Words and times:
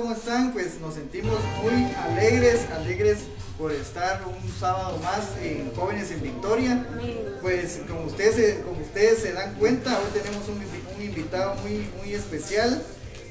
¿Cómo 0.00 0.12
están? 0.12 0.54
Pues 0.54 0.80
nos 0.80 0.94
sentimos 0.94 1.38
muy 1.62 1.92
alegres, 1.94 2.66
alegres 2.70 3.18
por 3.58 3.70
estar 3.70 4.22
un 4.26 4.50
sábado 4.50 4.98
más 5.02 5.28
en 5.42 5.74
Jóvenes 5.74 6.10
en 6.10 6.22
Victoria. 6.22 6.86
Pues 7.42 7.82
como 7.86 8.04
ustedes, 8.04 8.64
como 8.64 8.80
ustedes 8.80 9.18
se 9.18 9.34
dan 9.34 9.56
cuenta, 9.56 9.98
hoy 9.98 10.18
tenemos 10.18 10.48
un, 10.48 11.04
invitado 11.04 11.54
muy, 11.56 11.86
muy 11.98 12.14
especial. 12.14 12.82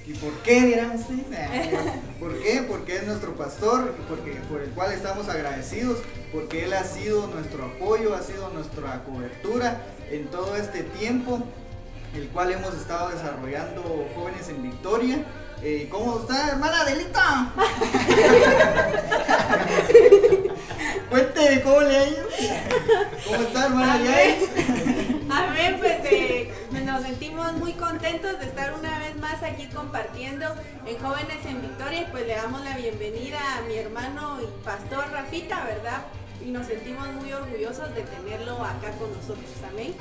¿Y 0.05 0.13
por 0.13 0.31
qué 0.43 0.61
dirán 0.61 0.91
ustedes? 0.91 1.25
¿Por 2.19 2.37
qué? 2.37 2.63
Porque 2.67 2.97
es 2.97 3.07
nuestro 3.07 3.35
pastor, 3.35 3.95
porque, 4.07 4.33
por 4.47 4.61
el 4.61 4.69
cual 4.69 4.91
estamos 4.91 5.27
agradecidos, 5.27 5.97
porque 6.31 6.65
él 6.65 6.73
ha 6.73 6.83
sido 6.83 7.25
nuestro 7.29 7.65
apoyo, 7.65 8.13
ha 8.13 8.21
sido 8.21 8.47
nuestra 8.49 9.03
cobertura 9.05 9.81
en 10.11 10.27
todo 10.27 10.55
este 10.55 10.83
tiempo, 10.83 11.41
el 12.13 12.27
cual 12.27 12.51
hemos 12.51 12.75
estado 12.75 13.09
desarrollando 13.09 14.07
Jóvenes 14.15 14.49
en 14.49 14.61
Victoria. 14.61 15.25
Eh, 15.61 15.89
¿Cómo 15.91 16.19
está, 16.19 16.51
hermana 16.51 16.79
Adelita? 16.81 17.51
Cuente, 21.09 21.61
¿cómo 21.63 21.81
le 21.81 21.97
ha 21.97 22.07
ido? 22.07 22.27
¿Cómo 23.25 23.43
está, 23.43 23.65
hermana 23.65 23.95
A 25.29 25.47
ver, 25.51 25.77
pues 25.79 25.99
eh, 26.05 26.53
nos 26.85 27.03
sentimos 27.03 27.51
muy 27.53 27.73
contentos 27.73 28.39
de 28.39 28.45
estar 28.45 28.73
una 28.73 28.99
vez 28.99 29.17
más 29.17 29.43
aquí 29.43 29.67
compartiendo 29.67 30.55
en 30.85 30.97
Jóvenes 30.97 31.45
en 31.45 31.61
Victoria. 31.61 32.07
Pues 32.09 32.25
le 32.25 32.35
damos 32.35 32.63
la 32.63 32.77
bienvenida 32.77 33.57
a 33.57 33.61
mi 33.63 33.75
hermano 33.75 34.39
y 34.41 34.45
pastor 34.63 35.11
Rafita, 35.11 35.65
¿verdad? 35.65 36.03
Y 36.41 36.51
nos 36.51 36.67
sentimos 36.67 37.05
muy 37.15 37.33
orgullosos 37.33 37.93
de 37.95 38.03
tenerlo 38.03 38.63
acá 38.63 38.91
con 38.97 39.11
nosotros. 39.11 39.51
Amén. 39.69 39.93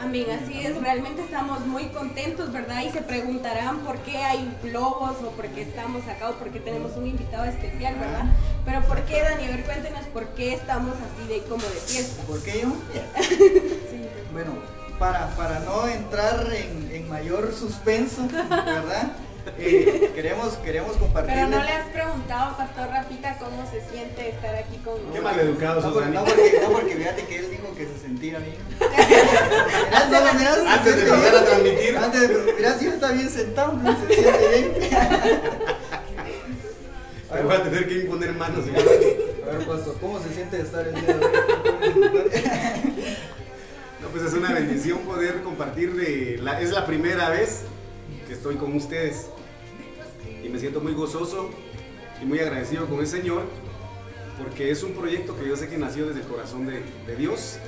Amén, 0.00 0.26
así 0.42 0.60
es, 0.60 0.80
realmente 0.80 1.22
estamos 1.22 1.66
muy 1.66 1.86
contentos, 1.86 2.52
¿verdad? 2.52 2.82
Y 2.82 2.90
se 2.90 3.02
preguntarán 3.02 3.78
por 3.80 3.98
qué 3.98 4.18
hay 4.18 4.52
globos 4.62 5.16
o 5.22 5.30
por 5.30 5.46
qué 5.46 5.62
estamos 5.62 6.06
acá 6.08 6.30
o 6.30 6.32
por 6.34 6.50
qué 6.50 6.60
tenemos 6.60 6.96
un 6.96 7.06
invitado 7.06 7.44
especial, 7.44 7.94
¿verdad? 7.98 8.24
Pero 8.64 8.82
¿por 8.82 9.02
qué, 9.02 9.22
Dani? 9.22 9.44
A 9.46 9.50
ver, 9.50 9.64
cuéntenos 9.64 10.04
por 10.06 10.26
qué 10.34 10.54
estamos 10.54 10.94
así 10.96 11.28
de 11.28 11.42
como 11.44 11.62
de 11.62 11.80
fiesta. 11.86 12.22
¿Por 12.24 12.42
qué 12.42 12.62
yo? 12.62 12.72
Bueno, 14.32 14.52
para, 14.98 15.28
para 15.36 15.58
no 15.60 15.86
entrar 15.86 16.50
en, 16.54 16.90
en 16.90 17.06
mayor 17.06 17.52
suspenso, 17.54 18.26
¿verdad? 18.48 19.12
Eh, 19.58 20.12
queremos, 20.14 20.54
queremos 20.58 20.96
compartir. 20.96 21.34
Pero 21.34 21.48
no 21.48 21.62
le 21.62 21.72
has 21.72 21.88
preguntado, 21.88 22.56
Pastor 22.56 22.88
Rafita, 22.88 23.38
cómo 23.38 23.68
se 23.70 23.80
siente 23.90 24.28
estar 24.30 24.54
aquí 24.54 24.76
con 24.78 24.94
nosotros. 24.94 25.14
Qué 25.14 25.20
maleducado 25.20 25.80
no, 25.80 25.92
sos, 25.92 26.06
no, 26.06 26.24
porque, 26.24 26.60
no, 26.62 26.72
porque 26.72 26.96
fíjate 26.96 27.26
que 27.26 27.38
él 27.38 27.50
dijo 27.50 27.74
que 27.74 27.86
se 27.86 27.98
sentía 27.98 28.38
bien. 28.38 28.56
antes 30.68 30.96
de 30.96 31.02
empezar 31.02 31.36
a 31.36 31.44
transmitir. 31.44 31.96
Antes 31.96 32.20
de, 32.28 32.52
mirá, 32.52 32.78
si 32.78 32.86
él 32.86 32.92
está 32.92 33.12
bien 33.12 33.30
sentado, 33.30 33.72
no 33.72 34.00
se 34.00 34.14
siente 34.14 34.48
bien. 34.48 34.72
Pero 37.30 37.44
voy 37.44 37.56
a 37.56 37.62
tener 37.62 37.88
que 37.88 37.94
imponer 38.00 38.32
manos. 38.34 38.64
A 38.66 39.50
ver, 39.56 39.66
Pastor, 39.66 39.96
¿cómo 40.00 40.22
se 40.22 40.34
siente 40.34 40.60
estar 40.60 40.86
el 40.86 40.94
día 40.94 41.14
de 41.14 41.26
hoy? 41.26 41.32
No, 44.02 44.08
pues 44.08 44.24
es 44.24 44.34
una 44.34 44.52
bendición 44.52 44.98
poder 45.00 45.42
compartir. 45.42 45.94
De 45.94 46.38
la, 46.42 46.60
es 46.60 46.70
la 46.70 46.84
primera 46.86 47.30
vez 47.30 47.62
estoy 48.32 48.56
con 48.56 48.74
ustedes. 48.74 49.26
Y 50.44 50.48
me 50.48 50.58
siento 50.58 50.80
muy 50.80 50.92
gozoso 50.92 51.50
y 52.20 52.24
muy 52.24 52.38
agradecido 52.38 52.86
con 52.86 53.00
el 53.00 53.06
Señor 53.06 53.44
porque 54.42 54.70
es 54.70 54.82
un 54.82 54.92
proyecto 54.92 55.38
que 55.38 55.46
yo 55.46 55.56
sé 55.56 55.68
que 55.68 55.78
nació 55.78 56.06
desde 56.06 56.20
el 56.20 56.26
corazón 56.26 56.66
de, 56.66 56.82
Dios 57.16 57.58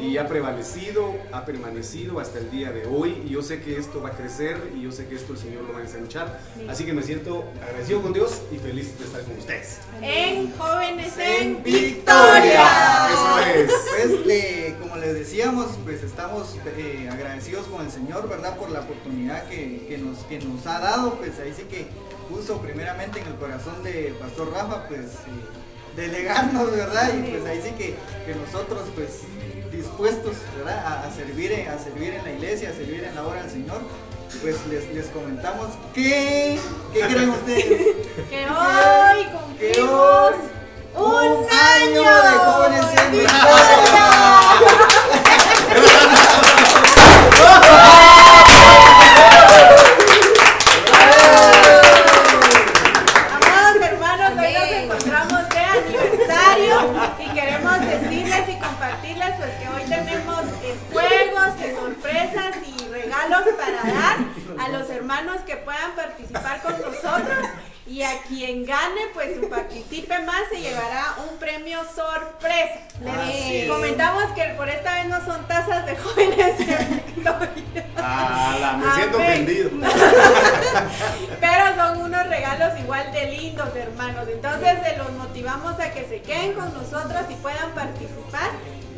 y 0.00 0.16
ha 0.16 0.28
prevalecido, 0.28 1.14
ha 1.32 1.44
permanecido 1.44 2.20
hasta 2.20 2.38
el 2.38 2.50
día 2.50 2.70
de 2.70 2.86
hoy 2.86 3.22
y 3.26 3.30
yo 3.30 3.42
sé 3.42 3.60
que 3.60 3.76
esto 3.76 4.00
va 4.00 4.10
a 4.10 4.12
crecer 4.12 4.56
y 4.76 4.82
yo 4.82 4.92
sé 4.92 5.06
que 5.06 5.16
esto 5.16 5.32
el 5.32 5.38
Señor 5.38 5.64
lo 5.64 5.72
va 5.72 5.80
a 5.80 5.82
ensanchar. 5.82 6.40
Así 6.68 6.84
que 6.84 6.92
me 6.92 7.02
siento 7.02 7.44
agradecido 7.60 8.00
con 8.00 8.12
Dios 8.12 8.42
y 8.52 8.58
feliz 8.58 8.96
de 8.98 9.04
estar 9.04 9.22
con 9.22 9.36
ustedes. 9.36 9.80
En 10.00 10.52
Jóvenes 10.56 11.12
en 11.18 11.62
Victoria. 11.62 12.62
Eso 13.10 13.40
es. 13.54 13.72
Les 15.12 15.28
decíamos, 15.28 15.66
pues 15.84 16.02
estamos 16.02 16.56
eh, 16.64 17.06
agradecidos 17.12 17.66
con 17.66 17.84
el 17.84 17.90
Señor, 17.92 18.30
¿verdad? 18.30 18.56
Por 18.56 18.70
la 18.70 18.80
oportunidad 18.80 19.46
que, 19.46 20.00
nos, 20.02 20.20
que 20.24 20.38
nos 20.38 20.66
ha 20.66 20.78
dado, 20.80 21.16
pues 21.16 21.38
ahí 21.38 21.52
sí 21.54 21.64
que 21.64 21.86
puso 22.30 22.56
primeramente 22.62 23.20
en 23.20 23.26
el 23.26 23.34
corazón 23.34 23.82
de 23.82 24.14
Pastor 24.18 24.50
Rafa, 24.52 24.88
pues... 24.88 25.00
Eh, 25.00 25.62
delegarnos, 25.96 26.70
¿verdad? 26.70 27.10
Y 27.14 27.30
pues 27.30 27.44
ahí 27.44 27.60
sí 27.62 27.72
que, 27.76 27.94
que 28.24 28.34
nosotros 28.34 28.88
pues 28.94 29.20
dispuestos, 29.70 30.36
¿verdad? 30.56 31.04
A, 31.04 31.14
servir, 31.14 31.52
a 31.68 31.78
servir 31.78 32.14
en 32.14 32.24
la 32.24 32.32
iglesia, 32.32 32.70
a 32.70 32.72
servir 32.72 33.04
en 33.04 33.14
la 33.14 33.26
obra 33.26 33.42
del 33.42 33.50
Señor, 33.50 33.82
pues 34.40 34.56
les, 34.70 34.94
les 34.94 35.06
comentamos 35.08 35.68
que, 35.92 36.58
¿qué 36.94 37.00
creen 37.00 37.28
ustedes? 37.28 37.86
Que 38.30 38.46
hoy 38.46 39.26
cumplimos 39.26 40.32
un, 40.94 41.46
año 41.50 42.02
de 42.02 42.38
jóvenes 42.38 42.86
en 42.96 43.12
y 67.92 68.02
a 68.02 68.22
quien 68.22 68.64
gane, 68.64 69.02
pues 69.12 69.38
participe 69.50 70.18
más, 70.20 70.48
se 70.48 70.62
llevará 70.62 71.14
un 71.30 71.38
premio 71.38 71.78
sorpresa. 71.94 72.80
Les 73.04 73.68
comentamos 73.68 74.24
que 74.34 74.44
por 74.56 74.66
esta 74.70 74.94
vez 74.94 75.08
no 75.08 75.22
son 75.26 75.46
tazas 75.46 75.84
de 75.84 75.94
jóvenes 75.96 76.54
Ah, 77.98 78.56
la, 78.58 78.72
me 78.78 78.94
siento 78.94 79.18
ofendido. 79.18 79.70
Pero 81.40 81.76
son 81.76 82.00
unos 82.00 82.26
regalos 82.28 82.80
igual 82.80 83.12
de 83.12 83.26
lindos, 83.26 83.68
hermanos. 83.76 84.26
Entonces, 84.26 84.78
se 84.84 84.96
los 84.96 85.12
motivamos 85.12 85.78
a 85.78 85.92
que 85.92 86.08
se 86.08 86.22
queden 86.22 86.54
con 86.54 86.72
nosotros 86.72 87.20
y 87.28 87.34
puedan 87.34 87.72
participar 87.72 88.50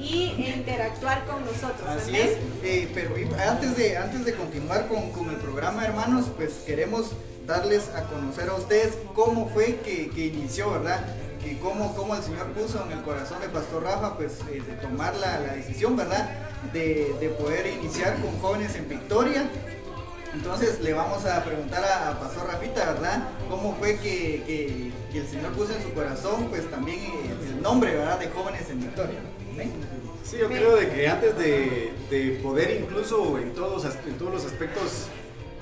y 0.05 0.53
interactuar 0.55 1.25
con 1.25 1.45
nosotros. 1.45 1.89
Así 1.89 2.17
es, 2.17 2.37
eh, 2.63 2.91
pero 2.93 3.15
antes 3.49 3.77
de, 3.77 3.97
antes 3.97 4.25
de 4.25 4.35
continuar 4.35 4.87
con, 4.89 5.11
con, 5.11 5.31
el 5.31 5.37
programa, 5.37 5.85
hermanos, 5.85 6.27
pues 6.37 6.53
queremos 6.67 7.13
darles 7.47 7.89
a 7.95 8.03
conocer 8.05 8.49
a 8.49 8.55
ustedes 8.55 8.99
cómo 9.15 9.49
fue 9.49 9.77
que, 9.85 10.11
que 10.11 10.27
inició, 10.27 10.71
¿verdad? 10.73 11.01
Que 11.43 11.59
cómo, 11.59 11.95
cómo, 11.95 12.15
el 12.15 12.23
Señor 12.23 12.49
puso 12.53 12.85
en 12.85 12.93
el 12.93 13.03
corazón 13.03 13.41
de 13.41 13.49
Pastor 13.49 13.83
Rafa, 13.83 14.17
pues 14.17 14.39
eh, 14.51 14.63
de 14.67 14.75
tomar 14.75 15.15
la, 15.17 15.41
la, 15.41 15.55
decisión, 15.55 15.97
¿verdad? 15.97 16.29
De, 16.73 17.15
de 17.21 17.29
poder 17.31 17.67
iniciar 17.67 18.17
con 18.21 18.39
jóvenes 18.41 18.75
en 18.77 18.89
Victoria. 18.89 19.49
Entonces 20.33 20.81
le 20.81 20.93
vamos 20.93 21.25
a 21.27 21.45
preguntar 21.45 21.85
a, 21.85 22.19
Pastor 22.19 22.49
Rafita, 22.49 22.93
¿verdad? 22.93 23.29
¿Cómo 23.49 23.77
fue 23.77 23.97
que, 23.99 24.43
que, 24.47 24.93
que, 25.13 25.19
el 25.19 25.29
Señor 25.29 25.53
puso 25.53 25.75
en 25.75 25.83
su 25.83 25.93
corazón, 25.95 26.49
pues 26.49 26.69
también 26.71 26.99
el 27.47 27.63
nombre, 27.63 27.95
¿verdad? 27.95 28.19
De 28.19 28.29
jóvenes 28.31 28.69
en 28.69 28.81
Victoria. 28.81 29.21
Sí, 30.25 30.39
yo 30.39 30.49
creo 30.49 30.77
de 30.77 30.89
que 30.89 31.07
antes 31.09 31.37
de, 31.37 32.41
poder 32.43 32.81
incluso 32.81 33.39
en 33.39 33.53
todos, 33.53 33.85
en 33.85 34.19
todos 34.19 34.33
los 34.33 34.45
aspectos 34.47 35.09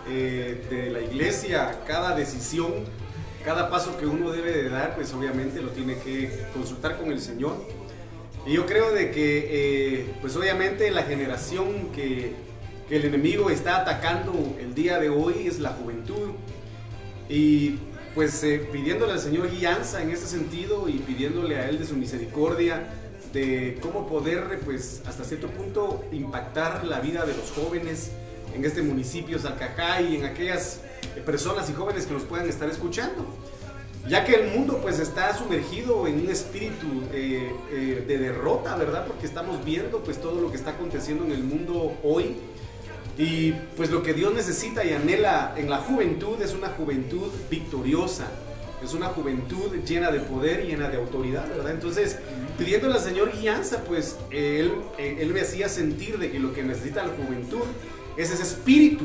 eh, 0.08 0.64
de 0.70 0.90
la 0.90 1.00
iglesia, 1.00 1.80
cada 1.86 2.14
decisión, 2.14 2.72
cada 3.44 3.70
paso 3.70 3.98
que 3.98 4.06
uno 4.06 4.30
debe 4.30 4.52
de 4.52 4.68
dar, 4.68 4.94
pues 4.94 5.12
obviamente 5.14 5.60
lo 5.60 5.70
tiene 5.70 5.98
que 5.98 6.46
consultar 6.54 6.98
con 6.98 7.10
el 7.10 7.20
Señor. 7.20 7.56
Y 8.46 8.54
yo 8.54 8.66
creo 8.66 8.92
de 8.92 9.10
que, 9.10 9.48
eh, 9.50 10.14
pues 10.20 10.36
obviamente 10.36 10.90
la 10.90 11.02
generación 11.02 11.90
que, 11.94 12.52
el 12.90 13.06
enemigo 13.06 13.48
está 13.48 13.78
atacando 13.78 14.34
el 14.60 14.74
día 14.74 14.98
de 14.98 15.08
hoy 15.08 15.46
es 15.46 15.60
la 15.60 15.70
juventud. 15.70 16.32
Y 17.26 17.78
pues 18.14 18.44
eh, 18.44 18.68
pidiéndole 18.70 19.14
al 19.14 19.20
Señor 19.20 19.50
guianza 19.50 20.02
en 20.02 20.10
ese 20.10 20.26
sentido 20.26 20.86
y 20.90 20.98
pidiéndole 20.98 21.56
a 21.56 21.70
Él 21.70 21.78
de 21.78 21.86
su 21.86 21.96
misericordia, 21.96 22.86
de 23.32 23.78
cómo 23.80 24.06
poder, 24.06 24.60
pues, 24.64 25.02
hasta 25.06 25.24
cierto 25.24 25.48
punto 25.48 26.04
impactar 26.12 26.84
la 26.84 27.00
vida 27.00 27.24
de 27.24 27.34
los 27.34 27.50
jóvenes 27.50 28.10
en 28.54 28.64
este 28.64 28.82
municipio, 28.82 29.38
Salcajá, 29.38 30.02
y 30.02 30.16
en 30.16 30.24
aquellas 30.24 30.80
personas 31.24 31.68
y 31.70 31.72
jóvenes 31.72 32.06
que 32.06 32.14
nos 32.14 32.24
puedan 32.24 32.48
estar 32.48 32.68
escuchando. 32.68 33.26
Ya 34.08 34.24
que 34.24 34.34
el 34.34 34.50
mundo 34.50 34.80
pues 34.82 34.98
está 34.98 35.36
sumergido 35.36 36.08
en 36.08 36.22
un 36.22 36.28
espíritu 36.28 36.86
eh, 37.12 37.54
eh, 37.70 38.04
de 38.06 38.18
derrota, 38.18 38.74
¿verdad? 38.74 39.06
Porque 39.06 39.26
estamos 39.26 39.64
viendo 39.64 40.00
pues 40.00 40.20
todo 40.20 40.40
lo 40.40 40.50
que 40.50 40.56
está 40.56 40.70
aconteciendo 40.70 41.24
en 41.24 41.30
el 41.30 41.44
mundo 41.44 41.96
hoy. 42.02 42.34
Y 43.16 43.52
pues 43.76 43.90
lo 43.90 44.02
que 44.02 44.12
Dios 44.12 44.34
necesita 44.34 44.84
y 44.84 44.92
anhela 44.92 45.54
en 45.56 45.70
la 45.70 45.78
juventud 45.78 46.40
es 46.42 46.52
una 46.52 46.68
juventud 46.68 47.30
victoriosa, 47.48 48.26
es 48.82 48.94
una 48.94 49.06
juventud 49.06 49.72
llena 49.86 50.10
de 50.10 50.20
poder 50.20 50.66
llena 50.66 50.88
de 50.88 50.96
autoridad, 50.96 51.48
¿verdad? 51.48 51.72
Entonces, 51.72 52.18
pidiéndole 52.58 52.94
al 52.94 53.00
Señor 53.00 53.32
guianza, 53.32 53.84
pues 53.84 54.16
él, 54.30 54.72
él 54.98 55.32
me 55.32 55.40
hacía 55.40 55.68
sentir 55.68 56.18
de 56.18 56.30
que 56.30 56.38
lo 56.38 56.52
que 56.52 56.62
necesita 56.62 57.04
la 57.04 57.12
juventud 57.12 57.62
es 58.16 58.30
ese 58.30 58.42
espíritu 58.42 59.04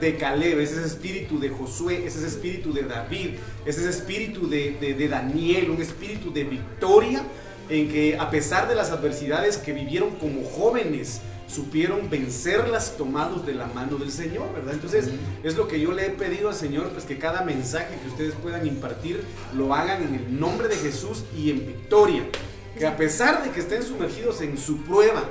de 0.00 0.16
Caleb, 0.16 0.60
es 0.60 0.72
ese 0.72 0.86
espíritu 0.86 1.38
de 1.38 1.50
Josué, 1.50 2.06
es 2.06 2.16
ese 2.16 2.26
espíritu 2.26 2.72
de 2.72 2.82
David, 2.82 3.30
es 3.66 3.78
ese 3.78 3.90
espíritu 3.90 4.48
de, 4.48 4.76
de 4.80 5.08
Daniel, 5.08 5.70
un 5.70 5.82
espíritu 5.82 6.32
de 6.32 6.44
victoria 6.44 7.22
en 7.70 7.88
que 7.88 8.16
a 8.18 8.30
pesar 8.30 8.68
de 8.68 8.74
las 8.74 8.90
adversidades 8.90 9.56
que 9.56 9.72
vivieron 9.72 10.16
como 10.16 10.44
jóvenes, 10.44 11.20
supieron 11.52 12.08
vencerlas 12.08 12.96
tomados 12.96 13.44
de 13.44 13.54
la 13.54 13.66
mano 13.66 13.96
del 13.96 14.12
Señor, 14.12 14.52
¿verdad? 14.54 14.74
Entonces 14.74 15.10
es 15.42 15.56
lo 15.56 15.66
que 15.66 15.80
yo 15.80 15.92
le 15.92 16.06
he 16.06 16.10
pedido 16.10 16.48
al 16.48 16.54
Señor, 16.54 16.90
pues 16.90 17.04
que 17.04 17.18
cada 17.18 17.42
mensaje 17.42 17.98
que 18.02 18.08
ustedes 18.08 18.34
puedan 18.34 18.66
impartir 18.66 19.22
lo 19.56 19.74
hagan 19.74 20.02
en 20.02 20.14
el 20.14 20.40
nombre 20.40 20.68
de 20.68 20.76
Jesús 20.76 21.24
y 21.36 21.50
en 21.50 21.66
victoria. 21.66 22.24
Que 22.78 22.86
a 22.86 22.96
pesar 22.96 23.42
de 23.42 23.50
que 23.50 23.60
estén 23.60 23.82
sumergidos 23.82 24.40
en 24.42 24.56
su 24.56 24.78
prueba, 24.82 25.24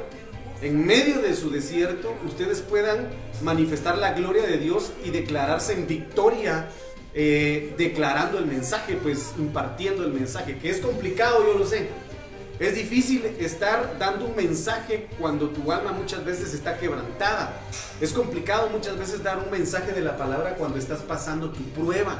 en 0.61 0.85
medio 0.85 1.21
de 1.21 1.33
su 1.35 1.49
desierto, 1.49 2.13
ustedes 2.27 2.59
puedan 2.61 3.07
manifestar 3.41 3.97
la 3.97 4.11
gloria 4.11 4.45
de 4.45 4.57
Dios 4.57 4.91
y 5.05 5.11
declararse 5.11 5.73
en 5.73 5.87
victoria, 5.87 6.67
eh, 7.13 7.73
declarando 7.77 8.37
el 8.39 8.45
mensaje, 8.45 8.97
pues 9.01 9.33
impartiendo 9.37 10.03
el 10.03 10.11
mensaje, 10.11 10.57
que 10.57 10.69
es 10.69 10.79
complicado, 10.79 11.45
yo 11.45 11.57
lo 11.57 11.65
sé 11.65 11.87
es 12.59 12.75
difícil 12.75 13.25
estar 13.39 13.97
dando 13.97 14.25
un 14.25 14.35
mensaje 14.35 15.07
cuando 15.17 15.49
tu 15.49 15.71
alma 15.71 15.93
muchas 15.93 16.25
veces 16.25 16.53
está 16.53 16.77
quebrantada. 16.77 17.53
Es 18.01 18.11
complicado 18.11 18.69
muchas 18.69 18.97
veces 18.97 19.23
dar 19.23 19.39
un 19.39 19.49
mensaje 19.49 19.93
de 19.93 20.01
la 20.01 20.17
palabra 20.17 20.55
cuando 20.55 20.77
estás 20.77 20.99
pasando 20.99 21.51
tu 21.51 21.63
prueba. 21.69 22.17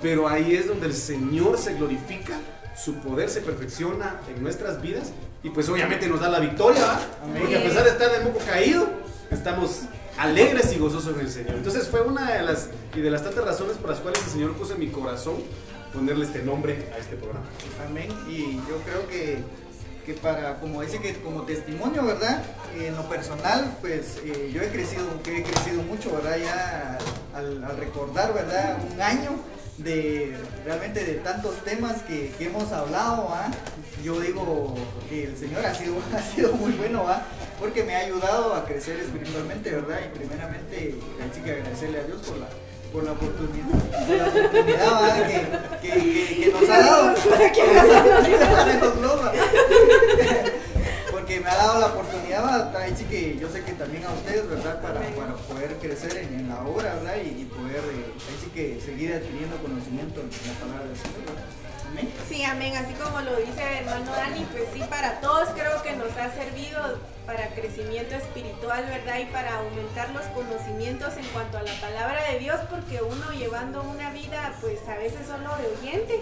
Pero 0.00 0.26
ahí 0.26 0.54
es 0.54 0.68
donde 0.68 0.86
el 0.86 0.94
Señor 0.94 1.58
se 1.58 1.74
glorifica, 1.74 2.38
su 2.76 2.94
poder 2.94 3.28
se 3.28 3.40
perfecciona 3.40 4.20
en 4.34 4.42
nuestras 4.42 4.80
vidas 4.80 5.12
y 5.42 5.50
pues 5.50 5.68
obviamente 5.68 6.08
nos 6.08 6.20
da 6.20 6.28
la 6.28 6.40
victoria, 6.40 6.98
Porque 7.38 7.56
a 7.56 7.62
pesar 7.62 7.84
de 7.84 7.90
estar 7.90 8.10
de 8.10 8.24
moco 8.24 8.38
caído, 8.46 8.86
estamos 9.30 9.82
alegres 10.16 10.72
y 10.72 10.78
gozosos 10.78 11.14
en 11.14 11.20
el 11.20 11.30
Señor. 11.30 11.56
Entonces 11.56 11.88
fue 11.88 12.00
una 12.00 12.32
de 12.32 12.42
las 12.42 12.70
y 12.94 13.00
de 13.00 13.10
las 13.10 13.22
tantas 13.22 13.44
razones 13.44 13.76
por 13.76 13.90
las 13.90 14.00
cuales 14.00 14.22
el 14.24 14.30
Señor 14.30 14.52
puso 14.54 14.74
en 14.74 14.80
mi 14.80 14.88
corazón 14.88 15.34
ponerle 15.92 16.24
este 16.24 16.42
nombre 16.42 16.88
a 16.94 16.98
este 16.98 17.16
programa. 17.16 17.46
Amén. 17.86 18.08
Y 18.28 18.56
yo 18.68 18.78
creo 18.84 19.06
que 19.08 19.38
que 20.04 20.14
para, 20.14 20.60
como 20.60 20.82
dice 20.82 21.00
que 21.00 21.14
como 21.14 21.42
testimonio, 21.42 22.04
¿verdad? 22.04 22.42
En 22.78 22.94
lo 22.94 23.08
personal, 23.08 23.76
pues 23.80 24.18
eh, 24.24 24.50
yo 24.52 24.62
he 24.62 24.68
crecido, 24.68 25.22
que 25.22 25.38
he 25.38 25.42
crecido 25.42 25.82
mucho, 25.82 26.12
¿verdad? 26.12 26.36
Ya 26.36 26.98
al, 27.34 27.76
recordar, 27.78 28.34
¿verdad? 28.34 28.78
Un 28.92 29.00
año 29.00 29.30
de 29.78 30.36
realmente 30.64 31.04
de 31.04 31.14
tantos 31.14 31.56
temas 31.64 32.02
que, 32.02 32.32
hemos 32.38 32.70
hablado, 32.72 33.28
¿ah? 33.30 33.50
yo 34.04 34.20
digo 34.20 34.74
que 35.08 35.24
el 35.24 35.36
Señor 35.36 35.64
ha 35.66 35.74
sido, 35.74 35.96
ha 36.16 36.22
sido 36.22 36.52
muy 36.52 36.72
bueno, 36.72 37.04
¿ah? 37.08 37.22
porque 37.58 37.82
me 37.82 37.96
ha 37.96 38.00
ayudado 38.00 38.54
a 38.54 38.66
crecer 38.66 39.00
espiritualmente, 39.00 39.70
¿verdad? 39.70 40.00
Y 40.06 40.18
primeramente, 40.18 40.94
hay 41.20 41.42
que 41.42 41.50
agradecerle 41.50 42.00
a 42.00 42.04
Dios 42.04 42.20
por 42.22 42.36
la 42.38 42.48
por 42.94 43.02
la 43.02 43.10
oportunidad, 43.10 43.66
por 44.06 44.16
la 44.16 44.28
oportunidad 44.28 45.80
que, 45.80 45.82
que, 45.82 46.44
que, 46.44 46.52
nos 46.52 46.70
ha 46.70 46.78
dado. 46.78 47.16
Porque 51.24 51.40
me 51.40 51.48
ha 51.48 51.56
dado 51.56 51.80
la 51.80 51.86
oportunidad, 51.86 52.70
sí 52.94 53.04
que 53.06 53.38
yo 53.38 53.48
sé 53.48 53.64
que 53.64 53.72
también 53.72 54.04
a 54.04 54.12
ustedes, 54.12 54.46
¿verdad? 54.46 54.82
Para, 54.82 55.00
para 55.00 55.32
poder 55.48 55.72
crecer 55.80 56.18
en, 56.18 56.50
la 56.50 56.60
obra, 56.60 56.96
¿verdad? 56.96 57.16
Y, 57.16 57.46
poder, 57.46 57.80
eh, 57.80 58.12
que 58.52 58.78
seguir 58.78 59.14
adquiriendo 59.14 59.56
conocimiento 59.56 60.20
en 60.20 60.28
la 60.28 60.60
palabra 60.60 60.84
del 60.84 60.98
Señor. 60.98 61.32
Sí, 62.28 62.44
amén. 62.44 62.76
Así 62.76 62.92
como 62.92 63.22
lo 63.22 63.36
dice 63.36 63.62
hermano 63.62 64.12
Dani, 64.12 64.44
pues 64.52 64.64
sí, 64.74 64.82
para 64.90 65.18
todos 65.22 65.48
creo 65.54 65.82
que 65.82 65.96
nos 65.96 66.12
ha 66.18 66.30
servido 66.34 67.00
para 67.24 67.48
crecimiento 67.54 68.16
espiritual, 68.16 68.84
¿verdad? 68.84 69.20
Y 69.20 69.24
para 69.32 69.56
aumentar 69.64 70.10
los 70.10 70.26
conocimientos 70.36 71.16
en 71.16 71.24
cuanto 71.32 71.56
a 71.56 71.62
la 71.62 71.72
palabra 71.80 72.20
de 72.32 72.38
Dios, 72.38 72.60
porque 72.68 73.00
uno 73.00 73.32
llevando 73.32 73.82
una 73.82 74.10
vida, 74.10 74.52
pues 74.60 74.78
a 74.86 74.98
veces 74.98 75.26
solo 75.26 75.56
de 75.56 75.72
oyente, 75.80 76.20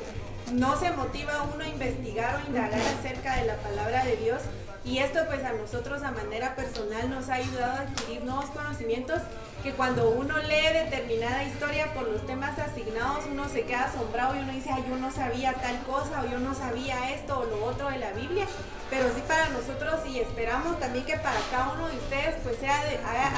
no 0.53 0.79
se 0.79 0.93
motiva 0.93 1.43
uno 1.53 1.65
a 1.65 1.69
investigar 1.69 2.37
o 2.37 2.47
indagar 2.47 2.81
acerca 3.01 3.35
de 3.35 3.47
la 3.47 3.57
palabra 3.57 4.05
de 4.05 4.17
Dios. 4.19 4.43
Y 4.85 4.99
esto 4.99 5.21
pues 5.27 5.45
a 5.45 5.53
nosotros 5.53 6.03
a 6.03 6.11
manera 6.11 6.57
personal 6.57 7.09
nos 7.09 7.29
ha 7.29 7.35
ayudado 7.35 7.73
a 7.73 7.81
adquirir 7.83 8.25
nuevos 8.25 8.47
conocimientos 8.47 9.21
que 9.63 9.73
cuando 9.73 10.11
uno 10.11 10.39
lee 10.39 10.73
determinada 10.73 11.45
historia 11.45 11.95
por 11.95 12.09
los 12.09 12.27
temas 12.27 12.59
asignados, 12.59 13.25
uno 13.31 13.49
se 13.49 13.63
queda 13.63 13.85
asombrado 13.85 14.35
y 14.35 14.41
uno 14.41 14.53
dice, 14.53 14.71
yo 14.89 14.97
no 14.97 15.13
sabía 15.13 15.53
tal 15.53 15.79
cosa 15.85 16.23
o 16.23 16.29
yo 16.29 16.41
no 16.41 16.53
sabía 16.55 17.13
esto 17.13 17.39
o 17.39 17.45
lo 17.45 17.65
otro 17.65 17.91
de 17.91 17.99
la 17.99 18.11
Biblia, 18.11 18.45
pero 18.91 19.09
sí 19.15 19.23
para 19.29 19.51
nosotros 19.51 20.01
y 20.09 20.19
esperamos 20.19 20.81
también 20.81 21.05
que 21.05 21.17
para 21.17 21.39
cada 21.53 21.75
uno 21.75 21.89
de 21.89 21.97
ustedes 21.97 22.35
pues 22.43 22.57
sea 22.57 22.83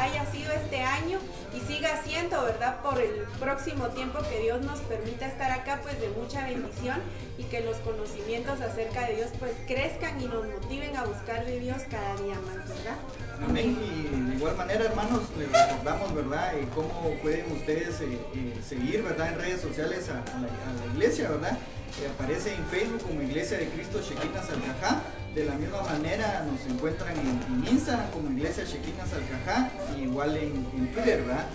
haya 0.03 0.25
sido 0.33 0.51
este 0.53 0.83
año 0.83 1.19
y 1.55 1.61
siga 1.61 2.03
siendo, 2.03 2.43
¿verdad? 2.43 2.81
Por 2.83 3.01
el 3.01 3.25
próximo 3.39 3.89
tiempo 3.89 4.19
que 4.29 4.41
Dios 4.41 4.61
nos 4.63 4.81
permita 4.81 5.27
estar 5.27 5.51
acá 5.53 5.81
pues 5.83 6.01
de 6.01 6.09
mucha 6.09 6.45
bendición 6.45 7.01
y 7.39 7.45
que 7.45 7.61
los 7.61 7.77
conocimientos 7.79 8.61
acerca 8.61 9.07
de 9.07 9.17
Dios 9.17 9.31
pues 9.39 9.53
crezcan 9.67 10.21
y 10.21 10.27
nos 10.27 10.47
motiven 10.47 10.97
a 10.97 11.05
buscar 11.05 11.45
de 11.47 11.61
Dios 11.61 11.79
cada 11.91 12.17
día 12.17 12.35
más, 12.47 12.69
¿verdad? 12.69 12.97
Amén. 13.43 13.79
Y 13.81 14.31
de 14.31 14.37
igual 14.37 14.57
manera, 14.57 14.85
hermanos, 14.85 15.23
les 15.39 15.51
recordamos, 15.51 16.15
¿verdad? 16.15 16.53
cómo 16.75 17.15
pueden 17.23 17.51
ustedes 17.53 18.01
eh, 18.01 18.19
eh, 18.35 18.55
seguir, 18.67 19.03
¿verdad? 19.03 19.33
En 19.33 19.39
redes 19.39 19.61
sociales 19.61 20.09
a, 20.09 20.15
la, 20.15 20.93
iglesia, 20.95 21.31
¿verdad? 21.31 21.59
Que 21.99 22.09
aparece 22.09 22.55
en 22.55 22.65
Facebook 22.67 23.03
como 23.03 23.23
Iglesia 23.23 23.59
de 23.59 23.69
Cristo 23.69 24.01
Shekinah 24.01 24.43
Salcajá. 24.43 25.03
De 25.35 25.45
la 25.45 25.55
misma 25.57 25.83
manera 25.83 26.47
nos 26.49 26.65
encuentran 26.73 27.13
en, 27.19 27.67
Instagram 27.67 28.09
como 28.13 28.31
Iglesia 28.31 28.63
Shekinah 28.65 29.05
Salcajá 29.05 29.69
y 29.97 30.03
igual 30.03 30.37
en, 30.37 30.65
Twitter, 30.93 31.23
¿verdad? 31.25 31.47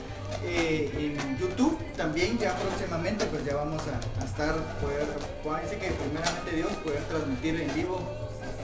Eh, 0.44 1.16
en 1.16 1.38
YouTube 1.38 1.78
también 1.96 2.38
ya 2.38 2.56
próximamente 2.56 3.26
pues 3.26 3.46
ya 3.46 3.56
vamos 3.56 3.82
a, 3.88 4.26
estar, 4.26 4.54
poder, 4.82 5.08
decir 5.64 5.80
que 5.80 5.92
primeramente 5.92 6.56
Dios 6.56 6.72
poder 6.84 7.02
transmitir 7.04 7.62
en 7.62 7.74
vivo 7.74 8.19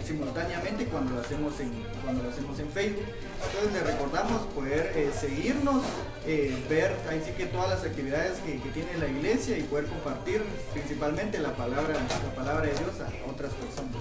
simultáneamente 0.06 0.86
cuando 0.86 1.16
lo 1.16 1.22
hacemos 1.22 1.60
en, 1.60 1.72
cuando 2.04 2.24
lo 2.24 2.30
hacemos 2.30 2.60
en 2.60 2.70
Facebook. 2.70 3.06
Entonces 3.46 3.74
le 3.74 3.92
recordamos 3.92 4.42
poder 4.54 4.92
eh, 4.96 5.12
seguirnos, 5.20 5.84
eh, 6.26 6.56
ver 6.70 6.96
ahí 7.10 7.22
sí 7.26 7.32
que 7.32 7.46
todas 7.48 7.70
las 7.70 7.84
actividades 7.84 8.40
que, 8.40 8.56
tiene 8.70 8.98
la 9.00 9.08
iglesia 9.08 9.58
y 9.58 9.64
poder 9.64 9.86
compartir 9.86 10.44
principalmente 10.74 11.40
la 11.40 11.56
palabra, 11.56 11.94
la 11.94 12.36
palabra 12.36 12.66
de 12.66 12.74
Dios 12.74 12.92
a 13.00 13.32
otras 13.32 13.52
personas. 13.54 13.96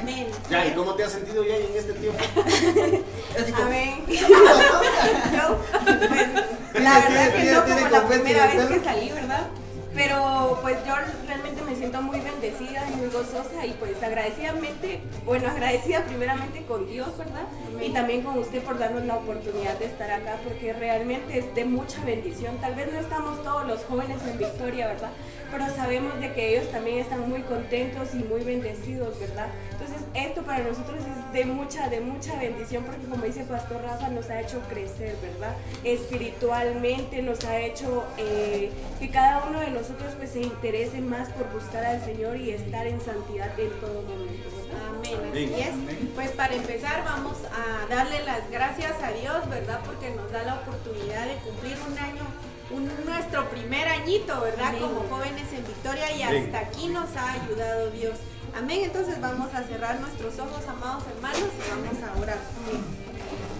Amén. 0.00 0.26
Ya, 0.50 0.66
¿y 0.66 0.72
cómo 0.72 0.94
te 0.94 1.04
has 1.04 1.12
sentido 1.12 1.44
ya 1.44 1.56
en 1.56 1.76
este 1.76 1.92
tiempo? 1.94 2.24
Amén. 3.62 4.04
Pues, 6.72 6.84
la 6.84 7.00
verdad 7.00 7.34
que 7.34 7.52
no 7.52 7.64
como 7.64 7.88
la 7.88 8.06
primera 8.06 8.46
vez 8.46 8.66
que 8.66 8.84
salí, 8.84 9.10
¿verdad? 9.10 9.48
Pero 10.02 10.58
pues 10.62 10.78
yo 10.86 10.94
realmente 11.26 11.60
me 11.60 11.76
siento 11.76 12.00
muy 12.00 12.20
bendecida 12.20 12.88
y 12.90 12.96
muy 12.96 13.08
gozosa 13.08 13.66
y 13.66 13.72
pues 13.72 14.02
agradecidamente, 14.02 15.00
bueno, 15.26 15.46
agradecida 15.46 16.04
primeramente 16.06 16.62
con 16.64 16.88
Dios, 16.88 17.18
¿verdad? 17.18 17.44
Y 17.82 17.90
también 17.90 18.22
con 18.22 18.38
usted 18.38 18.62
por 18.62 18.78
darnos 18.78 19.04
la 19.04 19.16
oportunidad 19.16 19.78
de 19.78 19.84
estar 19.84 20.10
acá 20.10 20.38
porque 20.42 20.72
realmente 20.72 21.38
es 21.38 21.54
de 21.54 21.66
mucha 21.66 22.02
bendición. 22.02 22.56
Tal 22.62 22.76
vez 22.76 22.90
no 22.90 22.98
estamos 22.98 23.42
todos 23.44 23.66
los 23.66 23.84
jóvenes 23.84 24.16
en 24.26 24.38
victoria, 24.38 24.86
¿verdad? 24.86 25.10
Pero 25.50 25.66
sabemos 25.74 26.18
de 26.18 26.32
que 26.32 26.56
ellos 26.56 26.70
también 26.70 27.00
están 27.00 27.28
muy 27.28 27.42
contentos 27.42 28.14
y 28.14 28.18
muy 28.24 28.42
bendecidos, 28.42 29.20
¿verdad? 29.20 29.48
Entonces 29.72 29.98
esto 30.14 30.42
para 30.42 30.60
nosotros 30.60 30.98
es 31.00 31.32
de 31.34 31.44
mucha, 31.44 31.90
de 31.90 32.00
mucha 32.00 32.36
bendición 32.36 32.84
porque 32.84 33.04
como 33.04 33.22
dice 33.24 33.44
Pastor 33.44 33.82
Rafa, 33.82 34.08
nos 34.08 34.30
ha 34.30 34.40
hecho 34.40 34.60
crecer, 34.70 35.16
¿verdad? 35.20 35.54
Espiritualmente 35.84 37.20
nos 37.20 37.44
ha 37.44 37.60
hecho 37.60 38.04
eh, 38.16 38.70
que 38.98 39.10
cada 39.10 39.44
uno 39.44 39.60
de 39.60 39.70
nosotros 39.70 39.89
nosotros 39.90 40.14
pues 40.18 40.30
se 40.30 40.42
interese 40.42 41.00
más 41.00 41.30
por 41.30 41.50
buscar 41.52 41.84
al 41.84 42.04
Señor 42.04 42.36
y 42.36 42.50
estar 42.50 42.86
en 42.86 43.00
santidad 43.00 43.58
en 43.58 43.70
todo 43.80 44.02
momento. 44.02 44.48
Amén, 44.88 45.18
así 45.32 45.54
es. 45.54 46.08
Pues 46.14 46.30
para 46.30 46.54
empezar 46.54 47.02
vamos 47.04 47.36
a 47.50 47.92
darle 47.92 48.22
las 48.24 48.48
gracias 48.50 48.92
a 49.02 49.10
Dios, 49.10 49.48
¿verdad? 49.48 49.80
Porque 49.84 50.10
nos 50.10 50.30
da 50.30 50.44
la 50.44 50.54
oportunidad 50.56 51.26
de 51.26 51.34
cumplir 51.36 51.76
un 51.90 51.98
año, 51.98 52.22
nuestro 53.04 53.50
primer 53.50 53.88
añito, 53.88 54.40
¿verdad? 54.40 54.74
Como 54.78 55.00
jóvenes 55.08 55.52
en 55.52 55.66
Victoria 55.66 56.12
y 56.12 56.22
hasta 56.22 56.60
aquí 56.60 56.88
nos 56.88 57.16
ha 57.16 57.32
ayudado 57.32 57.90
Dios. 57.90 58.14
Amén. 58.56 58.82
Entonces 58.84 59.20
vamos 59.20 59.52
a 59.54 59.64
cerrar 59.64 59.98
nuestros 60.00 60.38
ojos, 60.38 60.68
amados 60.68 61.02
hermanos, 61.16 61.48
y 61.58 61.70
vamos 61.70 62.02
a 62.04 62.20
orar. 62.20 62.38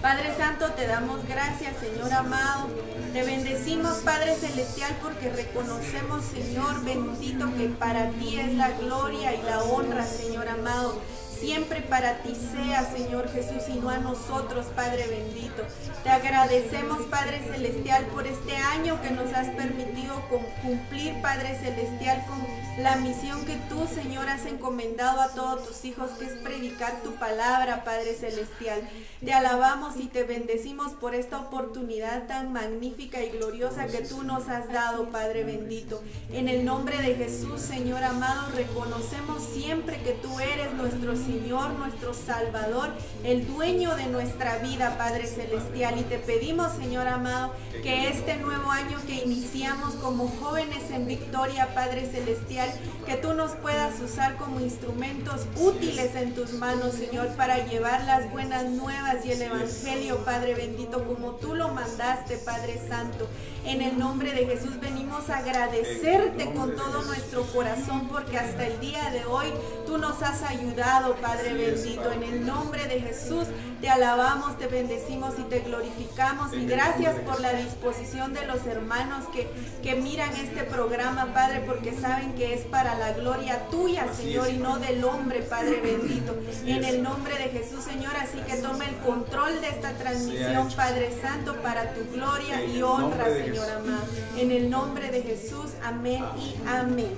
Padre 0.01 0.35
Santo, 0.35 0.71
te 0.71 0.87
damos 0.87 1.27
gracias, 1.27 1.75
Señor 1.77 2.11
amado. 2.11 2.69
Te 3.13 3.23
bendecimos, 3.23 3.97
Padre 3.97 4.35
Celestial, 4.35 4.97
porque 5.01 5.29
reconocemos, 5.29 6.25
Señor 6.25 6.83
bendito, 6.83 7.53
que 7.55 7.67
para 7.69 8.09
ti 8.09 8.39
es 8.39 8.55
la 8.55 8.71
gloria 8.71 9.35
y 9.35 9.43
la 9.43 9.61
honra, 9.61 10.03
Señor 10.03 10.47
amado 10.47 10.99
siempre 11.41 11.81
para 11.81 12.17
ti 12.19 12.35
sea, 12.35 12.85
Señor 12.85 13.27
Jesús, 13.29 13.63
y 13.67 13.79
no 13.79 13.89
a 13.89 13.97
nosotros, 13.97 14.67
Padre 14.75 15.07
bendito. 15.07 15.63
Te 16.03 16.09
agradecemos, 16.09 17.01
Padre 17.07 17.41
Celestial, 17.51 18.05
por 18.05 18.27
este 18.27 18.55
año 18.55 19.01
que 19.01 19.09
nos 19.09 19.33
has 19.33 19.47
permitido 19.47 20.21
cumplir, 20.61 21.19
Padre 21.21 21.57
Celestial, 21.59 22.23
con 22.27 22.39
la 22.81 22.95
misión 22.97 23.43
que 23.45 23.57
tú, 23.69 23.87
Señor, 23.93 24.29
has 24.29 24.45
encomendado 24.45 25.19
a 25.19 25.29
todos 25.29 25.67
tus 25.67 25.83
hijos, 25.83 26.11
que 26.11 26.25
es 26.25 26.33
predicar 26.33 27.01
tu 27.01 27.15
palabra, 27.15 27.83
Padre 27.83 28.13
Celestial. 28.13 28.87
Te 29.25 29.33
alabamos 29.33 29.97
y 29.97 30.07
te 30.07 30.23
bendecimos 30.23 30.93
por 30.93 31.15
esta 31.15 31.39
oportunidad 31.39 32.27
tan 32.27 32.53
magnífica 32.53 33.23
y 33.23 33.31
gloriosa 33.31 33.87
que 33.87 33.99
tú 33.99 34.23
nos 34.23 34.47
has 34.47 34.71
dado, 34.71 35.09
Padre 35.09 35.43
bendito. 35.43 36.01
En 36.31 36.47
el 36.47 36.63
nombre 36.63 36.97
de 36.97 37.15
Jesús, 37.15 37.61
Señor 37.61 38.03
amado, 38.03 38.51
reconocemos 38.55 39.43
siempre 39.43 40.01
que 40.03 40.11
tú 40.11 40.39
eres 40.39 40.71
nuestro 40.73 41.15
Señor, 41.15 41.30
nuestro 41.39 42.13
Salvador, 42.13 42.89
el 43.23 43.47
dueño 43.47 43.95
de 43.95 44.05
nuestra 44.07 44.57
vida, 44.57 44.97
Padre 44.97 45.25
Celestial. 45.25 45.99
Y 45.99 46.03
te 46.03 46.17
pedimos, 46.17 46.71
Señor 46.73 47.07
amado, 47.07 47.53
que 47.83 48.09
este 48.09 48.37
nuevo 48.37 48.69
año 48.71 48.97
que 49.05 49.23
iniciamos 49.23 49.95
como 49.95 50.27
jóvenes 50.27 50.91
en 50.91 51.07
victoria, 51.07 51.73
Padre 51.73 52.09
Celestial, 52.11 52.69
que 53.05 53.15
tú 53.15 53.33
nos 53.33 53.51
puedas 53.51 53.99
usar 54.01 54.37
como 54.37 54.59
instrumentos 54.59 55.45
útiles 55.57 56.15
en 56.15 56.33
tus 56.33 56.53
manos, 56.53 56.93
Señor, 56.93 57.27
para 57.35 57.65
llevar 57.65 58.03
las 58.05 58.31
buenas 58.31 58.65
nuevas 58.65 59.25
y 59.25 59.31
el 59.31 59.41
Evangelio, 59.41 60.23
Padre 60.25 60.55
bendito, 60.55 61.05
como 61.05 61.31
tú 61.35 61.55
lo 61.55 61.69
mandaste, 61.69 62.37
Padre 62.37 62.79
Santo. 62.87 63.27
En 63.65 63.81
el 63.81 63.97
nombre 63.97 64.33
de 64.33 64.45
Jesús 64.45 64.79
venimos 64.79 65.29
a 65.29 65.37
agradecerte 65.37 66.51
con 66.53 66.75
todo 66.75 67.03
nuestro 67.03 67.43
corazón 67.43 68.07
porque 68.09 68.37
hasta 68.37 68.65
el 68.65 68.79
día 68.79 69.11
de 69.11 69.23
hoy 69.25 69.47
tú 69.85 69.97
nos 69.97 70.21
has 70.23 70.41
ayudado, 70.43 71.15
Padre 71.21 71.53
bendito. 71.53 72.11
En 72.11 72.23
el 72.23 72.45
nombre 72.45 72.85
de 72.87 73.01
Jesús 73.01 73.47
te 73.81 73.89
alabamos, 73.89 74.57
te 74.57 74.67
bendecimos 74.67 75.35
y 75.39 75.43
te 75.43 75.59
glorificamos. 75.59 76.53
Y 76.53 76.65
gracias 76.65 77.15
por 77.19 77.39
la 77.41 77.53
disposición 77.53 78.33
de 78.33 78.45
los 78.45 78.65
hermanos 78.65 79.25
que, 79.33 79.47
que 79.81 79.95
miran 79.95 80.33
este 80.35 80.63
programa, 80.63 81.33
Padre, 81.33 81.63
porque 81.65 81.93
saben 81.93 82.33
que 82.35 82.53
es 82.53 82.61
para 82.61 82.95
la 82.95 83.13
gloria 83.13 83.67
tuya, 83.69 84.05
Señor, 84.13 84.49
y 84.49 84.57
no 84.57 84.77
del 84.79 85.03
hombre, 85.03 85.41
Padre 85.41 85.79
bendito. 85.81 86.35
En 86.65 86.83
el 86.83 87.01
nombre 87.01 87.37
de 87.37 87.49
Jesús, 87.49 87.83
Señor, 87.83 88.13
así 88.15 88.37
que 88.39 88.57
tome 88.57 88.85
el 88.87 88.97
control 88.97 89.61
de 89.61 89.69
esta 89.69 89.93
transmisión, 89.93 90.69
Padre 90.75 91.11
Santo, 91.21 91.55
para 91.61 91.93
tu 91.93 92.01
gloria 92.11 92.63
y 92.63 92.81
honra, 92.81 93.25
Señor 93.25 93.69
amado. 93.69 94.05
En 94.37 94.51
el 94.51 94.69
nombre 94.69 95.09
de 95.09 95.21
Jesús, 95.21 95.71
amén 95.83 96.23
y 96.37 96.55
amén. 96.67 97.11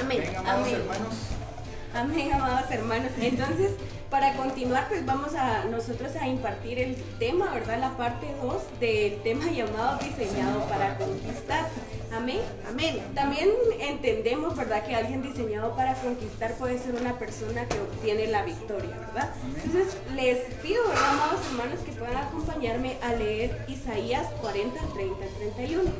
Amén. 0.00 0.22
Amén. 0.46 1.37
Amén, 1.94 2.32
amados 2.32 2.70
hermanos. 2.70 3.10
Entonces, 3.20 3.72
para 4.10 4.34
continuar, 4.34 4.88
pues 4.88 5.04
vamos 5.04 5.34
a 5.34 5.64
nosotros 5.64 6.16
a 6.16 6.26
impartir 6.26 6.78
el 6.78 6.96
tema, 7.18 7.52
¿verdad? 7.52 7.78
La 7.78 7.96
parte 7.96 8.26
2 8.42 8.80
del 8.80 9.22
tema 9.22 9.50
llamado 9.50 9.98
diseñado 9.98 10.60
para 10.68 10.96
conquistar. 10.96 11.68
Amén. 12.12 12.40
Amén. 12.66 13.02
También 13.14 13.50
entendemos, 13.80 14.56
¿verdad? 14.56 14.84
Que 14.86 14.94
alguien 14.94 15.22
diseñado 15.22 15.74
para 15.76 15.94
conquistar 15.94 16.54
puede 16.54 16.78
ser 16.78 16.94
una 16.94 17.18
persona 17.18 17.66
que 17.66 17.78
obtiene 17.80 18.28
la 18.28 18.44
victoria, 18.44 18.96
¿verdad? 18.98 19.30
Entonces, 19.64 19.96
les 20.14 20.38
pido, 20.62 20.88
¿verdad, 20.88 21.10
amados 21.10 21.40
hermanos, 21.50 21.80
que 21.84 21.92
puedan 21.92 22.16
acompañarme 22.16 22.96
a 23.02 23.12
leer 23.12 23.64
Isaías 23.68 24.26
40, 24.40 24.80
30, 24.94 25.16
31, 25.38 25.90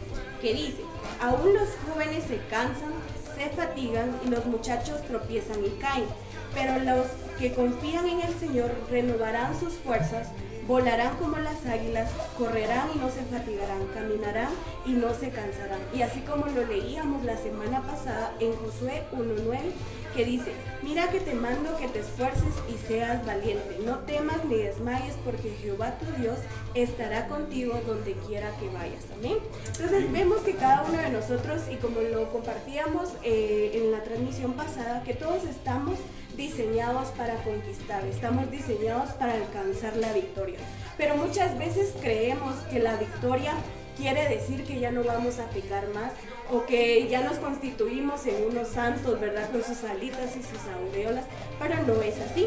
que 0.41 0.55
dice, 0.55 0.83
aún 1.21 1.53
los 1.53 1.69
jóvenes 1.87 2.25
se 2.25 2.39
cansan, 2.49 2.93
se 3.39 3.51
fatigan 3.51 4.21
y 4.27 4.31
los 4.31 4.45
muchachos 4.47 5.03
tropiezan 5.07 5.65
y 5.65 5.71
caen 5.81 6.05
pero 6.55 6.79
los 6.81 7.07
que 7.39 7.53
confían 7.53 8.07
en 8.09 8.21
el 8.21 8.35
Señor 8.35 8.71
renovarán 8.91 9.59
sus 9.59 9.75
fuerzas, 9.75 10.29
volarán 10.67 11.17
como 11.17 11.37
las 11.39 11.65
águilas, 11.67 12.11
correrán 12.37 12.89
y 12.95 12.99
no 12.99 13.09
se 13.11 13.23
fatigarán, 13.23 13.87
caminarán 13.95 14.51
y 14.85 14.93
no 14.93 15.15
se 15.15 15.31
cansarán. 15.31 15.81
Y 15.95 16.03
así 16.03 16.21
como 16.21 16.47
lo 16.47 16.67
leíamos 16.67 17.25
la 17.25 17.37
semana 17.37 17.83
pasada 17.83 18.33
en 18.41 18.55
Josué 18.57 19.05
1.9, 19.13 19.59
que 20.19 20.25
dice, 20.25 20.51
mira 20.83 21.09
que 21.11 21.21
te 21.21 21.33
mando 21.33 21.77
que 21.77 21.87
te 21.87 22.01
esfuerces 22.01 22.53
y 22.69 22.89
seas 22.89 23.25
valiente, 23.25 23.79
no 23.85 23.99
temas 23.99 24.45
ni 24.47 24.57
desmayes 24.57 25.15
porque 25.25 25.55
Jehová 25.63 25.97
tu 25.97 26.21
Dios 26.21 26.39
estará 26.75 27.29
contigo 27.29 27.81
donde 27.87 28.15
quiera 28.27 28.51
que 28.59 28.69
vayas. 28.71 29.05
Amén. 29.17 29.39
Entonces 29.69 30.11
vemos 30.11 30.39
que 30.39 30.55
cada 30.55 30.83
uno 30.83 30.99
de 30.99 31.11
nosotros, 31.11 31.63
y 31.71 31.77
como 31.77 32.01
lo 32.01 32.33
compartíamos 32.33 33.11
eh, 33.23 33.71
en 33.75 33.93
la 33.93 34.03
transmisión 34.03 34.55
pasada, 34.55 35.05
que 35.05 35.15
todos 35.15 35.45
estamos 35.45 36.01
diseñados 36.37 37.11
para 37.11 37.37
conquistar, 37.45 38.05
estamos 38.05 38.51
diseñados 38.51 39.11
para 39.11 39.35
alcanzar 39.35 39.97
la 39.99 40.13
victoria. 40.13 40.59
Pero 40.97 41.15
muchas 41.15 41.57
veces 41.61 41.95
creemos 42.01 42.57
que 42.73 42.81
la 42.81 42.97
victoria 42.97 43.53
quiere 43.97 44.29
decir 44.29 44.65
que 44.65 44.81
ya 44.81 44.91
no 44.91 45.05
vamos 45.05 45.39
a 45.39 45.49
pecar 45.51 45.87
más 45.95 46.11
o 46.51 46.65
que 46.67 47.09
ya 47.09 47.23
nos 47.23 47.39
constituimos 47.39 48.27
en 48.27 48.47
unos 48.47 48.69
santos, 48.69 49.21
¿verdad? 49.21 49.51
Con 49.51 49.63
sus 49.63 49.85
alitas 49.85 50.37
y 50.37 50.43
sus 50.43 50.61
aureolas, 50.75 51.25
pero 51.59 51.75
no 51.87 52.03
es 52.03 52.19
así. 52.21 52.47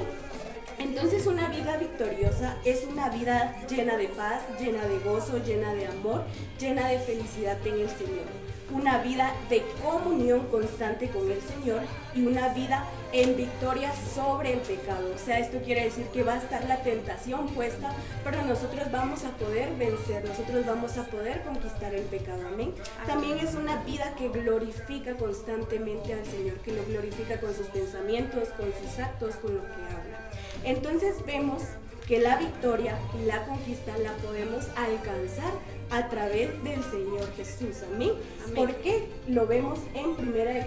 Entonces 0.80 1.28
una 1.28 1.50
vida 1.50 1.78
victoriosa 1.78 2.58
es 2.66 2.86
una 2.90 3.10
vida 3.10 3.56
llena 3.70 3.98
de 3.98 4.08
paz, 4.08 4.42
llena 4.60 4.84
de 4.86 4.98
gozo, 5.00 5.38
llena 5.46 5.74
de 5.76 5.86
amor, 5.86 6.24
llena 6.60 6.88
de 6.88 7.00
felicidad 7.00 7.58
en 7.68 7.82
el 7.82 7.90
Señor 7.90 8.41
una 8.74 9.00
vida 9.00 9.34
de 9.50 9.64
comunión 9.84 10.48
constante 10.48 11.10
con 11.10 11.30
el 11.30 11.42
Señor 11.42 11.82
y 12.16 12.26
una 12.26 12.50
vida 12.50 12.86
en 13.14 13.36
victoria 13.36 13.92
sobre 14.16 14.54
el 14.54 14.60
pecado. 14.60 15.12
O 15.14 15.18
sea, 15.18 15.40
esto 15.40 15.60
quiere 15.64 15.84
decir 15.84 16.06
que 16.08 16.24
va 16.24 16.34
a 16.34 16.38
estar 16.38 16.64
la 16.66 16.78
tentación 16.78 17.48
puesta, 17.50 17.94
pero 18.24 18.42
nosotros 18.44 18.92
vamos 18.92 19.24
a 19.26 19.32
poder 19.32 19.76
vencer, 19.76 20.24
nosotros 20.26 20.66
vamos 20.66 20.98
a 20.98 21.06
poder 21.06 21.42
conquistar 21.44 21.94
el 21.94 22.04
pecado. 22.04 22.42
Amén. 22.48 22.74
También 23.06 23.40
es 23.40 23.56
una 23.56 23.84
vida 23.84 24.14
que 24.18 24.30
glorifica 24.30 25.14
constantemente 25.16 26.14
al 26.14 26.26
Señor, 26.26 26.56
que 26.60 26.74
lo 26.74 26.86
glorifica 26.86 27.40
con 27.40 27.54
sus 27.54 27.68
pensamientos, 27.68 28.50
con 28.50 28.72
sus 28.82 29.00
actos, 29.00 29.36
con 29.36 29.56
lo 29.56 29.62
que 29.62 29.74
habla. 29.74 30.30
Entonces 30.64 31.26
vemos 31.26 31.64
que 32.08 32.20
la 32.20 32.38
victoria 32.38 32.98
y 33.20 33.26
la 33.26 33.46
conquista 33.46 33.98
la 33.98 34.14
podemos 34.16 34.68
alcanzar 34.76 35.54
a 35.92 36.10
través 36.10 36.64
del 36.64 36.84
Señor 36.84 37.32
Jesús. 37.36 37.84
Amén. 37.94 38.12
¿Por 38.56 38.74
qué? 38.76 39.08
Lo 39.28 39.46
vemos 39.46 39.80
en 39.94 40.06
1 40.06 40.20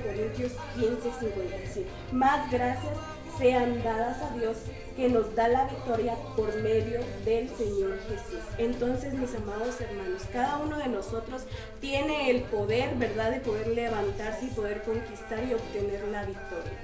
Corintios 0.03 0.53
15, 0.79 1.01
55. 1.21 1.89
Más 2.13 2.51
gracias 2.51 2.93
sean 3.39 3.83
dadas 3.83 4.23
a 4.23 4.35
Dios 4.37 4.59
que 4.97 5.09
nos 5.09 5.35
da 5.35 5.49
la 5.49 5.65
victoria 5.65 6.15
por 6.37 6.55
medio 6.63 7.01
del 7.25 7.49
Señor 7.49 7.99
Jesús. 8.09 8.45
Entonces, 8.59 9.15
mis 9.15 9.35
amados 9.35 9.81
hermanos, 9.81 10.23
cada 10.33 10.59
uno 10.59 10.79
de 10.79 10.87
nosotros 10.87 11.43
tiene 11.81 12.31
el 12.31 12.43
poder, 12.43 12.95
¿verdad?, 12.97 13.33
de 13.33 13.41
poder 13.41 13.69
levantarse 13.69 14.47
y 14.47 14.49
poder 14.49 14.83
conquistar 14.83 15.43
y 15.49 15.55
obtener 15.55 16.07
la 16.09 16.25
victoria. 16.25 16.79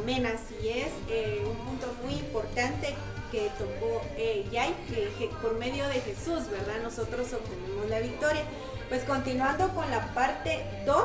Amén, 0.00 0.26
así 0.26 0.68
es. 0.68 0.90
Eh, 1.10 1.44
un 1.46 1.56
punto 1.64 1.86
muy 2.02 2.14
importante 2.14 2.94
que 3.30 3.50
tocó 3.58 4.02
eh, 4.16 4.46
Yay, 4.50 4.74
que, 4.88 5.28
por 5.42 5.58
medio 5.58 5.86
de 5.88 6.00
Jesús, 6.00 6.48
¿verdad? 6.50 6.82
Nosotros 6.82 7.32
obtenemos 7.32 7.88
la 7.88 8.00
victoria. 8.00 8.42
Pues 8.88 9.02
continuando 9.04 9.68
con 9.70 9.90
la 9.90 10.14
parte 10.14 10.64
2, 10.86 10.96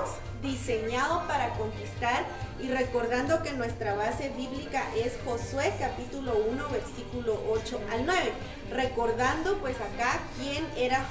diseñado 0.42 1.26
para 1.28 1.54
conquistar 1.54 2.26
y 2.62 2.70
recordando 2.70 3.42
que 3.42 3.54
nuestra 3.54 3.96
base 3.96 4.30
bíblica 4.38 4.84
es 4.96 5.14
Josué 5.26 5.74
capítulo 5.80 6.34
1 6.50 6.70
versículo 6.70 7.42
8 7.50 7.80
al 7.92 8.06
9. 8.06 8.32
Recordando 8.72 9.58
pues 9.60 9.76
acá 9.78 10.20
quién 10.38 10.66
era, 10.78 11.06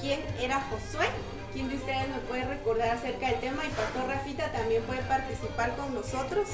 quién 0.00 0.20
era 0.40 0.60
Josué. 0.62 1.06
¿Quién 1.52 1.68
de 1.68 1.76
ustedes 1.76 2.08
me 2.08 2.18
puede 2.28 2.44
recordar 2.46 2.88
acerca 2.88 3.28
del 3.28 3.38
tema? 3.38 3.64
Y 3.64 3.68
Pastor 3.68 4.08
Rafita 4.08 4.50
también 4.50 4.82
puede 4.82 5.02
participar 5.02 5.76
con 5.76 5.94
nosotros. 5.94 6.48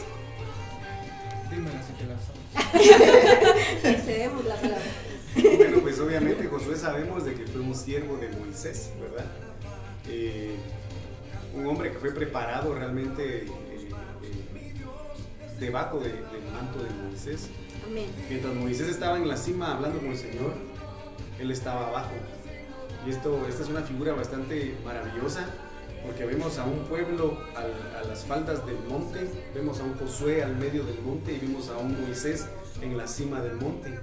Dímelo 1.51 1.79
si 1.83 1.93
te 1.95 2.05
la 2.05 2.17
palabra. 4.59 4.79
Bueno, 5.57 5.81
pues 5.81 6.01
obviamente 6.01 6.47
Josué 6.49 6.77
sabemos 6.77 7.25
de 7.25 7.35
que 7.35 7.47
fue 7.47 7.61
un 7.61 7.75
siervo 7.75 8.17
de 8.17 8.29
Moisés, 8.31 8.91
¿verdad? 9.01 9.27
Eh, 10.09 10.57
un 11.55 11.67
hombre 11.67 11.93
que 11.93 11.99
fue 11.99 12.13
preparado 12.13 12.75
realmente 12.75 13.45
eh, 13.45 13.47
eh, 13.47 14.75
debajo 15.59 16.01
del 16.01 16.15
manto 16.53 16.83
de 16.83 16.91
Moisés. 16.91 17.49
Mientras 18.29 18.55
Moisés 18.55 18.89
estaba 18.89 19.17
en 19.17 19.29
la 19.29 19.37
cima 19.37 19.77
hablando 19.77 19.99
con 19.99 20.09
el 20.09 20.19
Señor, 20.19 20.53
él 21.39 21.51
estaba 21.51 21.89
abajo. 21.89 22.13
Y 23.07 23.11
esto, 23.11 23.47
esta 23.49 23.63
es 23.63 23.69
una 23.69 23.83
figura 23.83 24.13
bastante 24.13 24.75
maravillosa 24.85 25.47
porque 26.05 26.25
vemos 26.25 26.59
a 26.59 26.65
un 26.65 26.79
pueblo 26.85 27.39
a 27.55 28.07
las 28.07 28.25
faldas 28.25 28.65
del 28.67 28.79
monte, 28.89 29.29
vemos 29.55 29.81
a 29.81 29.85
un 29.85 29.95
Josué 29.95 30.43
al 30.43 30.57
medio 30.57 30.85
del 30.85 31.01
monte 31.03 31.33
y 31.33 31.39
vemos 31.39 31.69
a 31.69 31.79
un 31.79 32.01
Moisés 32.01 32.47
en 32.83 32.97
la 32.97 33.07
cima 33.07 33.41
del 33.41 33.57
monte, 33.57 33.99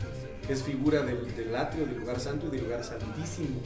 es 0.50 0.64
figura 0.64 1.02
del, 1.04 1.36
del 1.36 1.56
atrio, 1.56 1.86
del 1.86 2.00
lugar 2.00 2.20
santo 2.20 2.48
y 2.48 2.52
del 2.52 2.64
lugar 2.64 2.84
santísimo. 2.84 3.60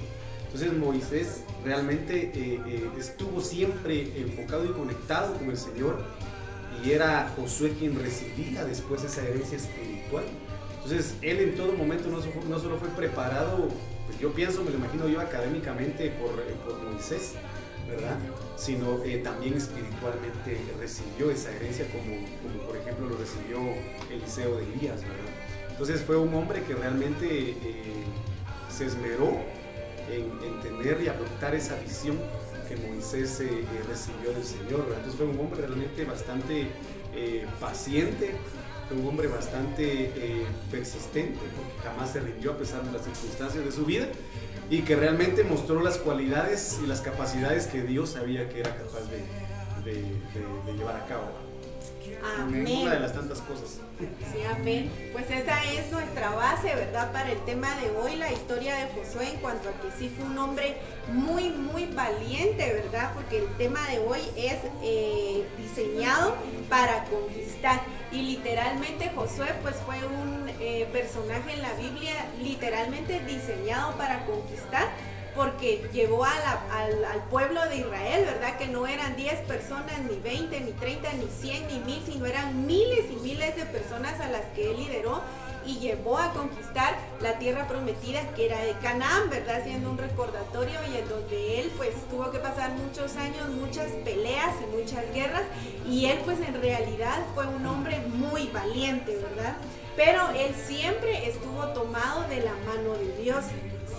Entonces 0.45 0.73
Moisés 0.73 1.43
realmente 1.63 2.31
eh, 2.33 2.61
eh, 2.65 2.89
estuvo 2.97 3.39
siempre 3.39 4.19
enfocado 4.19 4.65
y 4.65 4.69
conectado 4.69 5.33
con 5.35 5.49
el 5.49 5.57
Señor 5.57 6.03
y 6.83 6.91
era 6.91 7.31
Josué 7.37 7.73
quien 7.77 7.97
recibía 7.97 8.65
después 8.65 9.03
esa 9.03 9.21
herencia 9.21 9.57
espiritual. 9.57 10.23
Entonces, 10.83 11.15
él 11.21 11.39
en 11.39 11.55
todo 11.55 11.73
momento 11.73 12.09
no, 12.09 12.17
no 12.49 12.59
solo 12.59 12.77
fue 12.77 12.89
preparado, 12.89 13.69
pues 14.07 14.19
yo 14.19 14.33
pienso, 14.33 14.63
me 14.63 14.71
lo 14.71 14.77
imagino 14.77 15.07
yo 15.07 15.21
académicamente 15.21 16.09
por, 16.11 16.31
por 16.65 16.83
Moisés, 16.83 17.33
¿verdad? 17.87 18.17
Sino 18.61 19.03
eh, 19.03 19.17
también 19.23 19.55
espiritualmente 19.55 20.55
recibió 20.79 21.31
esa 21.31 21.51
herencia 21.51 21.87
como, 21.87 22.15
como, 22.43 22.67
por 22.67 22.77
ejemplo 22.77 23.09
lo 23.09 23.17
recibió 23.17 23.57
Eliseo 24.11 24.57
de 24.57 24.65
Elías, 24.65 25.01
¿verdad? 25.01 25.33
Entonces 25.71 26.01
fue 26.01 26.15
un 26.15 26.31
hombre 26.35 26.61
que 26.61 26.75
realmente 26.75 27.25
eh, 27.25 27.55
se 28.69 28.85
esmeró 28.85 29.35
en, 30.11 30.61
tener 30.61 31.01
y 31.01 31.07
adoptar 31.07 31.55
esa 31.55 31.75
visión 31.79 32.19
que 32.69 32.75
Moisés 32.75 33.39
eh, 33.39 33.65
recibió 33.89 34.31
del 34.31 34.43
Señor, 34.43 34.83
¿verdad? 34.83 34.97
Entonces 34.97 35.15
fue 35.15 35.25
un 35.25 35.39
hombre 35.39 35.61
realmente 35.61 36.05
bastante 36.05 36.67
paciente, 37.59 38.35
fue 38.87 38.97
un 38.97 39.07
hombre 39.07 39.27
bastante 39.27 40.45
persistente, 40.69 41.39
porque 41.57 41.79
jamás 41.83 42.13
se 42.13 42.19
rindió 42.19 42.51
a 42.51 42.57
pesar 42.57 42.83
de 42.83 42.91
las 42.91 43.03
circunstancias 43.03 43.65
de 43.65 43.71
su 43.71 43.85
vida 43.85 44.07
y 44.71 44.83
que 44.83 44.95
realmente 44.95 45.43
mostró 45.43 45.81
las 45.81 45.97
cualidades 45.97 46.79
y 46.81 46.87
las 46.87 47.01
capacidades 47.01 47.67
que 47.67 47.81
Dios 47.81 48.11
sabía 48.11 48.47
que 48.49 48.61
era 48.61 48.75
capaz 48.75 49.01
de, 49.83 49.93
de 49.93 50.73
llevar 50.77 50.95
a 50.95 51.05
cabo. 51.05 51.25
Amén. 52.39 52.83
Una 52.83 52.93
de 52.93 52.99
las 52.99 53.13
tantas 53.13 53.39
cosas. 53.39 53.79
Sí, 53.99 54.43
amén. 54.43 54.91
Pues 55.11 55.29
esa 55.29 55.63
es 55.73 55.91
nuestra 55.91 56.29
base, 56.31 56.73
¿verdad? 56.73 57.11
Para 57.11 57.31
el 57.31 57.39
tema 57.45 57.67
de 57.79 57.91
hoy, 57.91 58.15
la 58.15 58.31
historia 58.31 58.75
de 58.75 58.87
Josué 58.93 59.33
en 59.33 59.39
cuanto 59.39 59.69
a 59.69 59.73
que 59.73 59.91
sí 59.97 60.11
fue 60.15 60.25
un 60.25 60.37
hombre 60.37 60.77
muy, 61.11 61.49
muy 61.49 61.85
valiente, 61.87 62.73
¿verdad? 62.73 63.11
Porque 63.13 63.39
el 63.39 63.47
tema 63.57 63.79
de 63.89 63.99
hoy 63.99 64.19
es 64.37 64.57
eh, 64.83 65.45
diseñado 65.57 66.35
para 66.69 67.05
conquistar. 67.05 67.81
Y 68.11 68.21
literalmente 68.23 69.09
Josué 69.15 69.47
pues 69.61 69.75
fue 69.85 69.95
un 70.05 70.49
eh, 70.59 70.87
personaje 70.91 71.53
en 71.53 71.61
la 71.61 71.73
Biblia 71.73 72.13
literalmente 72.41 73.19
diseñado 73.21 73.93
para 73.95 74.25
conquistar 74.25 74.89
porque 75.35 75.87
llevó 75.93 76.25
al, 76.25 77.21
pueblo 77.29 77.61
de 77.69 77.77
Israel, 77.77 78.25
¿verdad? 78.25 78.57
Que 78.57 78.67
no 78.67 78.85
eran 78.85 79.15
10 79.15 79.41
personas, 79.41 79.97
ni 80.09 80.19
20, 80.19 80.59
ni 80.59 80.71
30, 80.73 81.13
ni 81.13 81.27
100, 81.27 81.67
ni 81.67 81.79
1000, 81.79 82.03
sino 82.05 82.25
eran 82.25 82.65
miles 82.65 83.05
y 83.09 83.15
miles 83.15 83.55
de 83.55 83.65
personas 83.65 84.19
a 84.19 84.27
las 84.27 84.43
que 84.53 84.71
él 84.71 84.77
lideró 84.77 85.21
y 85.65 85.79
llevó 85.79 86.17
a 86.17 86.33
conquistar 86.33 86.95
la 87.21 87.37
tierra 87.39 87.67
prometida 87.67 88.21
que 88.35 88.47
era 88.47 88.59
de 88.59 88.73
Canaán, 88.81 89.29
¿verdad? 89.29 89.61
Haciendo 89.61 89.89
un 89.89 89.97
recordatorio 89.97 90.79
y 90.91 90.97
en 90.97 91.07
donde 91.07 91.61
él 91.61 91.71
pues 91.77 91.89
tuvo 92.09 92.31
que 92.31 92.39
pasar 92.39 92.71
muchos 92.71 93.15
años, 93.15 93.49
muchas 93.49 93.87
peleas 94.03 94.55
y 94.61 94.77
muchas 94.77 95.11
guerras 95.13 95.43
y 95.87 96.05
él 96.05 96.19
pues 96.25 96.39
en 96.39 96.59
realidad 96.61 97.19
fue 97.33 97.47
un 97.47 97.65
hombre 97.65 97.99
muy 98.13 98.47
valiente, 98.47 99.17
¿verdad? 99.17 99.55
Pero 99.95 100.29
él 100.29 100.55
siempre 100.55 101.27
estuvo 101.27 101.67
tomado 101.73 102.27
de 102.29 102.41
la 102.41 102.53
mano 102.65 102.93
de 102.93 103.21
Dios 103.21 103.45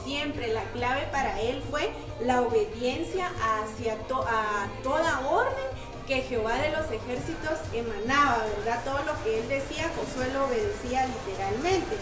siempre 0.04 0.52
la 0.52 0.64
clave 0.72 1.06
para 1.12 1.40
él 1.40 1.62
fue 1.70 1.90
la 2.20 2.42
obediencia 2.42 3.30
hacia 3.40 3.94
a 3.94 4.68
toda 4.82 5.28
orden 5.28 5.64
que 6.12 6.22
Jehová 6.28 6.58
de 6.58 6.68
los 6.68 6.84
ejércitos 6.92 7.56
emanaba, 7.72 8.44
¿verdad? 8.58 8.84
Todo 8.84 9.00
lo 9.08 9.24
que 9.24 9.40
él 9.40 9.48
decía, 9.48 9.88
Josué 9.96 10.28
lo 10.34 10.44
obedecía 10.44 11.06
literalmente. 11.08 11.96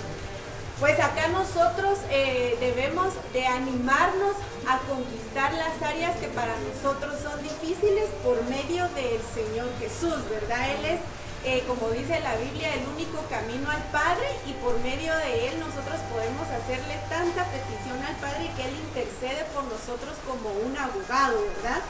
Pues 0.81 0.99
acá 0.99 1.29
nosotros 1.29 1.99
eh, 2.11 2.57
debemos 2.59 3.15
de 3.33 3.47
animarnos 3.47 4.35
a 4.67 4.79
conquistar 4.91 5.53
las 5.55 5.81
áreas 5.81 6.17
que 6.17 6.27
para 6.27 6.55
nosotros 6.59 7.23
son 7.23 7.41
difíciles 7.43 8.11
por 8.25 8.43
medio 8.51 8.89
del 8.99 9.23
Señor 9.31 9.69
Jesús, 9.79 10.19
¿verdad? 10.29 10.59
Él 10.75 10.85
es 10.99 11.01
eh, 11.43 11.63
como 11.67 11.89
dice 11.89 12.21
la 12.21 12.37
Biblia, 12.37 12.75
el 12.75 12.85
único 12.93 13.23
camino 13.31 13.71
al 13.71 13.83
Padre 13.95 14.29
y 14.45 14.53
por 14.61 14.77
medio 14.81 15.17
de 15.17 15.49
Él 15.49 15.61
nosotros 15.61 15.97
podemos 16.13 16.45
hacerle 16.51 16.99
tanta 17.09 17.47
petición 17.47 17.97
al 18.05 18.17
Padre 18.17 18.51
que 18.57 18.67
Él 18.67 18.75
intercede 18.77 19.47
por 19.55 19.65
nosotros 19.65 20.19
como 20.27 20.51
un 20.51 20.77
abogado, 20.77 21.41
¿verdad? 21.55 21.81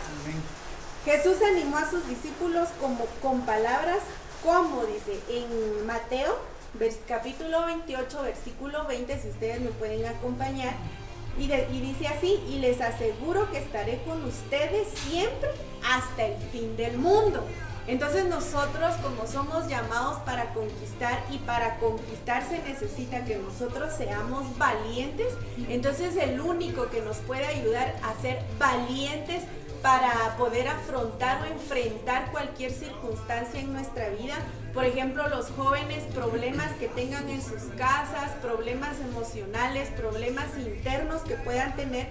Jesús 1.05 1.37
animó 1.43 1.79
a 1.79 1.91
sus 1.91 2.07
discípulos 2.07 2.69
como, 2.81 3.07
con 3.23 3.43
palabras 3.43 3.99
como 4.43 4.85
dice 4.85 5.19
en 5.29 5.87
Mateo 5.87 6.39
capítulo 7.09 7.67
28, 7.67 8.23
versículo 8.23 8.87
20, 8.87 9.21
si 9.21 9.29
ustedes 9.29 9.61
me 9.61 9.71
pueden 9.71 10.07
acompañar. 10.07 10.75
Y, 11.39 11.45
y, 11.45 11.81
dice 11.81 12.09
así, 12.09 12.43
y 12.49 12.59
les 12.59 12.81
aseguro 12.81 13.51
que 13.51 13.59
estaré 13.59 14.03
con 14.05 14.25
ustedes 14.25 14.89
siempre 14.89 15.49
hasta 15.89 16.27
el 16.27 16.37
fin 16.53 16.77
del 16.77 16.99
mundo. 16.99 17.45
Entonces 17.87 18.27
nosotros 18.27 18.95
como 19.03 19.27
somos 19.27 19.67
llamados 19.69 20.19
para 20.21 20.53
conquistar 20.53 21.25
y 21.31 21.39
para 21.39 21.79
conquistar 21.79 22.47
se 22.49 22.59
necesita 22.59 23.25
que 23.25 23.37
nosotros 23.37 23.93
seamos 23.97 24.57
valientes. 24.59 25.33
Entonces 25.69 26.17
el 26.17 26.41
único 26.41 26.91
que 26.91 27.01
nos 27.01 27.17
puede 27.19 27.47
ayudar 27.47 27.97
a 28.03 28.21
ser 28.21 28.45
valientes 28.59 29.45
para 29.83 30.37
poder 30.37 30.69
afrontar 30.69 31.43
o 31.43 31.47
enfrentar 31.47 32.31
cualquier 32.31 32.73
circunstancia 32.73 33.61
en 33.61 33.73
nuestra 33.73 34.09
vida. 34.11 34.35
Por 34.75 34.85
ejemplo, 34.85 35.29
los 35.29 35.51
jóvenes, 35.51 36.05
problemas 36.15 36.71
que 36.79 36.89
tengan 36.89 37.29
en 37.29 37.43
sus 37.43 37.63
casas, 37.77 38.33
problemas 38.43 39.01
emocionales, 39.01 39.89
problemas 39.91 40.47
internos 40.59 41.23
que 41.23 41.35
puedan 41.37 41.75
tener 41.77 42.09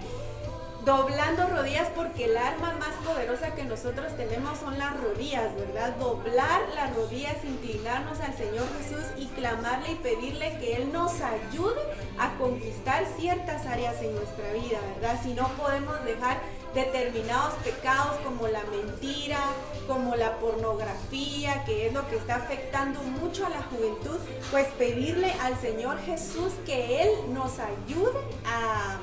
doblando 0.84 1.46
rodillas 1.46 1.88
porque 1.94 2.24
el 2.24 2.36
arma 2.36 2.72
más 2.78 2.94
poderosa 3.04 3.54
que 3.54 3.64
nosotros 3.64 4.16
tenemos 4.16 4.58
son 4.58 4.78
las 4.78 4.98
rodillas, 5.00 5.54
¿verdad? 5.54 5.94
Doblar 5.96 6.62
las 6.74 6.94
rodillas, 6.96 7.36
inclinarnos 7.44 8.18
al 8.20 8.34
Señor 8.36 8.66
Jesús 8.78 9.04
y 9.18 9.26
clamarle 9.26 9.92
y 9.92 9.94
pedirle 9.96 10.58
que 10.58 10.76
Él 10.76 10.92
nos 10.92 11.12
ayude 11.20 11.80
a 12.18 12.34
conquistar 12.38 13.04
ciertas 13.18 13.66
áreas 13.66 14.00
en 14.02 14.14
nuestra 14.14 14.52
vida, 14.52 14.78
¿verdad? 14.96 15.20
Si 15.22 15.34
no 15.34 15.48
podemos 15.48 16.02
dejar 16.04 16.38
determinados 16.74 17.54
pecados 17.64 18.16
como 18.24 18.48
la 18.48 18.62
mentira, 18.64 19.38
como 19.86 20.14
la 20.16 20.36
pornografía, 20.36 21.64
que 21.64 21.88
es 21.88 21.92
lo 21.92 22.08
que 22.08 22.16
está 22.16 22.36
afectando 22.36 23.00
mucho 23.02 23.46
a 23.46 23.50
la 23.50 23.62
juventud, 23.62 24.18
pues 24.50 24.66
pedirle 24.78 25.32
al 25.40 25.58
Señor 25.60 25.98
Jesús 26.00 26.52
que 26.64 27.02
Él 27.02 27.10
nos 27.32 27.58
ayude 27.58 28.18
a 28.46 28.98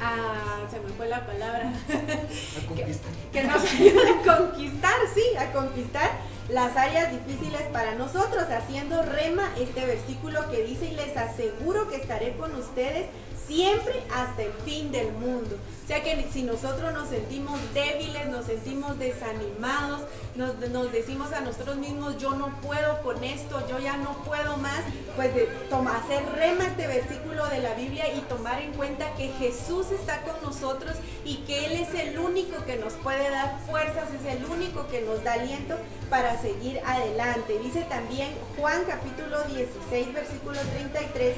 a, 0.00 0.70
se 0.70 0.80
me 0.80 0.88
fue 0.92 1.08
la 1.08 1.26
palabra, 1.26 1.72
a 1.72 2.66
conquistar. 2.66 3.12
que, 3.32 3.42
nos 3.44 3.62
ayude 3.62 4.10
a 4.10 4.36
conquistar, 4.36 4.94
sí, 5.14 5.36
a 5.38 5.52
conquistar 5.52 6.10
las 6.48 6.76
áreas 6.76 7.12
difíciles 7.12 7.62
para 7.72 7.94
nosotros, 7.94 8.44
haciendo 8.50 9.02
rema 9.02 9.48
este 9.58 9.84
versículo 9.84 10.50
que 10.50 10.64
dice, 10.64 10.86
y 10.86 10.94
les 10.94 11.16
aseguro 11.16 11.88
que 11.88 11.96
estaré 11.96 12.36
con 12.36 12.54
ustedes 12.56 13.06
siempre 13.50 14.04
hasta 14.14 14.44
el 14.44 14.52
fin 14.64 14.92
del 14.92 15.10
mundo. 15.12 15.56
O 15.84 15.86
sea 15.88 16.04
que 16.04 16.24
si 16.32 16.44
nosotros 16.44 16.94
nos 16.94 17.08
sentimos 17.08 17.58
débiles, 17.74 18.28
nos 18.28 18.46
sentimos 18.46 18.96
desanimados, 18.96 20.02
nos, 20.36 20.92
decimos 20.92 21.32
a 21.32 21.40
nosotros 21.40 21.76
mismos, 21.78 22.16
yo 22.18 22.30
no 22.36 22.54
puedo 22.60 23.02
con 23.02 23.24
esto, 23.24 23.60
yo 23.68 23.80
ya 23.80 23.96
no 23.96 24.12
puedo 24.24 24.56
más, 24.58 24.82
pues 25.16 25.34
de 25.34 25.48
hacer 25.68 26.24
rema 26.36 26.64
este 26.64 26.86
versículo 26.86 27.44
de 27.48 27.58
la 27.58 27.74
Biblia 27.74 28.04
y 28.14 28.20
tomar 28.20 28.62
en 28.62 28.72
cuenta 28.74 29.12
que 29.16 29.32
Jesús 29.40 29.86
está 29.90 30.22
con 30.22 30.40
nosotros 30.48 30.94
y 31.24 31.38
que 31.38 31.66
Él 31.66 31.72
es 31.72 31.92
el 31.94 32.20
único 32.20 32.64
que 32.64 32.76
nos 32.76 32.92
puede 32.92 33.28
dar 33.28 33.58
fuerzas, 33.66 34.10
es 34.14 34.32
el 34.32 34.44
único 34.44 34.86
que 34.86 35.00
nos 35.00 35.24
da 35.24 35.32
aliento 35.32 35.74
para 36.08 36.40
seguir 36.40 36.80
adelante. 36.86 37.58
Dice 37.58 37.82
también 37.88 38.28
Juan 38.56 38.82
capítulo 38.86 39.42
16, 39.42 40.14
versículo 40.14 40.60
33 40.72 41.34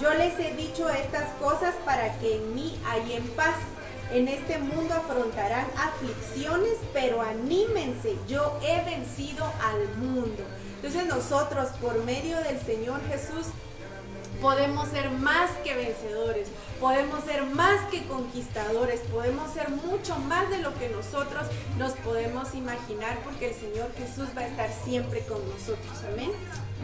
yo 0.00 0.12
les 0.14 0.38
he 0.38 0.54
dicho 0.54 0.88
estas 0.88 1.28
cosas 1.40 1.74
para 1.84 2.18
que 2.18 2.36
en 2.36 2.54
mí 2.54 2.78
en 3.10 3.26
paz. 3.30 3.56
En 4.12 4.28
este 4.28 4.58
mundo 4.58 4.94
afrontarán 4.94 5.66
aflicciones, 5.76 6.74
pero 6.92 7.22
anímense, 7.22 8.16
yo 8.28 8.56
he 8.62 8.84
vencido 8.84 9.44
al 9.44 9.88
mundo. 9.96 10.44
Entonces 10.76 11.06
nosotros, 11.06 11.70
por 11.80 12.04
medio 12.04 12.40
del 12.42 12.60
Señor 12.60 13.00
Jesús, 13.08 13.46
podemos 14.40 14.88
ser 14.90 15.10
más 15.10 15.50
que 15.64 15.74
vencedores, 15.74 16.48
podemos 16.80 17.24
ser 17.24 17.42
más 17.46 17.80
que 17.90 18.06
conquistadores, 18.06 19.00
podemos 19.12 19.52
ser 19.52 19.70
mucho 19.70 20.16
más 20.20 20.50
de 20.50 20.58
lo 20.58 20.72
que 20.78 20.88
nosotros 20.88 21.46
nos 21.76 21.92
podemos 21.94 22.54
imaginar, 22.54 23.18
porque 23.24 23.48
el 23.48 23.54
Señor 23.54 23.90
Jesús 23.98 24.28
va 24.36 24.42
a 24.42 24.46
estar 24.46 24.70
siempre 24.84 25.20
con 25.22 25.40
nosotros. 25.48 26.04
Amén. 26.12 26.30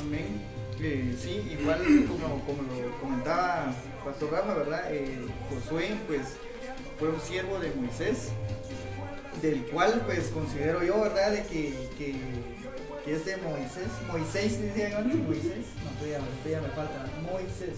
Amén 0.01 0.62
sí, 0.83 1.57
igual 1.61 1.81
como, 2.09 2.41
como, 2.45 2.63
lo 2.63 2.99
comentaba 3.01 3.73
Pastor 4.05 4.33
Rama, 4.33 4.55
¿verdad? 4.55 4.93
Eh, 4.93 5.27
Josué, 5.49 5.95
pues, 6.09 6.23
fue 6.99 7.11
un 7.11 7.21
siervo 7.21 7.59
de 7.61 7.71
Moisés, 7.75 8.31
del 9.41 9.65
cual, 9.67 10.03
pues, 10.07 10.29
considero 10.29 10.83
yo, 10.83 11.01
¿verdad? 11.01 11.31
De 11.31 11.43
que, 11.45 11.89
que, 11.97 12.17
que 13.05 13.15
es 13.15 13.25
de 13.25 13.37
Moisés. 13.37 13.89
Moisés, 14.09 14.61
dice 14.61 14.95
Moisés. 14.99 15.67
No, 15.85 15.91
todavía, 15.99 16.19
todavía 16.43 16.61
me 16.61 16.75
falta. 16.75 17.07
Moisés. 17.31 17.77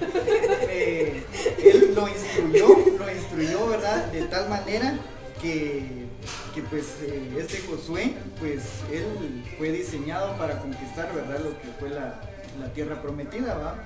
eh, 0.68 1.24
él 1.62 1.94
lo 1.94 2.08
instruyó, 2.08 2.68
lo 2.98 3.12
instruyó, 3.12 3.68
¿verdad? 3.68 4.06
De 4.12 4.22
tal 4.22 4.48
manera 4.48 4.98
que, 5.40 6.05
que 6.54 6.62
pues 6.62 6.98
eh, 7.02 7.36
este 7.38 7.58
Josué, 7.66 8.14
pues 8.38 8.62
él 8.92 9.44
fue 9.58 9.72
diseñado 9.72 10.36
para 10.36 10.60
conquistar, 10.60 11.14
¿verdad? 11.14 11.40
Lo 11.40 11.60
que 11.60 11.68
fue 11.78 11.90
la, 11.90 12.20
la 12.60 12.72
tierra 12.72 13.02
prometida, 13.02 13.54
¿va? 13.54 13.76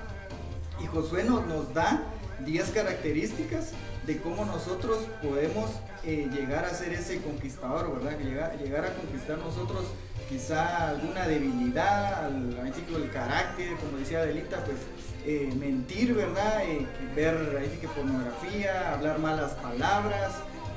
Y 0.81 0.87
Josué 0.87 1.23
nos, 1.23 1.45
nos 1.47 1.73
da 1.73 2.03
10 2.45 2.69
características 2.71 3.71
de 4.05 4.19
cómo 4.19 4.45
nosotros 4.45 4.99
podemos 5.21 5.69
eh, 6.03 6.27
llegar 6.33 6.65
a 6.65 6.73
ser 6.73 6.93
ese 6.93 7.21
conquistador, 7.21 7.93
¿verdad? 7.95 8.17
Llegar, 8.19 8.57
llegar 8.57 8.85
a 8.85 8.93
conquistar 8.95 9.37
nosotros 9.37 9.85
quizá 10.27 10.89
alguna 10.89 11.27
debilidad, 11.27 12.25
al, 12.25 12.57
el 12.57 13.11
carácter, 13.11 13.75
como 13.75 13.97
decía 13.97 14.19
Adelita, 14.19 14.63
pues 14.63 14.77
eh, 15.25 15.53
mentir, 15.59 16.15
¿verdad? 16.15 16.63
Eh, 16.65 16.87
ver 17.15 17.57
ahí 17.59 17.77
que 17.79 17.87
pornografía, 17.89 18.93
hablar 18.93 19.19
malas 19.19 19.51
palabras, 19.53 20.31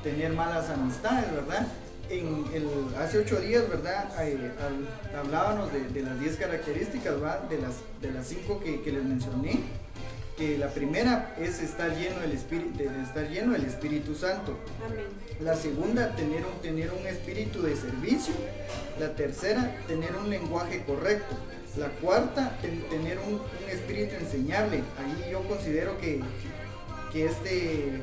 tener 0.05 0.31
malas 0.33 0.69
amistades, 0.69 1.31
¿verdad? 1.33 1.65
En 2.11 2.45
el, 2.53 2.67
hace 2.99 3.17
ocho 3.17 3.41
días, 3.41 3.67
¿verdad? 3.67 4.05
hablábamos 5.17 5.71
de, 5.73 6.01
las 6.03 6.19
10 6.19 6.37
características, 6.37 7.19
¿verdad? 7.19 7.41
De 7.49 7.57
las, 7.57 7.73
de 7.99 8.11
las 8.11 8.27
cinco 8.27 8.61
que, 8.63 8.83
que 8.83 8.91
les 8.91 9.03
mencioné 9.03 9.61
que 10.37 10.57
la 10.57 10.67
primera 10.67 11.33
es 11.39 11.61
estar 11.61 11.95
lleno 11.97 12.19
del 12.19 12.33
espíritu, 12.33 12.77
de 12.77 12.85
estar 13.01 13.27
lleno 13.29 13.53
del 13.53 13.65
Espíritu 13.65 14.13
Santo. 14.15 14.57
La 15.39 15.55
segunda, 15.55 16.13
tener 16.15 16.45
un, 16.45 16.61
tener 16.61 16.91
un 16.91 17.07
espíritu 17.07 17.61
de 17.61 17.75
servicio. 17.75 18.33
La 18.99 19.15
tercera, 19.15 19.77
tener 19.87 20.13
un 20.15 20.29
lenguaje 20.29 20.83
correcto. 20.85 21.35
La 21.77 21.87
cuarta, 21.87 22.57
tener 22.61 23.17
un, 23.19 23.41
espíritu 23.69 24.15
enseñable. 24.15 24.83
Ahí 24.99 25.31
yo 25.31 25.41
considero 25.47 25.97
que, 25.99 26.21
que 27.13 27.25
este, 27.25 28.01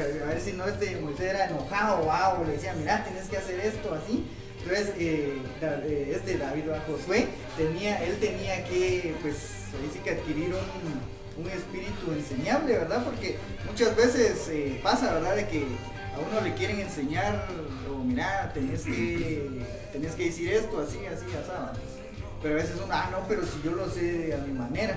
a 0.00 0.26
ver 0.26 0.40
si 0.40 0.52
no 0.52 0.66
este 0.66 0.96
Moisés 0.96 1.30
era 1.30 1.46
enojado 1.46 2.06
o 2.40 2.44
le 2.44 2.52
decía, 2.52 2.74
mira, 2.78 3.04
tienes 3.04 3.28
que 3.28 3.36
hacer 3.36 3.60
esto 3.60 3.94
así. 3.94 4.26
Entonces, 4.62 4.94
eh, 4.98 5.38
eh, 5.62 6.12
este 6.16 6.38
David 6.38 6.70
a 6.70 6.80
Josué, 6.80 7.28
tenía, 7.56 8.02
él 8.02 8.16
tenía 8.18 8.64
que, 8.64 9.14
pues, 9.20 9.36
ahí 9.74 10.00
que 10.02 10.10
adquirir 10.10 10.54
un, 10.54 11.44
un 11.44 11.50
espíritu 11.50 12.12
enseñable, 12.12 12.78
¿verdad? 12.78 13.04
Porque 13.04 13.36
muchas 13.68 13.94
veces 13.94 14.48
eh, 14.48 14.80
pasa, 14.82 15.12
¿verdad? 15.14 15.36
De 15.36 15.48
que 15.48 15.64
a 16.14 16.18
uno 16.18 16.40
le 16.40 16.54
quieren 16.54 16.80
enseñar, 16.80 17.46
o 17.92 17.98
mira, 17.98 18.52
tenés 18.54 18.84
que, 18.84 19.48
tenés 19.92 20.12
que 20.14 20.26
decir 20.26 20.52
esto, 20.52 20.80
así, 20.80 20.98
así, 21.06 21.26
así. 21.26 21.82
Pero 22.40 22.54
a 22.54 22.62
veces 22.62 22.76
uno, 22.76 22.92
ah, 22.92 23.08
no, 23.10 23.26
pero 23.28 23.42
si 23.42 23.60
yo 23.62 23.72
lo 23.72 23.88
sé 23.90 24.34
a 24.34 24.38
mi 24.46 24.52
manera. 24.52 24.96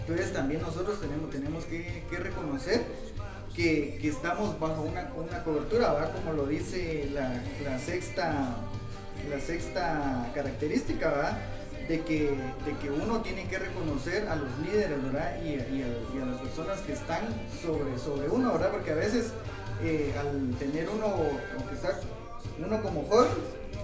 Entonces 0.00 0.32
también 0.32 0.62
nosotros 0.62 1.00
tenemos, 1.00 1.30
tenemos 1.30 1.64
que, 1.66 2.02
reconocer 2.10 2.82
que, 3.58 4.08
estamos 4.08 4.58
bajo 4.60 4.82
una, 4.82 5.10
una 5.16 5.42
cobertura, 5.42 5.92
¿verdad? 5.92 6.12
Como 6.14 6.32
lo 6.32 6.46
dice 6.46 7.10
la, 7.12 7.42
la 7.64 7.78
sexta, 7.80 8.56
la 9.28 9.40
sexta 9.40 10.30
característica, 10.32 11.10
¿verdad? 11.10 11.38
de 11.88 12.02
que, 12.02 12.36
de 12.66 12.76
que 12.80 12.90
uno 12.90 13.20
tiene 13.22 13.48
que 13.48 13.58
reconocer 13.58 14.28
a 14.28 14.36
los 14.36 14.48
líderes, 14.58 15.02
¿verdad? 15.02 15.42
Y, 15.42 15.82
a, 15.82 16.26
las 16.26 16.40
personas 16.40 16.80
que 16.80 16.92
están 16.92 17.22
sobre, 17.62 17.98
sobre 17.98 18.28
uno, 18.28 18.52
¿verdad? 18.52 18.70
Porque 18.70 18.92
a 18.92 18.94
veces 18.94 19.32
eh, 19.82 20.14
al 20.18 20.54
tener 20.58 20.88
uno, 20.90 21.06
aunque 21.56 21.74
está 21.74 21.98
uno 22.64 22.82
como 22.82 23.04
joven, 23.04 23.32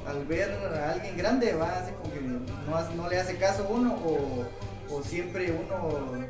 al 0.06 0.24
ver 0.26 0.50
a 0.50 0.92
alguien 0.92 1.16
grande, 1.16 1.54
va 1.54 1.78
así 1.78 1.92
como 1.92 2.12
que 2.12 2.20
no, 2.20 2.94
no 3.02 3.08
le 3.08 3.18
hace 3.18 3.36
caso 3.38 3.64
a 3.64 3.68
uno 3.68 3.94
o, 3.94 4.44
o 4.94 5.02
siempre 5.02 5.50
uno 5.50 6.28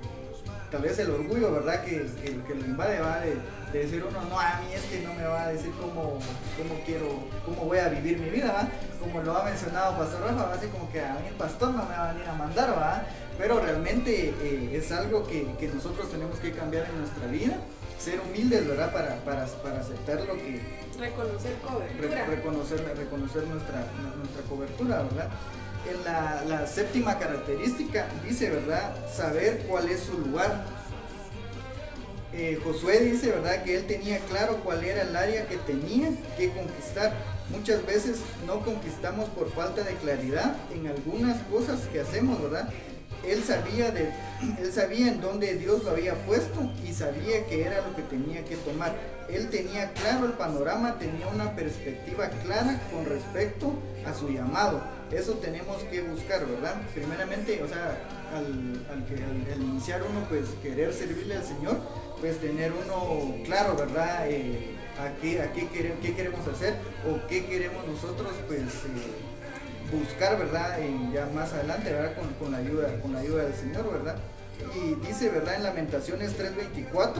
tal 0.70 0.82
vez 0.82 0.98
el 0.98 1.10
orgullo, 1.10 1.52
¿verdad? 1.52 1.84
Que, 1.84 2.06
que, 2.22 2.54
lo 2.54 2.64
invade, 2.64 3.00
va 3.00 3.20
de, 3.20 3.78
decir 3.78 4.04
uno, 4.04 4.22
no, 4.28 4.38
a 4.38 4.60
mí 4.60 4.72
es 4.72 4.82
que 4.82 5.00
no 5.02 5.14
me 5.14 5.24
va 5.24 5.44
a 5.44 5.48
decir 5.48 5.72
cómo, 5.80 6.18
cómo 6.56 6.80
quiero, 6.86 7.24
cómo 7.44 7.64
voy 7.64 7.78
a 7.78 7.88
vivir 7.88 8.18
mi 8.18 8.30
vida, 8.30 8.52
¿va? 8.52 8.68
Como 9.00 9.20
lo 9.22 9.36
ha 9.36 9.44
mencionado 9.44 9.98
Pastor 9.98 10.22
Rafa, 10.22 10.46
va 10.46 10.54
así 10.54 10.66
como 10.68 10.90
que 10.92 11.00
a 11.00 11.14
mí 11.14 11.28
el 11.28 11.34
pastor 11.34 11.70
no 11.72 11.84
me 11.84 11.90
va 11.90 12.10
a 12.10 12.12
venir 12.12 12.28
a 12.28 12.34
mandar, 12.34 12.70
¿va? 12.78 13.04
Pero 13.36 13.60
realmente 13.60 14.32
eh, 14.40 14.70
es 14.72 14.92
algo 14.92 15.26
que, 15.26 15.46
que, 15.58 15.68
nosotros 15.68 16.10
tenemos 16.10 16.38
que 16.38 16.52
cambiar 16.52 16.86
en 16.86 17.00
nuestra 17.00 17.26
vida, 17.26 17.56
ser 17.98 18.20
humildes, 18.20 18.66
¿verdad? 18.68 18.92
Para, 18.92 19.16
para, 19.24 19.46
para 19.46 19.80
aceptar 19.80 20.20
lo 20.20 20.34
que... 20.34 20.60
Reconocer 20.98 21.54
cobertura. 21.56 22.26
reconocer, 22.26 22.96
reconocer 22.96 23.42
nuestra, 23.48 23.84
nuestra 24.16 24.42
cobertura, 24.48 25.02
¿verdad? 25.02 25.30
En 25.90 26.48
la, 26.48 26.66
séptima 26.66 27.18
característica 27.18 28.08
dice, 28.26 28.50
¿verdad? 28.50 28.94
Saber 29.12 29.64
cuál 29.68 29.88
es 29.88 30.00
su 30.00 30.18
lugar. 30.18 30.64
Eh, 32.32 32.58
Josué 32.64 33.00
dice, 33.00 33.30
¿verdad? 33.30 33.62
Que 33.62 33.76
él 33.76 33.86
tenía 33.86 34.18
claro 34.20 34.60
cuál 34.64 34.82
era 34.82 35.02
el 35.02 35.14
área 35.14 35.46
que 35.46 35.56
tenía 35.58 36.10
que 36.36 36.50
conquistar. 36.50 37.12
Muchas 37.50 37.84
veces 37.86 38.20
no 38.46 38.60
conquistamos 38.60 39.28
por 39.30 39.52
falta 39.52 39.82
de 39.82 39.94
claridad 39.94 40.56
en 40.72 40.86
algunas 40.86 41.40
cosas 41.42 41.80
que 41.92 42.00
hacemos, 42.00 42.42
¿verdad? 42.42 42.68
Él 43.24 43.42
sabía, 43.44 43.90
de, 43.90 44.10
él 44.60 44.72
sabía 44.72 45.08
en 45.08 45.20
dónde 45.20 45.54
Dios 45.54 45.84
lo 45.84 45.90
había 45.90 46.14
puesto 46.26 46.72
y 46.84 46.92
sabía 46.92 47.46
que 47.46 47.62
era 47.64 47.86
lo 47.86 47.94
que 47.94 48.02
tenía 48.02 48.44
que 48.44 48.56
tomar. 48.56 48.94
Él 49.28 49.48
tenía 49.48 49.92
claro 49.92 50.26
el 50.26 50.32
panorama, 50.32 50.98
tenía 50.98 51.28
una 51.28 51.54
perspectiva 51.54 52.28
clara 52.42 52.80
con 52.92 53.06
respecto 53.06 53.72
a 54.06 54.12
su 54.12 54.28
llamado 54.28 54.82
eso 55.16 55.34
tenemos 55.34 55.82
que 55.84 56.02
buscar, 56.02 56.46
¿verdad? 56.46 56.80
Primeramente, 56.94 57.62
o 57.62 57.68
sea, 57.68 57.98
al, 58.34 59.62
iniciar 59.62 60.02
uno, 60.02 60.26
pues 60.28 60.46
querer 60.62 60.92
servirle 60.92 61.36
al 61.36 61.44
Señor, 61.44 61.78
pues 62.20 62.40
tener 62.40 62.72
uno 62.72 63.34
claro, 63.44 63.76
¿verdad? 63.76 64.28
Eh, 64.28 64.74
a, 64.98 65.10
qué, 65.20 65.40
qué, 66.02 66.14
queremos, 66.14 66.46
hacer 66.46 66.74
o 67.08 67.26
qué 67.28 67.46
queremos 67.46 67.86
nosotros, 67.86 68.32
pues 68.46 68.60
eh, 68.60 69.96
buscar, 69.96 70.38
¿verdad? 70.38 70.78
ya 71.12 71.26
más 71.34 71.52
adelante, 71.52 71.92
¿verdad? 71.92 72.14
Con, 72.38 72.52
la 72.52 72.58
ayuda, 72.58 73.00
con 73.00 73.12
la 73.12 73.20
ayuda 73.20 73.44
del 73.44 73.54
Señor, 73.54 73.92
¿verdad? 73.92 74.16
Y 74.74 74.94
dice, 75.06 75.28
¿verdad? 75.30 75.56
En 75.56 75.62
Lamentaciones 75.64 76.32
3.24, 76.38 77.12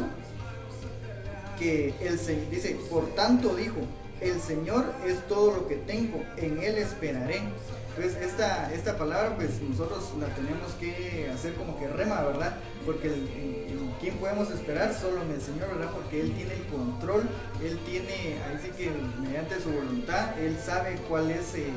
que 1.59 1.95
el 2.01 2.19
Señor 2.19 2.51
dice, 2.51 2.77
por 2.91 3.15
tanto 3.15 3.55
dijo, 3.55 3.81
el 4.21 4.41
Señor 4.41 4.87
es 5.07 5.27
todo 5.29 5.55
lo 5.55 5.69
que 5.69 5.77
tengo, 5.77 6.23
en 6.37 6.63
Él 6.63 6.77
esperaré. 6.77 7.43
Entonces 7.97 8.23
esta, 8.23 8.73
esta 8.73 8.99
palabra 8.99 9.37
pues 9.37 9.61
nosotros 9.63 10.11
la 10.19 10.27
tenemos 10.35 10.73
que 10.81 11.31
hacer 11.33 11.55
como 11.55 11.79
que 11.79 11.87
rema, 11.87 12.23
¿verdad? 12.23 12.57
Porque 12.85 13.07
el, 13.07 13.29
¿quién 14.01 14.17
podemos 14.17 14.51
esperar? 14.51 14.93
Solo 14.93 15.23
en 15.23 15.31
el 15.31 15.41
Señor, 15.41 15.69
¿verdad? 15.69 15.93
Porque 15.93 16.21
Él 16.21 16.33
tiene 16.35 16.55
el 16.55 16.65
control, 16.65 17.23
Él 17.63 17.79
tiene, 17.87 18.39
ahí 18.43 18.59
sí 18.63 18.71
que 18.77 18.91
mediante 19.21 19.61
su 19.61 19.71
voluntad, 19.71 20.37
Él 20.39 20.59
sabe 20.59 20.97
cuál 21.09 21.31
es 21.31 21.55
eh, 21.55 21.69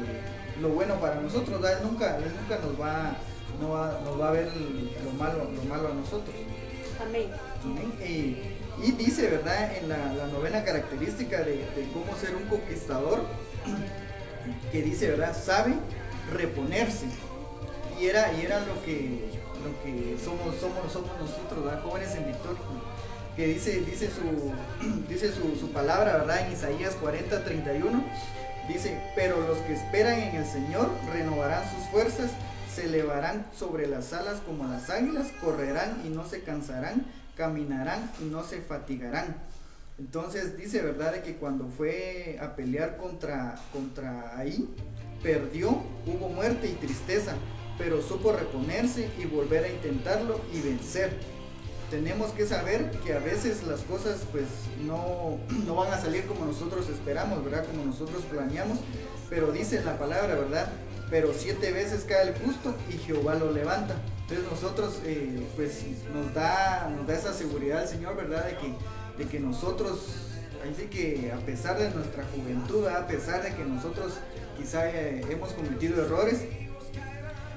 lo 0.60 0.70
bueno 0.70 0.96
para 0.96 1.22
nosotros, 1.22 1.62
¿verdad? 1.62 1.80
Él 1.80 1.88
nunca, 1.88 2.18
él 2.18 2.34
nunca 2.42 2.66
nos 2.66 2.82
va, 2.82 3.16
no 3.62 3.70
va, 3.70 4.02
nos 4.04 4.20
va 4.20 4.30
a 4.30 4.32
ver 4.32 4.52
lo 5.06 5.12
malo, 5.12 5.50
lo 5.56 5.64
malo 5.64 5.90
a 5.90 5.94
nosotros. 5.94 6.36
Amén. 7.00 7.30
Y, 8.04 8.92
dice, 8.92 9.30
¿verdad? 9.30 9.76
En 9.78 9.90
la, 9.90 10.28
novena 10.32 10.64
característica 10.64 11.40
de, 11.40 11.58
de 11.58 11.88
cómo 11.94 12.18
ser 12.20 12.36
un 12.36 12.44
conquistador, 12.46 13.22
que 14.72 14.82
dice, 14.82 15.10
¿verdad? 15.12 15.36
Sabe 15.36 15.74
reponerse. 16.34 17.06
Y 18.00 18.06
era, 18.06 18.32
y 18.34 18.46
era 18.46 18.60
lo 18.60 18.84
que, 18.84 19.32
lo 19.64 19.84
que 19.84 20.18
somos, 20.24 20.56
somos, 20.60 20.92
somos 20.92 21.12
nosotros, 21.20 21.84
jóvenes 21.84 22.16
en 22.16 22.28
victoria. 22.28 22.62
Que 23.36 23.48
dice, 23.48 23.82
dice, 23.82 24.10
su, 24.10 24.54
dice 25.10 25.32
su, 25.32 25.72
palabra, 25.72 26.18
¿verdad? 26.18 26.48
En 26.48 26.54
Isaías 26.54 26.96
40, 26.96 27.44
31. 27.44 28.04
Dice, 28.68 29.02
pero 29.16 29.40
los 29.48 29.58
que 29.60 29.74
esperan 29.74 30.20
en 30.20 30.36
el 30.36 30.46
Señor 30.46 30.90
renovarán 31.14 31.64
sus 31.74 31.90
fuerzas, 31.90 32.32
se 32.74 32.86
elevarán 32.86 33.46
sobre 33.58 33.88
las 33.88 34.12
alas 34.14 34.42
como 34.46 34.68
las 34.68 34.90
águilas, 34.90 35.28
correrán 35.42 36.02
y 36.06 36.10
no 36.10 36.28
se 36.28 36.42
cansarán, 36.42 37.06
caminarán 37.36 38.12
y 38.20 38.26
no 38.26 38.44
se 38.44 38.62
fatigarán. 38.62 39.38
Entonces 40.00 40.58
dice, 40.58 40.82
¿verdad? 40.82 41.22
Que 41.24 41.36
cuando 41.36 41.68
fue 41.68 42.38
a 42.42 42.56
pelear 42.56 42.98
contra, 42.98 43.56
contra 43.74 44.38
ahí, 44.38 44.70
perdió, 45.24 45.82
hubo 46.06 46.30
muerte 46.30 46.68
y 46.70 46.74
tristeza, 46.74 47.34
pero 47.78 48.02
supo 48.02 48.32
reponerse 48.32 49.10
y 49.20 49.26
volver 49.26 49.64
a 49.64 49.70
intentarlo 49.70 50.40
y 50.54 50.62
vencer. 50.62 51.12
Tenemos 51.90 52.32
que 52.32 52.46
saber 52.46 52.92
que 53.04 53.14
a 53.14 53.20
veces 53.20 53.64
las 53.64 53.80
cosas 53.82 54.22
pues 54.32 54.46
no, 54.86 55.40
no 55.66 55.76
van 55.76 55.92
a 55.92 56.00
salir 56.00 56.26
como 56.26 56.46
nosotros 56.46 56.90
esperamos, 56.90 57.44
¿verdad? 57.44 57.66
Como 57.66 57.84
nosotros 57.84 58.22
planeamos, 58.24 58.78
pero 59.30 59.52
dice 59.52 59.84
la 59.84 59.98
palabra, 59.98 60.36
¿verdad? 60.36 60.68
Pero 61.10 61.34
siete 61.36 61.72
veces 61.72 62.04
cae 62.04 62.30
el 62.30 62.36
justo 62.36 62.76
y 62.90 62.98
Jehová 62.98 63.36
lo 63.36 63.52
levanta. 63.52 63.96
Entonces 64.22 64.46
nosotros 64.52 65.00
eh, 65.06 65.48
pues 65.56 65.84
nos 66.14 66.34
da, 66.34 66.94
nos 66.96 67.08
da 67.08 67.16
esa 67.16 67.34
seguridad 67.34 67.84
el 67.84 67.88
Señor, 67.88 68.18
¿verdad? 68.18 68.46
De 68.46 68.58
que, 68.58 68.76
de 69.18 69.26
que 69.26 69.40
nosotros, 69.40 70.00
así 70.64 70.88
que 70.88 71.32
a 71.32 71.38
pesar 71.46 71.78
de 71.78 71.90
nuestra 71.92 72.24
juventud, 72.36 72.88
a 72.88 73.08
pesar 73.08 73.44
de 73.44 73.56
que 73.56 73.64
nosotros 73.64 74.14
quizá 74.58 74.90
eh, 74.90 75.22
hemos 75.30 75.54
cometido 75.54 76.04
errores, 76.04 76.46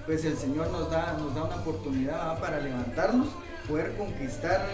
pues 0.07 0.25
el 0.25 0.37
Señor 0.37 0.71
nos 0.71 0.91
da, 0.91 1.17
nos 1.19 1.35
da 1.35 1.45
una 1.45 1.57
oportunidad 1.57 2.39
para 2.41 2.61
levantarnos, 2.61 3.29
poder 3.69 3.95
conquistar, 3.97 4.67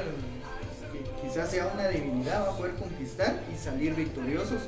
quizás 1.22 1.50
sea 1.50 1.70
una 1.74 1.84
a 1.84 2.56
poder 2.56 2.74
conquistar 2.74 3.42
y 3.52 3.58
salir 3.58 3.94
victoriosos 3.94 4.62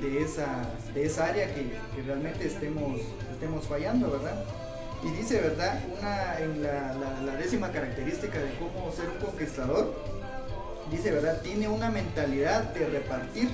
de 0.00 0.22
esa, 0.22 0.46
de 0.94 1.06
esa 1.06 1.26
área 1.26 1.52
que, 1.54 1.76
realmente 2.06 2.46
estemos, 2.46 3.00
estemos 3.32 3.66
fallando, 3.66 4.10
¿verdad? 4.10 4.44
Y 5.02 5.10
dice, 5.10 5.40
¿verdad? 5.40 5.80
Una, 5.98 6.38
en 6.38 6.62
la, 6.62 7.36
décima 7.36 7.72
característica 7.72 8.38
de 8.38 8.54
cómo 8.54 8.92
ser 8.92 9.08
un 9.08 9.26
conquistador, 9.26 9.94
dice, 10.92 11.10
¿verdad? 11.10 11.40
Tiene 11.42 11.68
una 11.68 11.90
mentalidad 11.90 12.72
de 12.74 12.86
repartir. 12.86 13.48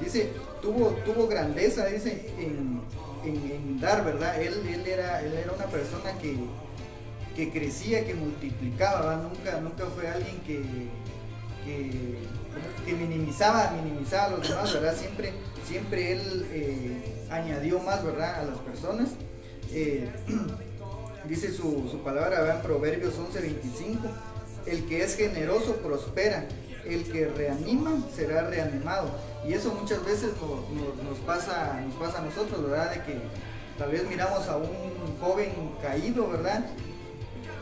Dice, 0.00 0.30
tuvo, 0.60 0.88
tuvo 1.04 1.28
grandeza, 1.28 1.86
dice, 1.86 2.32
en, 2.38 2.80
en, 3.24 3.80
dar, 3.80 4.04
¿verdad? 4.04 4.40
Él, 4.40 4.54
él, 4.68 4.86
era, 4.86 5.20
él 5.22 5.32
era 5.34 5.52
una 5.52 5.66
persona 5.66 6.12
que, 6.20 6.36
que 7.34 7.50
crecía, 7.50 8.04
que 8.04 8.14
multiplicaba, 8.14 9.16
Nunca, 9.16 9.60
nunca 9.60 9.86
fue 9.86 10.08
alguien 10.08 10.40
que, 10.46 10.62
que, 12.84 12.92
minimizaba, 12.94 13.70
minimizaba 13.82 14.24
a 14.24 14.30
los 14.30 14.48
demás, 14.48 14.72
¿verdad? 14.72 14.96
Siempre, 14.96 15.32
siempre 15.66 16.12
él 16.12 16.46
eh, 16.50 17.26
añadió 17.30 17.78
más, 17.80 18.04
¿verdad? 18.04 18.40
A 18.40 18.44
las 18.44 18.58
personas. 18.58 19.10
Eh, 19.72 20.10
dice 21.28 21.52
su, 21.52 21.88
su 21.90 21.98
palabra, 22.02 22.40
¿verdad? 22.40 22.56
En 22.56 22.62
Proverbios 22.62 23.14
11:25, 23.18 23.98
el 24.66 24.86
que 24.86 25.02
es 25.02 25.16
generoso 25.16 25.76
prospera, 25.76 26.46
el 26.84 27.10
que 27.10 27.26
reanima 27.28 27.92
será 28.14 28.42
reanimado. 28.48 29.10
Y 29.46 29.54
eso 29.54 29.74
muchas 29.74 30.04
veces 30.04 30.30
nos, 31.04 31.18
pasa, 31.20 31.80
nos 31.86 31.94
pasa 31.94 32.18
a 32.18 32.22
nosotros, 32.22 32.62
¿verdad? 32.62 32.90
De 32.90 33.02
que 33.02 33.18
tal 33.78 33.90
vez 33.90 34.08
miramos 34.08 34.46
a 34.48 34.56
un 34.56 35.16
joven 35.20 35.52
caído, 35.82 36.28
¿verdad? 36.28 36.66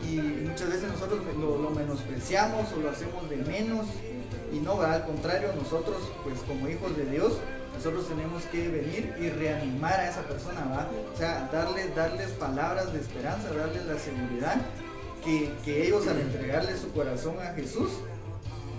Y 0.07 0.15
muchas 0.17 0.69
veces 0.69 0.89
nosotros 0.89 1.21
lo, 1.37 1.69
menospreciamos 1.71 2.71
o 2.73 2.81
lo 2.81 2.89
hacemos 2.89 3.29
de 3.29 3.37
menos. 3.37 3.87
Y 4.51 4.59
no, 4.59 4.77
¿verdad? 4.77 4.95
Al 4.95 5.05
contrario, 5.05 5.49
nosotros, 5.55 5.97
pues 6.23 6.39
como 6.41 6.67
hijos 6.67 6.95
de 6.97 7.05
Dios, 7.05 7.33
nosotros 7.75 8.07
tenemos 8.07 8.43
que 8.45 8.67
venir 8.67 9.13
y 9.19 9.29
reanimar 9.29 9.93
a 9.93 10.09
esa 10.09 10.23
persona, 10.23 10.65
¿verdad? 10.65 10.87
O 11.13 11.17
sea, 11.17 11.49
darles, 11.51 11.95
darles 11.95 12.31
palabras 12.31 12.91
de 12.91 12.99
esperanza, 12.99 13.53
darles 13.53 13.85
la 13.85 13.97
seguridad 13.97 14.61
que, 15.23 15.51
que 15.63 15.87
ellos 15.87 16.07
al 16.07 16.19
entregarle 16.19 16.77
su 16.77 16.91
corazón 16.91 17.35
a 17.39 17.53
Jesús, 17.53 17.91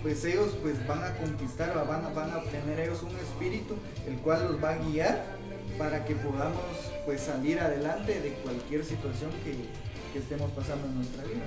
pues 0.01 0.25
ellos 0.25 0.49
pues 0.61 0.85
van 0.87 1.03
a 1.03 1.15
conquistar, 1.17 1.73
van 1.87 2.05
a, 2.05 2.09
van 2.09 2.31
a 2.31 2.37
obtener 2.37 2.79
ellos 2.79 3.03
un 3.03 3.15
espíritu 3.17 3.75
el 4.07 4.15
cual 4.17 4.51
los 4.51 4.63
va 4.63 4.71
a 4.71 4.77
guiar 4.77 5.23
para 5.77 6.03
que 6.05 6.15
podamos 6.15 6.63
pues 7.05 7.21
salir 7.21 7.59
adelante 7.59 8.19
de 8.19 8.29
cualquier 8.43 8.83
situación 8.83 9.31
que, 9.43 9.55
estemos 10.17 10.51
pasando 10.51 10.85
en 10.87 10.95
nuestra 10.95 11.23
vida. 11.23 11.39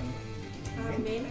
Amén. 0.87 1.23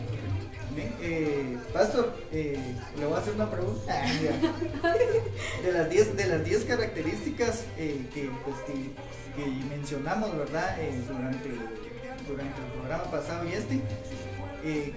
Eh, 1.03 1.59
pastor, 1.72 2.14
eh, 2.31 2.57
le 2.96 3.07
voy 3.07 3.16
a 3.16 3.18
hacer 3.18 3.35
una 3.35 3.50
pregunta. 3.50 3.92
de 5.64 5.72
las 5.72 5.90
10 5.90 6.16
de 6.16 6.27
las 6.27 6.44
10 6.44 6.64
características 6.64 7.64
eh, 7.77 8.07
que, 8.14 8.31
pues, 8.44 8.57
que, 8.66 9.46
mencionamos, 9.68 10.37
¿verdad? 10.37 10.77
durante, 11.09 11.50
durante 12.26 12.60
el 12.60 12.66
programa 12.78 13.04
pasado 13.04 13.44
y 13.48 13.52
este, 13.52 13.80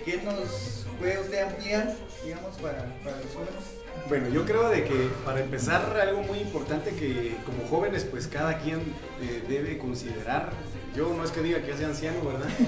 ¿qué 0.05 0.21
nos 0.23 0.85
puede 0.99 1.19
usted 1.19 1.41
ampliar, 1.43 1.93
digamos, 2.23 2.55
para, 2.57 2.79
los 2.79 3.33
jóvenes? 3.33 3.77
Bueno, 4.07 4.29
yo 4.29 4.45
creo 4.45 4.69
de 4.69 4.83
que 4.83 5.09
para 5.25 5.41
empezar 5.41 5.97
algo 5.99 6.21
muy 6.21 6.39
importante 6.39 6.91
que 6.91 7.35
como 7.45 7.67
jóvenes 7.67 8.05
pues 8.05 8.27
cada 8.27 8.59
quien 8.59 8.79
eh, 9.21 9.43
debe 9.47 9.77
considerar, 9.77 10.51
yo 10.95 11.13
no 11.13 11.23
es 11.23 11.31
que 11.31 11.41
diga 11.41 11.61
que 11.61 11.71
ya 11.71 11.77
sea 11.77 11.87
anciano, 11.87 12.21
¿verdad? 12.23 12.49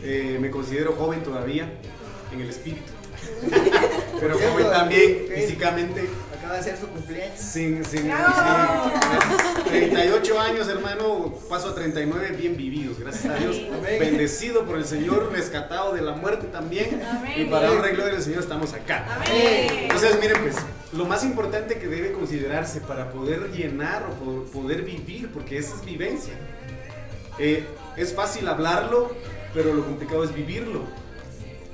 Eh, 0.00 0.38
me 0.40 0.48
considero 0.48 0.92
joven 0.92 1.22
todavía 1.24 1.68
en 2.32 2.40
el 2.40 2.48
espíritu. 2.48 2.92
Pero 4.20 4.38
joven 4.38 4.70
también 4.70 5.26
físicamente 5.34 6.08
acaba 6.48 6.64
de 6.64 6.70
ser 6.70 6.78
su 6.78 6.88
cumpleaños. 6.88 7.38
Sin, 7.38 7.84
sin, 7.84 8.10
38 9.66 10.40
años, 10.40 10.68
hermano, 10.68 11.34
paso 11.48 11.68
a 11.68 11.74
39 11.74 12.36
bien 12.38 12.56
vividos, 12.56 12.98
gracias 12.98 13.26
a 13.26 13.36
Dios. 13.36 13.60
Bendecido 13.82 14.64
por 14.64 14.78
el 14.78 14.86
Señor, 14.86 15.30
rescatado 15.30 15.92
de 15.92 16.00
la 16.00 16.12
muerte 16.12 16.46
también. 16.46 17.02
Y 17.36 17.44
para 17.44 17.70
un 17.70 17.82
gloria 17.82 18.06
del 18.06 18.22
Señor 18.22 18.40
estamos 18.40 18.72
acá. 18.72 19.04
Entonces, 19.30 20.18
miren, 20.20 20.40
pues, 20.40 20.56
lo 20.92 21.04
más 21.04 21.22
importante 21.22 21.78
que 21.78 21.86
debe 21.86 22.12
considerarse 22.12 22.80
para 22.80 23.10
poder 23.10 23.50
llenar 23.52 24.04
o 24.26 24.44
poder 24.44 24.82
vivir, 24.82 25.30
porque 25.30 25.58
esa 25.58 25.74
es 25.74 25.84
vivencia. 25.84 26.32
Eh, 27.38 27.64
es 27.96 28.14
fácil 28.14 28.48
hablarlo, 28.48 29.14
pero 29.52 29.74
lo 29.74 29.84
complicado 29.84 30.24
es 30.24 30.34
vivirlo. 30.34 30.82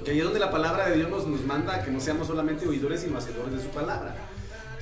Que 0.05 0.11
ahí 0.11 0.19
es 0.19 0.25
donde 0.25 0.41
la 0.41 0.51
palabra 0.51 0.89
de 0.89 0.97
Dios 0.97 1.09
nos, 1.09 1.27
nos 1.27 1.45
manda 1.45 1.83
que 1.83 1.91
no 1.91 2.01
seamos 2.01 2.27
solamente 2.27 2.67
oidores, 2.67 3.03
sino 3.03 3.17
hacedores 3.17 3.55
de 3.55 3.63
su 3.63 3.69
palabra. 3.69 4.15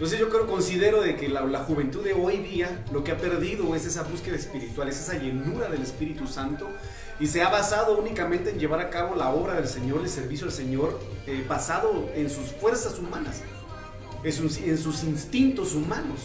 Entonces 0.03 0.19
yo 0.19 0.31
creo, 0.31 0.49
considero 0.49 1.01
de 1.01 1.15
que 1.15 1.29
la, 1.29 1.61
juventud 1.61 2.03
de 2.03 2.13
hoy 2.13 2.39
día 2.39 2.85
lo 2.93 3.05
que 3.05 3.13
ha 3.13 3.19
perdido 3.19 3.77
es 3.77 3.87
esa 3.87 4.03
búsqueda 4.03 4.35
espiritual, 4.35 4.89
es 4.89 4.99
esa 4.99 5.17
llenura 5.17 5.69
del 5.69 5.81
Espíritu 5.81 6.27
Santo 6.27 6.69
y 7.21 7.29
se 7.29 7.41
ha 7.41 7.49
basado 7.49 7.97
únicamente 7.97 8.51
en 8.51 8.59
llevar 8.59 8.81
a 8.81 8.91
cabo 8.91 9.15
la 9.15 9.33
obra 9.33 9.55
del 9.55 9.69
Señor, 9.69 10.01
el 10.01 10.09
servicio 10.09 10.47
al 10.49 10.53
Señor, 10.53 10.99
eh, 11.29 11.45
basado 11.49 12.11
en 12.17 12.29
sus 12.31 12.47
fuerzas 12.51 12.99
humanas, 12.99 13.43
en 14.25 14.33
sus, 14.33 15.05
instintos 15.05 15.73
humanos, 15.77 16.19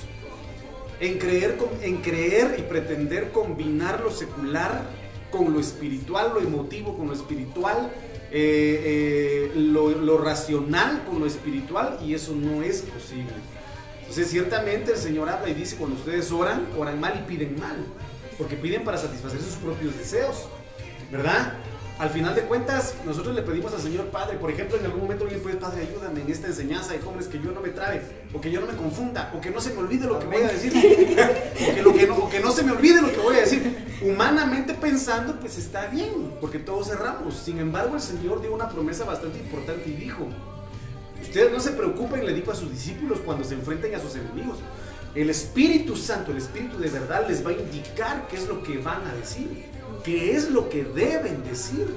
en 0.99 1.19
creer, 1.19 1.55
en 1.83 1.97
creer 1.97 2.55
y 2.57 2.63
pretender 2.63 3.31
combinar 3.31 4.01
lo 4.01 4.09
secular 4.09 4.85
con 5.29 5.53
lo 5.53 5.59
espiritual, 5.59 6.31
lo 6.33 6.39
emotivo 6.39 6.97
con 6.97 7.09
lo 7.09 7.13
espiritual, 7.13 7.91
eh, 8.31 9.51
eh, 9.53 9.55
lo 9.55 10.17
racional 10.17 11.03
con 11.05 11.19
lo 11.19 11.27
espiritual 11.27 11.99
y 12.03 12.15
eso 12.15 12.33
no 12.33 12.63
es 12.63 12.81
posible. 12.81 13.33
Entonces, 14.09 14.29
ciertamente 14.29 14.93
el 14.93 14.97
Señor 14.97 15.27
habla 15.27 15.49
y 15.49 15.53
dice, 15.53 15.75
cuando 15.75 15.97
ustedes 15.97 16.31
oran, 16.31 16.65
oran 16.77 16.97
mal 16.97 17.19
y 17.19 17.27
piden 17.27 17.59
mal, 17.59 17.75
porque 18.37 18.55
piden 18.55 18.85
para 18.85 18.97
satisfacer 18.97 19.41
sus 19.41 19.55
propios 19.55 19.97
deseos, 19.97 20.47
¿verdad? 21.11 21.55
Al 21.99 22.09
final 22.09 22.33
de 22.33 22.43
cuentas, 22.43 22.93
nosotros 23.05 23.35
le 23.35 23.41
pedimos 23.41 23.73
al 23.73 23.81
Señor 23.81 24.05
Padre, 24.05 24.37
por 24.37 24.49
ejemplo, 24.49 24.77
en 24.77 24.85
algún 24.85 25.01
momento 25.01 25.25
alguien 25.25 25.41
puede, 25.41 25.57
Padre, 25.57 25.81
ayúdame 25.81 26.21
en 26.21 26.31
esta 26.31 26.47
enseñanza 26.47 26.93
de 26.93 26.99
jóvenes 26.99 27.27
que 27.27 27.37
yo 27.41 27.51
no 27.51 27.59
me 27.59 27.69
trabe, 27.69 28.01
o 28.33 28.39
que 28.39 28.49
yo 28.49 28.61
no 28.61 28.67
me 28.67 28.77
confunda, 28.77 29.33
o 29.35 29.41
que 29.41 29.49
no 29.49 29.59
se 29.59 29.73
me 29.73 29.79
olvide 29.79 30.07
lo 30.07 30.19
que 30.19 30.27
voy 30.27 30.43
a 30.43 30.47
decir, 30.47 30.71
o, 31.85 32.29
que, 32.29 32.39
no 32.39 32.51
se 32.51 32.63
me 32.63 32.71
olvide 32.71 33.01
lo 33.01 33.11
que 33.11 33.19
voy 33.19 33.35
a 33.35 33.41
decir. 33.41 33.99
Humanamente 34.01 34.73
pensando, 34.73 35.37
pues 35.39 35.57
está 35.57 35.87
bien, 35.87 36.33
porque 36.39 36.59
todos 36.59 36.87
cerramos. 36.87 37.35
Sin 37.35 37.59
embargo, 37.59 37.95
el 37.95 38.01
Señor 38.01 38.41
dio 38.41 38.53
una 38.53 38.69
promesa 38.69 39.03
bastante 39.03 39.39
importante 39.39 39.89
y 39.89 39.93
dijo, 39.93 40.27
Ustedes 41.21 41.51
no 41.51 41.59
se 41.59 41.71
preocupen, 41.71 42.25
le 42.25 42.33
dijo 42.33 42.51
a 42.51 42.55
sus 42.55 42.71
discípulos 42.71 43.19
cuando 43.25 43.43
se 43.43 43.55
enfrenten 43.55 43.93
a 43.95 43.99
sus 43.99 44.15
enemigos. 44.15 44.57
El 45.15 45.29
Espíritu 45.29 45.95
Santo, 45.95 46.31
el 46.31 46.37
Espíritu 46.37 46.77
de 46.77 46.89
verdad 46.89 47.27
les 47.27 47.45
va 47.45 47.49
a 47.49 47.53
indicar 47.53 48.27
qué 48.27 48.37
es 48.37 48.47
lo 48.47 48.61
que 48.61 48.77
van 48.77 49.05
a 49.07 49.13
decir, 49.15 49.65
qué 50.03 50.35
es 50.35 50.49
lo 50.49 50.69
que 50.69 50.83
deben 50.83 51.43
decir. 51.43 51.87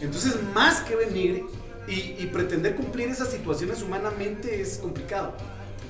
Entonces, 0.00 0.36
más 0.54 0.80
que 0.80 0.96
venir 0.96 1.44
y, 1.86 2.26
pretender 2.26 2.74
cumplir 2.74 3.08
esas 3.08 3.30
situaciones 3.30 3.80
humanamente 3.82 4.60
es 4.60 4.78
complicado. 4.78 5.34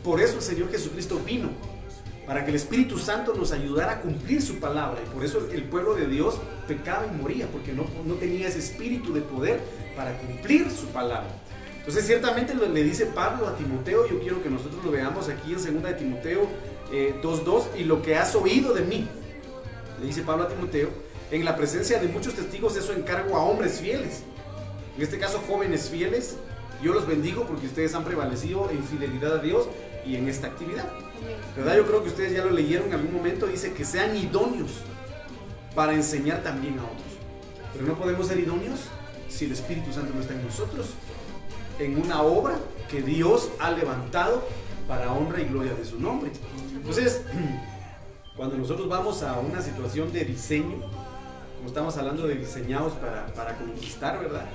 Por 0.05 0.20
eso 0.20 0.37
el 0.37 0.42
Señor 0.42 0.70
Jesucristo 0.70 1.20
vino, 1.25 1.49
para 2.27 2.44
que 2.44 2.51
el 2.51 2.57
Espíritu 2.57 2.99
Santo 2.99 3.35
nos 3.35 3.53
ayudara 3.53 3.92
a 3.92 4.01
cumplir 4.01 4.42
su 4.42 4.61
palabra. 4.61 5.01
Y 5.05 5.14
por 5.14 5.25
eso 5.25 5.49
el 5.51 5.64
pueblo 5.64 5.94
de 5.94 6.07
Dios 6.07 6.37
pecaba 6.68 7.07
y 7.07 7.16
moría, 7.16 7.46
porque 7.49 7.72
no, 7.72 7.87
no 8.05 8.14
tenía 8.14 8.49
ese 8.49 8.59
espíritu 8.59 9.12
de 9.12 9.22
poder 9.22 9.61
para 9.96 10.16
cumplir 10.18 10.70
su 10.70 10.87
palabra. 10.88 11.31
Entonces, 11.87 12.07
ciertamente 12.07 12.53
le 12.53 12.83
dice 12.83 13.07
Pablo 13.07 13.46
a 13.46 13.55
Timoteo, 13.55 14.09
yo 14.09 14.18
quiero 14.18 14.42
que 14.42 14.51
nosotros 14.51 14.85
lo 14.85 14.90
veamos 14.90 15.29
aquí 15.29 15.53
en 15.53 15.75
2 15.75 15.83
de 15.85 15.94
Timoteo 15.94 16.49
2.2, 16.90 17.61
eh, 17.61 17.81
y 17.81 17.85
lo 17.85 18.03
que 18.03 18.16
has 18.16 18.35
oído 18.35 18.75
de 18.75 18.83
mí, 18.83 19.07
le 20.01 20.07
dice 20.07 20.22
Pablo 20.22 20.44
a 20.44 20.49
Timoteo, 20.49 20.88
en 21.31 21.44
la 21.44 21.55
presencia 21.55 22.01
de 22.01 22.09
muchos 22.09 22.35
testigos, 22.35 22.77
eso 22.77 22.92
encargo 22.92 23.37
a 23.37 23.44
hombres 23.44 23.79
fieles, 23.79 24.25
en 24.96 25.03
este 25.05 25.20
caso 25.20 25.40
jóvenes 25.46 25.88
fieles, 25.88 26.35
yo 26.83 26.92
los 26.92 27.07
bendigo 27.07 27.46
porque 27.46 27.66
ustedes 27.66 27.94
han 27.94 28.03
prevalecido 28.03 28.68
en 28.68 28.83
fidelidad 28.83 29.35
a 29.35 29.38
Dios 29.38 29.68
y 30.05 30.16
en 30.16 30.29
esta 30.29 30.49
actividad. 30.49 30.90
¿Verdad? 31.57 31.77
Yo 31.77 31.87
creo 31.87 32.03
que 32.03 32.09
ustedes 32.09 32.33
ya 32.33 32.44
lo 32.44 32.51
leyeron 32.51 32.88
en 32.88 32.94
algún 32.94 33.14
momento, 33.14 33.46
dice 33.46 33.72
que 33.72 33.85
sean 33.85 34.16
idóneos 34.16 34.72
para 35.77 35.94
enseñar 35.94 36.42
también 36.42 36.81
a 36.81 36.83
otros. 36.83 37.07
Pero 37.72 37.87
no 37.87 37.96
podemos 37.96 38.27
ser 38.27 38.40
idóneos 38.40 38.81
si 39.29 39.44
el 39.44 39.53
Espíritu 39.53 39.92
Santo 39.92 40.12
no 40.12 40.20
está 40.20 40.35
en 40.35 40.44
nosotros 40.44 40.88
en 41.78 42.00
una 42.00 42.22
obra 42.22 42.56
que 42.90 43.02
Dios 43.02 43.50
ha 43.58 43.70
levantado 43.70 44.42
para 44.86 45.12
honra 45.12 45.40
y 45.40 45.44
gloria 45.46 45.74
de 45.74 45.84
su 45.84 45.98
nombre. 45.98 46.30
Entonces, 46.74 47.22
cuando 48.36 48.56
nosotros 48.56 48.88
vamos 48.88 49.22
a 49.22 49.38
una 49.40 49.60
situación 49.60 50.12
de 50.12 50.24
diseño, 50.24 50.80
como 51.56 51.68
estamos 51.68 51.96
hablando 51.96 52.26
de 52.26 52.36
diseñados 52.36 52.92
para, 52.94 53.56
conquistar, 53.58 54.20
¿verdad? 54.20 54.46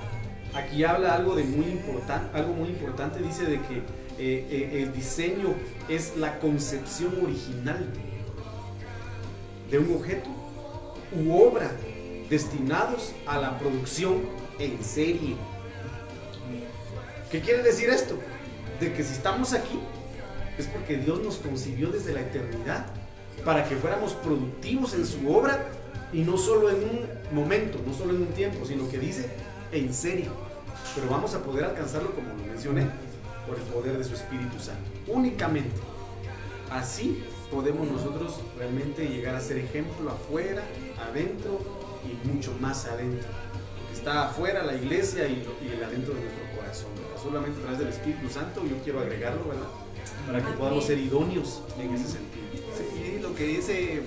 Aquí 0.54 0.84
habla 0.84 1.14
algo 1.14 1.34
de 1.34 1.44
muy 1.44 1.66
importante, 1.66 2.36
algo 2.36 2.54
muy 2.54 2.68
importante, 2.68 3.20
dice 3.20 3.44
de 3.44 3.60
que 3.60 3.76
eh, 4.18 4.46
eh, 4.50 4.82
el 4.82 4.92
diseño 4.92 5.54
es 5.88 6.16
la 6.16 6.38
concepción 6.38 7.14
original 7.22 7.86
de 9.70 9.78
un 9.78 9.94
objeto 9.96 10.28
u 11.14 11.34
obra 11.34 11.70
destinados 12.28 13.12
a 13.26 13.38
la 13.38 13.58
producción 13.58 14.20
en 14.58 14.82
serie. 14.82 15.36
¿Qué 17.32 17.40
quiere 17.40 17.62
decir 17.62 17.88
esto? 17.88 18.18
De 18.78 18.92
que 18.92 19.02
si 19.02 19.14
estamos 19.14 19.54
aquí 19.54 19.80
es 20.58 20.66
porque 20.66 20.98
Dios 20.98 21.22
nos 21.22 21.36
concibió 21.36 21.88
desde 21.88 22.12
la 22.12 22.20
eternidad 22.20 22.84
para 23.42 23.66
que 23.66 23.74
fuéramos 23.74 24.12
productivos 24.12 24.92
en 24.92 25.06
su 25.06 25.34
obra 25.34 25.66
y 26.12 26.20
no 26.20 26.36
solo 26.36 26.68
en 26.68 26.76
un 26.76 27.34
momento, 27.34 27.80
no 27.86 27.94
solo 27.94 28.14
en 28.14 28.20
un 28.20 28.32
tiempo, 28.34 28.66
sino 28.66 28.86
que 28.90 28.98
dice 28.98 29.30
en 29.72 29.94
serio. 29.94 30.30
Pero 30.94 31.08
vamos 31.08 31.34
a 31.34 31.42
poder 31.42 31.64
alcanzarlo, 31.64 32.14
como 32.14 32.28
lo 32.28 32.44
mencioné, 32.44 32.86
por 33.46 33.56
el 33.56 33.62
poder 33.62 33.96
de 33.96 34.04
su 34.04 34.12
Espíritu 34.12 34.58
Santo. 34.58 34.90
Únicamente. 35.06 35.80
Así 36.70 37.24
podemos 37.50 37.90
nosotros 37.90 38.40
realmente 38.58 39.06
llegar 39.06 39.36
a 39.36 39.40
ser 39.40 39.56
ejemplo 39.56 40.10
afuera, 40.10 40.62
adentro 41.08 41.60
y 42.04 42.28
mucho 42.28 42.54
más 42.60 42.84
adentro. 42.84 43.30
Está 43.90 44.28
afuera 44.28 44.62
la 44.64 44.74
iglesia 44.74 45.26
y, 45.28 45.46
el 45.66 45.82
adentro 45.82 46.12
de 46.12 46.20
nuestro 46.20 46.56
corazón. 46.56 47.01
Solamente 47.22 47.58
a 47.60 47.62
través 47.62 47.78
del 47.78 47.88
Espíritu 47.88 48.28
Santo 48.28 48.64
yo 48.66 48.76
quiero 48.82 49.00
agregarlo, 49.00 49.46
¿verdad? 49.46 49.68
Para 50.26 50.44
que 50.44 50.52
podamos 50.52 50.84
ser 50.84 50.98
idóneos 50.98 51.62
en 51.78 51.94
ese 51.94 52.04
sentido. 52.04 52.42
Sí, 52.76 53.16
y 53.16 53.22
lo 53.22 53.34
que 53.34 53.44
dice 53.44 54.02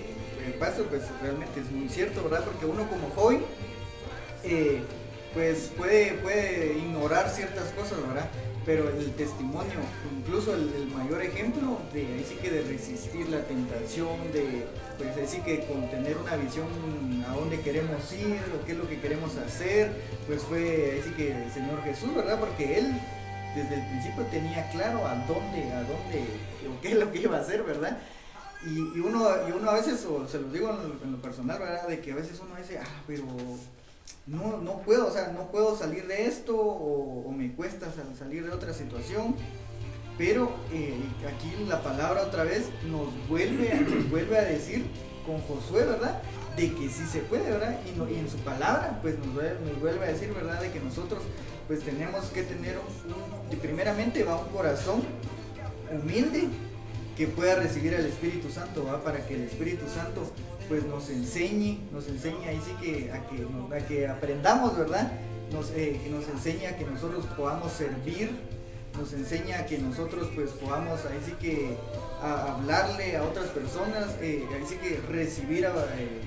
el 0.45 0.53
pastor 0.55 0.85
pues 0.87 1.03
realmente 1.21 1.61
es 1.61 1.71
muy 1.71 1.89
cierto, 1.89 2.23
¿verdad? 2.23 2.43
Porque 2.43 2.65
uno 2.65 2.87
como 2.89 3.09
joven 3.11 3.41
eh, 4.43 4.81
pues 5.33 5.71
puede, 5.75 6.13
puede 6.15 6.77
ignorar 6.77 7.29
ciertas 7.29 7.71
cosas, 7.71 7.99
¿verdad? 8.07 8.29
Pero 8.65 8.89
el 8.89 9.11
testimonio, 9.13 9.79
incluso 10.17 10.55
el, 10.55 10.87
mayor 10.95 11.21
ejemplo 11.21 11.79
de 11.93 12.01
ahí 12.01 12.39
que 12.41 12.49
de 12.49 12.63
resistir 12.63 13.29
la 13.29 13.41
tentación, 13.41 14.31
de 14.33 14.65
pues 14.97 15.15
ahí 15.17 15.27
sí 15.27 15.39
que 15.41 15.65
con 15.65 15.89
tener 15.91 16.17
una 16.17 16.35
visión 16.35 16.67
a 17.29 17.35
dónde 17.35 17.59
queremos 17.59 18.11
ir, 18.13 18.39
lo 18.51 18.65
que 18.65 18.71
es 18.71 18.77
lo 18.77 18.87
que 18.87 18.99
queremos 18.99 19.35
hacer, 19.37 19.91
pues 20.25 20.41
fue 20.41 21.01
ahí 21.03 21.13
que 21.15 21.31
el 21.43 21.51
Señor 21.51 21.83
Jesús, 21.83 22.15
¿verdad? 22.15 22.39
Porque 22.39 22.79
él 22.79 22.93
desde 23.55 23.75
el 23.75 23.87
principio 23.87 24.23
tenía 24.31 24.69
claro 24.71 25.05
a 25.05 25.15
dónde, 25.27 25.71
a 25.71 25.83
dónde, 25.83 26.25
o 26.67 26.81
qué 26.81 26.89
es 26.89 26.95
lo 26.95 27.11
que 27.11 27.19
iba 27.19 27.37
a 27.37 27.41
hacer, 27.41 27.63
¿verdad? 27.63 27.99
Y, 28.65 28.99
uno, 28.99 29.29
y 29.47 29.51
uno 29.51 29.69
a 29.69 29.75
veces, 29.75 30.03
o 30.05 30.27
se 30.27 30.39
lo 30.39 30.47
digo 30.49 30.75
en 31.03 31.11
lo, 31.11 31.21
personal, 31.21 31.59
¿verdad? 31.59 31.87
De 31.87 31.99
que 31.99 32.13
a 32.13 32.15
veces 32.15 32.39
uno 32.39 32.55
dice, 32.55 32.79
ah, 32.79 33.03
pero 33.05 33.23
no, 34.27 34.57
no 34.57 34.81
puedo, 34.81 35.07
o 35.07 35.11
sea, 35.11 35.27
no 35.27 35.51
puedo 35.51 35.77
salir 35.77 36.07
de 36.07 36.25
esto 36.25 36.57
o, 36.57 37.31
me 37.31 37.53
cuesta 37.53 37.87
salir 38.17 38.45
de 38.45 38.51
otra 38.51 38.73
situación. 38.73 39.35
Pero 40.17 40.49
eh, 40.71 40.95
aquí 41.27 41.53
la 41.67 41.83
palabra 41.83 42.21
otra 42.21 42.45
vez 42.45 42.69
nos 42.89 43.07
vuelve, 43.27 43.73
nos 43.95 44.09
vuelve 44.09 44.37
a 44.37 44.43
decir 44.43 44.85
con 45.25 45.41
Josué, 45.41 45.85
¿verdad? 45.85 46.21
De 46.55 46.73
que 46.73 46.89
sí 46.89 47.05
se 47.05 47.19
puede, 47.19 47.51
¿verdad? 47.51 47.77
Y, 47.85 48.13
y 48.13 48.19
en 48.19 48.29
su 48.29 48.37
palabra, 48.37 48.99
pues 49.01 49.15
nos, 49.19 49.33
vuelve 49.81 50.05
a 50.05 50.07
decir, 50.07 50.33
¿verdad? 50.33 50.61
De 50.61 50.71
que 50.71 50.79
nosotros, 50.79 51.21
pues 51.67 51.81
tenemos 51.83 52.25
que 52.27 52.43
tener 52.43 52.77
un, 52.77 53.59
primeramente 53.59 54.23
va 54.23 54.37
un 54.37 54.47
corazón 54.49 55.03
humilde 55.91 56.47
que 57.17 57.27
pueda 57.27 57.55
recibir 57.55 57.95
al 57.95 58.05
Espíritu 58.05 58.49
Santo, 58.49 58.85
¿va? 58.85 59.03
Para 59.03 59.25
que 59.25 59.35
el 59.35 59.43
Espíritu 59.43 59.85
Santo 59.93 60.31
pues 60.67 60.83
nos 60.85 61.09
enseñe, 61.09 61.79
nos 61.91 62.07
enseña 62.07 62.49
ahí 62.49 62.61
sí 62.63 62.71
que 62.81 63.11
a 63.11 63.27
que, 63.27 63.75
a 63.75 63.87
que 63.87 64.07
aprendamos, 64.07 64.77
¿verdad? 64.77 65.11
Nos, 65.51 65.71
eh, 65.71 65.99
que 66.03 66.09
nos 66.09 66.27
enseña 66.27 66.75
que 66.75 66.85
nosotros 66.85 67.25
podamos 67.37 67.71
servir, 67.71 68.31
nos 68.97 69.13
enseña 69.13 69.65
que 69.65 69.77
nosotros 69.77 70.29
pues 70.33 70.51
podamos 70.51 71.05
ahí 71.05 71.19
sí 71.25 71.33
que 71.39 71.77
hablarle 72.21 73.17
a 73.17 73.23
otras 73.23 73.47
personas, 73.47 74.15
eh, 74.21 74.47
ahí 74.53 74.63
sí 74.67 74.77
que 74.77 74.99
recibir 75.11 75.65
eh, 75.65 76.21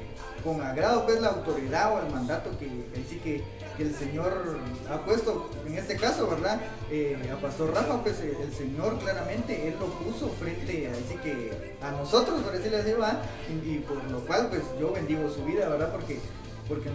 con 0.44 0.60
agrado 0.60 1.04
pues 1.04 1.20
la 1.20 1.28
autoridad 1.28 1.94
o 1.94 2.06
el 2.06 2.12
mandato 2.12 2.50
que 2.58 2.66
ahí 2.66 3.06
sí 3.08 3.16
que 3.16 3.42
que 3.78 3.84
el 3.84 3.94
Señor 3.94 4.58
ha 4.90 5.04
puesto, 5.04 5.48
en 5.64 5.78
este 5.78 5.96
caso, 5.96 6.28
¿verdad? 6.28 6.60
Eh, 6.90 7.16
a 7.32 7.40
Pastor 7.40 7.72
Rafa, 7.72 8.02
pues 8.02 8.18
eh, 8.20 8.36
el 8.42 8.52
Señor 8.52 8.98
claramente, 8.98 9.68
Él 9.68 9.76
lo 9.78 9.86
puso 9.86 10.28
frente 10.30 10.90
así 10.90 11.14
que 11.22 11.76
a 11.80 11.92
nosotros, 11.92 12.42
por 12.42 12.52
decirlo 12.52 12.78
así, 12.78 12.90
¿verdad? 12.90 13.22
Y, 13.64 13.78
por 13.78 14.02
lo 14.10 14.18
cual, 14.26 14.48
pues 14.50 14.62
yo 14.80 14.92
bendigo 14.92 15.30
su 15.30 15.44
vida, 15.44 15.68
¿verdad? 15.68 15.92
Porque, 15.92 16.18
porque, 16.66 16.90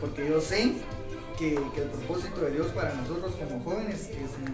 porque 0.00 0.26
yo 0.26 0.40
sé 0.40 0.72
que, 1.38 1.54
el 1.54 1.88
propósito 1.90 2.40
de 2.40 2.52
Dios 2.52 2.68
para 2.68 2.94
nosotros 2.94 3.34
como 3.34 3.62
jóvenes 3.62 4.08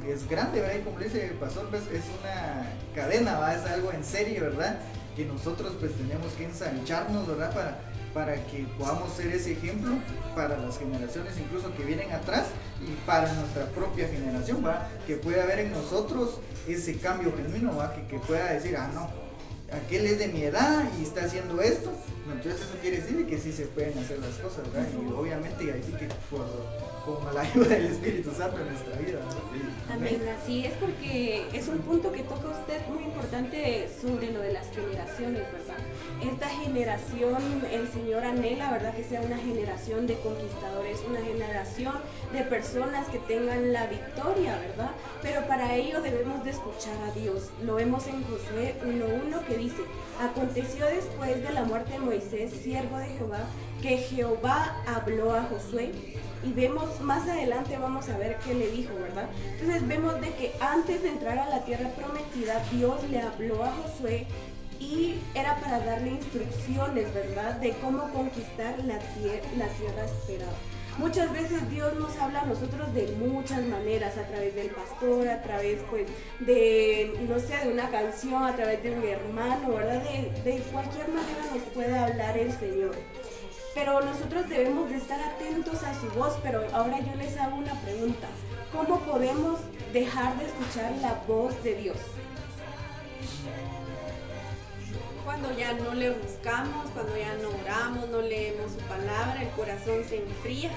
es, 0.08 0.28
grande, 0.28 0.60
¿verdad? 0.60 0.80
Y 0.80 0.82
como 0.82 0.98
dice 0.98 1.26
el 1.26 1.34
pastor, 1.34 1.68
pues 1.70 1.82
es 1.92 2.02
una 2.20 2.72
cadena, 2.92 3.38
¿verdad? 3.38 3.64
Es 3.64 3.70
algo 3.70 3.92
en 3.92 4.02
serie, 4.02 4.40
¿verdad? 4.40 4.80
Que 5.14 5.24
nosotros 5.26 5.74
pues 5.78 5.92
tenemos 5.92 6.32
que 6.32 6.44
ensancharnos, 6.44 7.28
¿verdad? 7.28 7.54
Para, 7.54 7.87
para 8.14 8.34
que 8.46 8.66
podamos 8.78 9.12
ser 9.14 9.28
ese 9.28 9.52
ejemplo 9.52 9.92
para 10.34 10.56
las 10.56 10.78
generaciones 10.78 11.34
incluso 11.38 11.74
que 11.76 11.84
vienen 11.84 12.12
atrás 12.12 12.46
y 12.80 12.94
para 13.06 13.32
nuestra 13.32 13.66
propia 13.66 14.08
generación, 14.08 14.64
¿va? 14.64 14.88
que 15.06 15.16
pueda 15.16 15.42
haber 15.42 15.60
en 15.60 15.72
nosotros 15.72 16.40
ese 16.66 16.98
cambio 16.98 17.32
genuino. 17.36 17.72
Que, 17.94 18.06
que 18.06 18.18
pueda 18.18 18.52
decir, 18.52 18.76
ah, 18.76 18.90
no, 18.94 19.08
aquel 19.76 20.06
es 20.06 20.18
de 20.18 20.28
mi 20.28 20.42
edad 20.42 20.84
y 20.98 21.02
está 21.02 21.24
haciendo 21.24 21.60
esto, 21.60 21.92
entonces 22.32 22.60
eso 22.60 22.78
quiere 22.80 23.00
decir 23.00 23.26
que 23.26 23.38
sí 23.38 23.52
se 23.52 23.66
pueden 23.66 23.98
hacer 23.98 24.18
las 24.18 24.34
cosas, 24.38 24.70
¿verdad? 24.72 24.88
Y 24.92 25.12
obviamente 25.12 25.72
ahí 25.72 25.82
sí 25.84 25.92
que 25.92 26.08
por, 26.30 26.46
con 27.04 27.34
la 27.34 27.40
ayuda 27.40 27.68
del 27.68 27.86
Espíritu 27.86 28.30
Santo 28.32 28.58
en 28.60 28.68
nuestra 28.68 28.96
vida. 28.96 29.20
Amén, 29.90 30.20
así 30.40 30.66
es 30.66 30.72
porque 30.74 31.46
es 31.52 31.68
un 31.68 31.78
punto 31.78 32.12
que 32.12 32.22
toca 32.22 32.48
usted 32.48 32.86
muy 32.88 33.04
importante 33.04 33.88
sobre 34.00 34.32
lo 34.32 34.40
de 34.40 34.52
las 34.52 34.70
generaciones, 34.70 35.42
¿verdad? 35.52 35.78
Esta 36.22 36.48
generación, 36.48 37.42
el 37.72 37.88
Señor 37.88 38.24
anhela, 38.24 38.70
¿verdad? 38.72 38.94
Que 38.94 39.04
sea 39.04 39.20
una 39.20 39.38
generación 39.38 40.06
de 40.06 40.14
conquistadores, 40.14 40.98
una 41.08 41.20
generación 41.20 41.94
de 42.32 42.42
personas 42.42 43.08
que 43.08 43.18
tengan 43.20 43.72
la 43.72 43.86
victoria, 43.86 44.58
¿verdad? 44.58 44.90
Pero 45.22 45.46
para 45.46 45.74
ello 45.76 46.02
debemos 46.02 46.44
de 46.44 46.50
escuchar 46.50 46.96
a 47.08 47.12
Dios. 47.12 47.50
Lo 47.64 47.76
vemos 47.76 48.06
en 48.06 48.22
Josué 48.24 48.74
1.1 48.84 49.46
que 49.46 49.56
dice, 49.56 49.82
aconteció 50.20 50.86
después 50.86 51.42
de 51.42 51.52
la 51.52 51.64
muerte 51.64 51.92
de 51.92 51.98
Moisés, 52.00 52.17
siervo 52.20 52.98
de 52.98 53.06
Jehová, 53.06 53.40
que 53.82 53.98
Jehová 53.98 54.76
habló 54.86 55.34
a 55.34 55.42
Josué 55.44 55.92
y 56.44 56.52
vemos 56.52 57.00
más 57.00 57.28
adelante 57.28 57.76
vamos 57.78 58.08
a 58.08 58.16
ver 58.16 58.36
qué 58.44 58.54
le 58.54 58.70
dijo, 58.70 58.94
¿verdad? 58.94 59.28
Entonces 59.58 59.86
vemos 59.86 60.20
de 60.20 60.34
que 60.34 60.52
antes 60.60 61.02
de 61.02 61.08
entrar 61.10 61.38
a 61.38 61.48
la 61.48 61.64
tierra 61.64 61.90
prometida, 61.90 62.62
Dios 62.70 63.08
le 63.10 63.20
habló 63.20 63.64
a 63.64 63.72
Josué 63.72 64.26
y 64.78 65.16
era 65.34 65.56
para 65.60 65.80
darle 65.80 66.10
instrucciones, 66.10 67.12
¿verdad? 67.12 67.54
De 67.56 67.72
cómo 67.82 68.08
conquistar 68.12 68.78
la, 68.84 68.94
la 68.94 69.68
tierra 69.68 70.04
esperada. 70.04 70.52
Muchas 70.98 71.32
veces 71.32 71.70
Dios 71.70 71.94
nos 71.94 72.16
habla 72.18 72.42
a 72.42 72.46
nosotros 72.46 72.92
de 72.92 73.06
muchas 73.12 73.62
maneras, 73.62 74.18
a 74.18 74.26
través 74.26 74.54
del 74.54 74.68
pastor, 74.70 75.28
a 75.28 75.40
través 75.42 75.78
pues 75.88 76.06
de, 76.40 77.14
no 77.28 77.38
sé, 77.38 77.56
de 77.64 77.72
una 77.72 77.88
canción, 77.88 78.42
a 78.42 78.54
través 78.54 78.82
de 78.82 78.90
un 78.90 79.04
hermano, 79.04 79.68
¿verdad? 79.74 80.02
De, 80.02 80.42
de 80.42 80.58
cualquier 80.72 81.08
manera 81.08 81.44
nos 81.54 81.62
puede 81.72 81.96
hablar 81.96 82.36
el 82.36 82.52
Señor 82.52 82.96
pero 83.78 84.00
nosotros 84.00 84.48
debemos 84.48 84.90
de 84.90 84.96
estar 84.96 85.20
atentos 85.20 85.84
a 85.84 85.94
su 85.94 86.08
voz, 86.18 86.36
pero 86.42 86.66
ahora 86.72 86.98
yo 86.98 87.14
les 87.14 87.36
hago 87.36 87.56
una 87.56 87.74
pregunta. 87.82 88.26
¿Cómo 88.72 88.98
podemos 89.00 89.60
dejar 89.92 90.36
de 90.36 90.46
escuchar 90.46 90.92
la 91.00 91.14
voz 91.28 91.62
de 91.62 91.74
Dios? 91.76 91.96
Cuando 95.28 95.52
ya 95.58 95.74
no 95.74 95.92
le 95.92 96.12
buscamos, 96.12 96.88
cuando 96.94 97.12
ya 97.18 97.34
no 97.34 97.50
oramos, 97.50 98.08
no 98.08 98.22
leemos 98.22 98.72
su 98.72 98.78
palabra, 98.88 99.42
el 99.42 99.50
corazón 99.50 100.02
se 100.08 100.24
enfría 100.24 100.70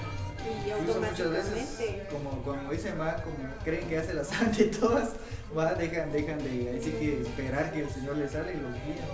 y 0.66 0.70
automáticamente... 0.70 1.54
Veces, 1.54 2.02
como, 2.10 2.32
como 2.42 2.70
dicen, 2.70 3.00
va, 3.00 3.16
como 3.22 3.36
creen 3.64 3.88
que 3.88 3.96
hace 3.96 4.12
la 4.12 4.24
santa 4.24 4.62
y 4.62 4.66
todas, 4.66 5.12
va, 5.56 5.72
dejan, 5.72 6.12
dejan 6.12 6.36
de 6.44 6.76
así 6.78 6.90
que 6.90 7.22
esperar 7.22 7.72
que 7.72 7.80
el 7.80 7.88
Señor 7.88 8.18
les 8.18 8.32
sale 8.32 8.52
y 8.52 8.58
los 8.58 8.74
guía. 8.74 9.06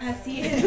Así 0.00 0.46
es. 0.46 0.62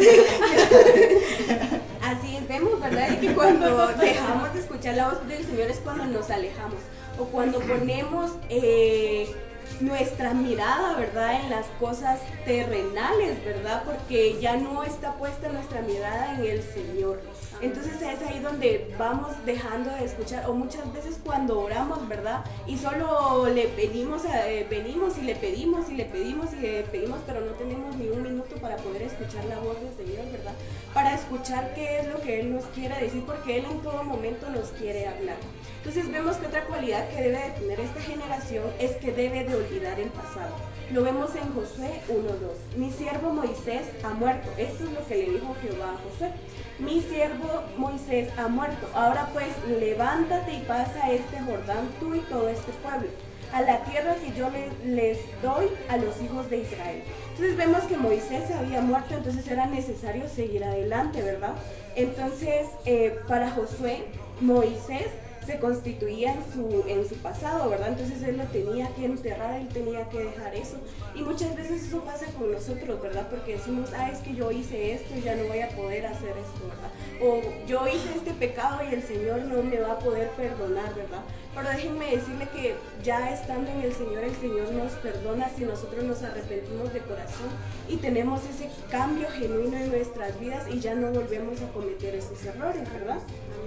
Así 2.02 2.36
es, 2.36 2.46
vemos, 2.48 2.78
¿verdad? 2.78 3.12
Y 3.12 3.16
que 3.16 3.32
cuando 3.32 3.86
dejamos 3.94 4.52
de 4.52 4.60
escuchar 4.60 4.94
la 4.94 5.08
voz 5.08 5.26
del 5.26 5.46
Señor 5.46 5.70
es 5.70 5.78
cuando 5.78 6.04
nos 6.04 6.28
alejamos 6.28 6.80
o 7.18 7.24
cuando 7.24 7.60
ponemos 7.60 8.32
eh, 8.50 9.34
nuestra 9.80 10.34
mirada, 10.34 10.94
¿verdad? 10.96 11.40
En 11.42 11.50
las 11.50 11.66
cosas 11.78 12.20
terrenales, 12.44 13.44
¿verdad? 13.44 13.82
Porque 13.84 14.38
ya 14.40 14.56
no 14.56 14.82
está 14.84 15.14
puesta 15.14 15.48
nuestra 15.48 15.82
mirada 15.82 16.34
en 16.34 16.44
el 16.44 16.62
Señor. 16.62 17.20
Entonces 17.60 18.00
es 18.00 18.22
ahí 18.22 18.38
donde 18.40 18.94
vamos 18.98 19.32
dejando 19.44 19.90
de 19.90 20.04
escuchar, 20.04 20.48
o 20.48 20.54
muchas 20.54 20.92
veces 20.92 21.18
cuando 21.24 21.60
oramos, 21.60 22.06
¿verdad? 22.08 22.44
Y 22.66 22.78
solo 22.78 23.46
le 23.48 23.68
pedimos, 23.68 24.22
eh, 24.24 24.66
venimos 24.70 25.18
y 25.18 25.22
le 25.22 25.34
pedimos 25.34 25.88
y 25.90 25.94
le 25.94 26.04
pedimos 26.04 26.52
y 26.52 26.56
le 26.56 26.82
pedimos, 26.84 27.18
pero 27.26 27.40
no 27.40 27.52
tenemos 27.52 27.96
ni 27.96 28.08
un 28.08 28.22
minuto 28.22 28.56
para 28.56 28.76
poder 28.76 29.02
escuchar 29.02 29.44
la 29.46 29.58
voz 29.58 29.76
del 29.80 30.06
Señor, 30.06 30.30
¿verdad? 30.30 30.54
Para 30.94 31.14
escuchar 31.14 31.74
qué 31.74 32.00
es 32.00 32.06
lo 32.06 32.20
que 32.20 32.40
Él 32.40 32.54
nos 32.54 32.64
quiere 32.66 33.00
decir, 33.00 33.24
porque 33.24 33.58
Él 33.58 33.66
en 33.70 33.80
todo 33.80 34.04
momento 34.04 34.48
nos 34.50 34.68
quiere 34.68 35.08
hablar. 35.08 35.36
Entonces 35.78 36.10
vemos 36.10 36.36
que 36.36 36.46
otra 36.46 36.64
cualidad 36.64 37.08
que 37.08 37.22
debe 37.22 37.38
de 37.38 37.50
tener 37.50 37.80
esta 37.80 38.00
generación 38.00 38.64
es 38.78 38.92
que 38.96 39.12
debe 39.12 39.44
de 39.44 39.54
olvidar 39.54 39.98
el 39.98 40.10
pasado. 40.10 40.54
Lo 40.92 41.02
vemos 41.02 41.30
en 41.36 41.52
Josué 41.52 42.00
1.2. 42.08 42.78
Mi 42.78 42.90
siervo 42.90 43.30
Moisés 43.30 43.88
ha 44.02 44.08
muerto. 44.14 44.48
Esto 44.56 44.84
es 44.84 44.92
lo 44.92 45.06
que 45.06 45.16
le 45.16 45.30
dijo 45.32 45.54
Jehová 45.60 45.92
a 45.92 45.98
Josué. 45.98 46.32
Mi 46.78 47.02
siervo 47.02 47.62
Moisés 47.76 48.30
ha 48.38 48.48
muerto. 48.48 48.88
Ahora 48.94 49.28
pues 49.34 49.48
levántate 49.68 50.54
y 50.54 50.60
pasa 50.60 51.12
este 51.12 51.40
Jordán 51.40 51.90
tú 52.00 52.14
y 52.14 52.20
todo 52.20 52.48
este 52.48 52.72
pueblo 52.82 53.08
a 53.52 53.62
la 53.62 53.82
tierra 53.84 54.14
que 54.14 54.32
yo 54.38 54.48
les 54.84 55.18
doy 55.42 55.66
a 55.88 55.96
los 55.98 56.20
hijos 56.22 56.48
de 56.50 56.58
Israel. 56.58 57.02
Entonces 57.30 57.56
vemos 57.56 57.82
que 57.84 57.96
Moisés 57.96 58.50
había 58.50 58.80
muerto, 58.80 59.14
entonces 59.14 59.46
era 59.48 59.66
necesario 59.66 60.28
seguir 60.28 60.64
adelante, 60.64 61.22
¿verdad? 61.22 61.54
Entonces, 61.96 62.66
eh, 62.84 63.18
para 63.26 63.50
Josué, 63.50 64.04
Moisés 64.40 65.08
se 65.48 65.58
constituía 65.58 66.34
en 66.34 66.44
su, 66.52 66.84
en 66.86 67.08
su 67.08 67.14
pasado, 67.16 67.70
¿verdad? 67.70 67.88
Entonces 67.88 68.22
él 68.22 68.36
lo 68.36 68.44
tenía 68.44 68.94
que 68.94 69.06
enterrar, 69.06 69.58
él 69.58 69.68
tenía 69.68 70.06
que 70.10 70.18
dejar 70.18 70.54
eso. 70.54 70.76
Y 71.14 71.22
muchas 71.22 71.56
veces 71.56 71.84
eso 71.84 72.04
pasa 72.04 72.26
con 72.38 72.52
nosotros, 72.52 73.00
¿verdad? 73.00 73.28
Porque 73.30 73.52
decimos, 73.52 73.88
ah, 73.96 74.10
es 74.10 74.18
que 74.18 74.34
yo 74.34 74.50
hice 74.50 74.92
esto 74.92 75.14
y 75.16 75.22
ya 75.22 75.36
no 75.36 75.44
voy 75.44 75.60
a 75.60 75.70
poder 75.70 76.04
hacer 76.04 76.34
esto, 76.36 76.68
¿verdad? 76.68 76.90
O 77.22 77.66
yo 77.66 77.88
hice 77.88 78.14
este 78.14 78.34
pecado 78.34 78.80
y 78.90 78.92
el 78.94 79.02
Señor 79.02 79.40
no 79.40 79.62
me 79.62 79.80
va 79.80 79.92
a 79.92 79.98
poder 79.98 80.28
perdonar, 80.32 80.94
¿verdad? 80.94 81.22
Pero 81.54 81.70
déjenme 81.70 82.10
decirle 82.14 82.46
que 82.54 82.76
ya 83.02 83.32
estando 83.32 83.70
en 83.70 83.80
el 83.80 83.94
Señor, 83.94 84.24
el 84.24 84.36
Señor 84.36 84.70
nos 84.72 84.92
perdona 84.92 85.48
si 85.48 85.64
nosotros 85.64 86.04
nos 86.04 86.22
arrepentimos 86.22 86.92
de 86.92 87.00
corazón 87.00 87.48
y 87.88 87.96
tenemos 87.96 88.42
ese 88.44 88.68
cambio 88.90 89.28
genuino 89.30 89.78
en 89.78 89.90
nuestras 89.90 90.38
vidas 90.38 90.68
y 90.70 90.78
ya 90.78 90.94
no 90.94 91.10
volvemos 91.10 91.60
a 91.62 91.68
cometer 91.72 92.14
esos 92.14 92.44
errores, 92.44 92.82
¿verdad? 92.92 93.18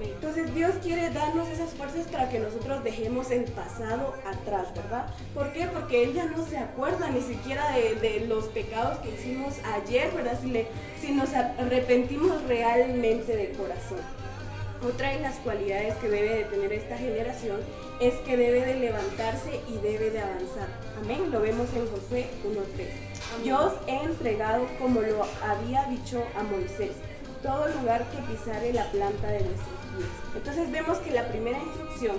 Entonces 0.09 0.53
Dios 0.53 0.71
quiere 0.81 1.09
darnos 1.11 1.47
esas 1.49 1.71
fuerzas 1.71 2.07
para 2.07 2.29
que 2.29 2.39
nosotros 2.39 2.83
dejemos 2.83 3.31
el 3.31 3.45
pasado 3.45 4.15
atrás, 4.25 4.73
¿verdad? 4.75 5.07
¿Por 5.33 5.51
qué? 5.53 5.67
Porque 5.67 6.03
Él 6.03 6.13
ya 6.13 6.25
no 6.25 6.45
se 6.45 6.57
acuerda 6.57 7.09
ni 7.09 7.21
siquiera 7.21 7.71
de, 7.71 8.25
los 8.27 8.45
pecados 8.45 8.99
que 8.99 9.11
hicimos 9.11 9.55
ayer, 9.75 10.11
¿verdad? 10.13 10.39
Si, 10.41 10.49
le, 10.49 10.67
si 10.99 11.11
nos 11.11 11.33
arrepentimos 11.33 12.43
realmente 12.43 13.35
de 13.35 13.51
corazón. 13.51 13.99
Otra 14.87 15.09
de 15.11 15.19
las 15.19 15.35
cualidades 15.37 15.93
que 15.95 16.09
debe 16.09 16.29
de 16.37 16.43
tener 16.45 16.73
esta 16.73 16.97
generación 16.97 17.57
es 17.99 18.15
que 18.25 18.35
debe 18.35 18.65
de 18.65 18.79
levantarse 18.79 19.59
y 19.69 19.77
debe 19.77 20.09
de 20.09 20.21
avanzar. 20.21 20.67
Amén. 20.99 21.29
Lo 21.31 21.39
vemos 21.39 21.67
en 21.75 21.87
Josué 21.87 22.27
1.3. 22.43 23.45
Yo 23.45 23.59
os 23.59 23.73
he 23.87 24.03
entregado 24.03 24.65
como 24.79 25.01
lo 25.01 25.23
había 25.47 25.85
dicho 25.85 26.23
a 26.35 26.41
Moisés, 26.41 26.93
todo 27.43 27.67
lugar 27.67 28.05
que 28.09 28.17
pisare 28.33 28.73
la 28.73 28.89
planta 28.91 29.27
de 29.27 29.39
vuestros 29.39 29.80
Entonces 30.35 30.71
vemos 30.71 30.97
que 30.99 31.11
la 31.11 31.27
primera 31.27 31.59
instrucción 31.59 32.15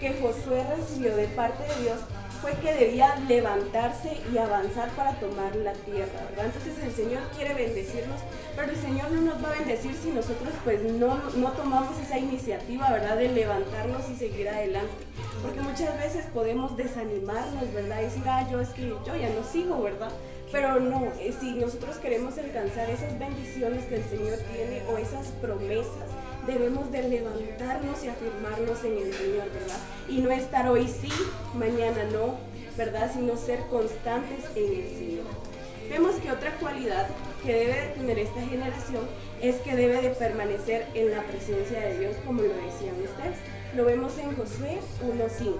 que 0.00 0.14
Josué 0.20 0.64
recibió 0.76 1.16
de 1.16 1.26
parte 1.28 1.62
de 1.62 1.82
Dios 1.82 1.98
fue 2.40 2.52
que 2.54 2.72
debía 2.74 3.16
levantarse 3.28 4.20
y 4.32 4.38
avanzar 4.38 4.90
para 4.90 5.12
tomar 5.18 5.56
la 5.56 5.72
tierra, 5.72 6.20
¿verdad? 6.30 6.46
Entonces 6.46 6.74
el 6.84 6.92
Señor 6.92 7.22
quiere 7.34 7.54
bendecirnos, 7.54 8.20
pero 8.54 8.70
el 8.70 8.76
Señor 8.76 9.10
no 9.10 9.22
nos 9.22 9.42
va 9.42 9.48
a 9.48 9.58
bendecir 9.58 9.94
si 9.94 10.10
nosotros 10.10 10.50
pues 10.62 10.82
no, 10.82 11.18
no 11.36 11.52
tomamos 11.52 11.98
esa 11.98 12.18
iniciativa, 12.18 12.90
¿verdad? 12.90 13.16
De 13.16 13.28
levantarnos 13.28 14.08
y 14.10 14.16
seguir 14.16 14.48
adelante. 14.48 14.92
Porque 15.42 15.60
muchas 15.60 15.98
veces 15.98 16.26
podemos 16.32 16.76
desanimarnos, 16.76 17.72
¿verdad? 17.72 18.00
Decir, 18.02 18.22
ah, 18.26 18.46
yo 18.50 18.60
es 18.60 18.68
que 18.70 18.88
yo 18.88 19.16
ya 19.16 19.30
no 19.30 19.42
sigo, 19.42 19.82
¿verdad? 19.82 20.10
Pero 20.52 20.78
no, 20.78 21.12
eh, 21.18 21.34
si 21.38 21.54
nosotros 21.54 21.96
queremos 21.96 22.38
alcanzar 22.38 22.88
esas 22.88 23.18
bendiciones 23.18 23.84
que 23.86 23.96
el 23.96 24.04
Señor 24.04 24.38
tiene 24.52 24.82
o 24.88 24.96
esas 24.96 25.26
promesas, 25.40 26.08
debemos 26.46 26.90
de 26.92 27.02
levantarnos 27.08 28.04
y 28.04 28.08
afirmarnos 28.08 28.84
en 28.84 28.98
el 28.98 29.14
Señor, 29.14 29.50
¿verdad? 29.52 29.78
Y 30.08 30.18
no 30.18 30.30
estar 30.30 30.68
hoy 30.68 30.88
sí, 30.88 31.12
mañana 31.54 32.04
no, 32.12 32.36
¿verdad? 32.76 33.10
Sino 33.12 33.36
ser 33.36 33.60
constantes 33.66 34.44
en 34.54 34.82
el 34.82 34.88
Señor. 34.90 35.24
Vemos 35.88 36.16
que 36.16 36.30
otra 36.30 36.52
cualidad 36.58 37.06
que 37.44 37.52
debe 37.52 37.80
de 37.80 37.88
tener 37.88 38.18
esta 38.18 38.40
generación 38.40 39.04
es 39.40 39.56
que 39.56 39.76
debe 39.76 40.00
de 40.02 40.10
permanecer 40.10 40.86
en 40.94 41.10
la 41.10 41.22
presencia 41.22 41.80
de 41.80 41.98
Dios, 41.98 42.16
como 42.26 42.42
lo 42.42 42.48
decían 42.48 42.94
ustedes. 43.02 43.38
Lo 43.74 43.84
vemos 43.84 44.18
en 44.18 44.34
Josué 44.36 44.80
1.5. 45.04 45.54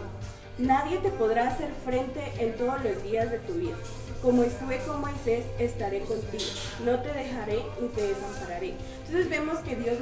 Nadie 0.59 0.99
te 0.99 1.11
podrá 1.11 1.49
hacer 1.49 1.71
frente 1.85 2.21
en 2.39 2.55
todos 2.57 2.83
los 2.83 3.03
días 3.03 3.31
de 3.31 3.39
tu 3.41 3.55
vida. 3.55 3.77
Como 4.23 4.43
estuve 4.43 4.79
con 4.79 5.01
Moisés, 5.01 5.45
estaré 5.59 6.01
contigo. 6.01 6.45
No 6.85 7.01
te 7.01 7.13
dejaré 7.13 7.63
ni 7.81 7.89
te 7.89 8.03
desampararé. 8.03 8.75
Entonces 9.07 9.31
vemos 9.31 9.59
que 9.61 9.77
Dios 9.77 9.97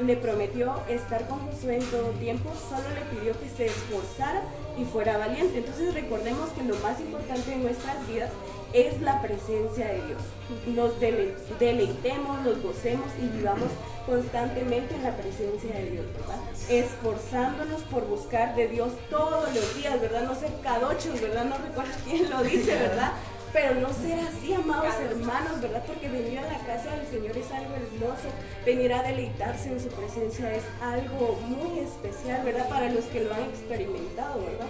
le, 0.00 0.16
prometió 0.16 0.74
estar 0.88 1.26
con 1.26 1.40
Josué 1.46 1.76
en 1.76 1.90
todo 1.90 2.10
tiempo, 2.10 2.50
solo 2.68 2.84
le 2.94 3.18
pidió 3.18 3.38
que 3.40 3.48
se 3.48 3.66
esforzara 3.66 4.42
y 4.78 4.84
fuera 4.84 5.18
valiente. 5.18 5.58
Entonces 5.58 5.94
recordemos 5.94 6.50
que 6.50 6.62
lo 6.62 6.76
más 6.76 7.00
importante 7.00 7.52
en 7.52 7.62
nuestras 7.62 8.06
vidas 8.06 8.30
es 8.72 9.00
la 9.00 9.20
presencia 9.22 9.88
de 9.88 10.02
Dios. 10.06 10.22
Nos 10.66 11.00
deleitemos, 11.58 12.42
nos 12.42 12.62
gocemos 12.62 13.06
y 13.20 13.36
vivamos 13.36 13.70
constantemente 14.06 14.94
en 14.94 15.02
la 15.02 15.16
presencia 15.16 15.74
de 15.74 15.90
Dios, 15.90 16.06
¿verdad? 16.12 16.38
Esforzándonos 16.68 17.82
por 17.82 18.06
buscar 18.06 18.54
de 18.54 18.68
Dios 18.68 18.92
todos 19.10 19.52
los 19.52 19.76
días, 19.76 20.00
¿verdad? 20.00 20.22
No 20.22 20.34
ser 20.34 20.52
cadochos, 20.62 21.20
¿verdad? 21.20 21.46
No 21.46 21.56
recuerdo 21.58 21.92
quién 22.04 22.30
lo 22.30 22.42
dice, 22.42 22.74
¿verdad? 22.76 23.12
Pero 23.56 23.74
no 23.80 23.88
ser 23.88 24.20
así, 24.20 24.52
amados 24.52 24.94
hermanos, 24.96 25.62
¿verdad? 25.62 25.82
Porque 25.86 26.10
venir 26.10 26.38
a 26.40 26.42
la 26.42 26.58
casa 26.58 26.94
del 26.94 27.06
Señor 27.06 27.34
es 27.38 27.50
algo 27.50 27.74
hermoso, 27.74 28.28
venir 28.66 28.92
a 28.92 29.02
deleitarse 29.02 29.72
en 29.72 29.80
su 29.80 29.88
presencia 29.88 30.54
es 30.54 30.64
algo 30.82 31.40
muy 31.48 31.78
especial, 31.78 32.44
¿verdad? 32.44 32.68
Para 32.68 32.90
los 32.90 33.06
que 33.06 33.24
lo 33.24 33.32
han 33.32 33.44
experimentado, 33.44 34.42
¿verdad? 34.42 34.66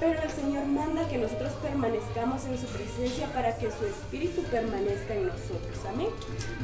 Pero 0.00 0.20
el 0.20 0.30
Señor 0.30 0.66
manda 0.66 1.08
que 1.08 1.18
nosotros 1.18 1.52
permanezcamos 1.62 2.44
en 2.46 2.58
su 2.58 2.66
presencia 2.66 3.28
para 3.28 3.56
que 3.58 3.70
su 3.70 3.86
espíritu 3.86 4.42
permanezca 4.50 5.14
en 5.14 5.28
nosotros. 5.28 5.78
Amén. 5.88 6.08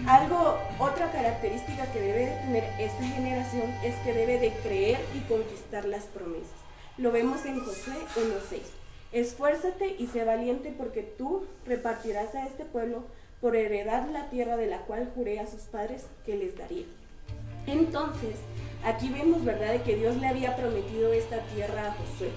Algo, 0.08 0.58
otra 0.80 1.12
característica 1.12 1.86
que 1.92 2.00
debe 2.00 2.26
de 2.26 2.36
tener 2.38 2.64
esta 2.80 3.04
generación 3.04 3.72
es 3.84 3.94
que 4.02 4.12
debe 4.12 4.40
de 4.40 4.52
creer 4.64 4.98
y 5.14 5.20
conquistar 5.28 5.84
las 5.84 6.06
promesas. 6.06 6.58
Lo 6.98 7.12
vemos 7.12 7.46
en 7.46 7.60
José 7.60 7.92
1.6. 8.16 8.81
Esfuérzate 9.12 9.94
y 9.98 10.06
sé 10.06 10.24
valiente 10.24 10.74
porque 10.76 11.02
tú 11.02 11.44
repartirás 11.66 12.34
a 12.34 12.46
este 12.46 12.64
pueblo 12.64 13.04
por 13.40 13.56
heredad 13.56 14.08
la 14.10 14.30
tierra 14.30 14.56
de 14.56 14.66
la 14.66 14.78
cual 14.82 15.10
juré 15.14 15.38
a 15.40 15.46
sus 15.46 15.62
padres 15.62 16.06
que 16.24 16.36
les 16.36 16.56
daría. 16.56 16.86
Entonces, 17.66 18.36
aquí 18.84 19.10
vemos, 19.10 19.44
¿verdad?, 19.44 19.72
de 19.72 19.82
que 19.82 19.96
Dios 19.96 20.16
le 20.16 20.28
había 20.28 20.56
prometido 20.56 21.12
esta 21.12 21.40
tierra 21.54 21.88
a 21.88 21.92
Josué. 21.92 22.30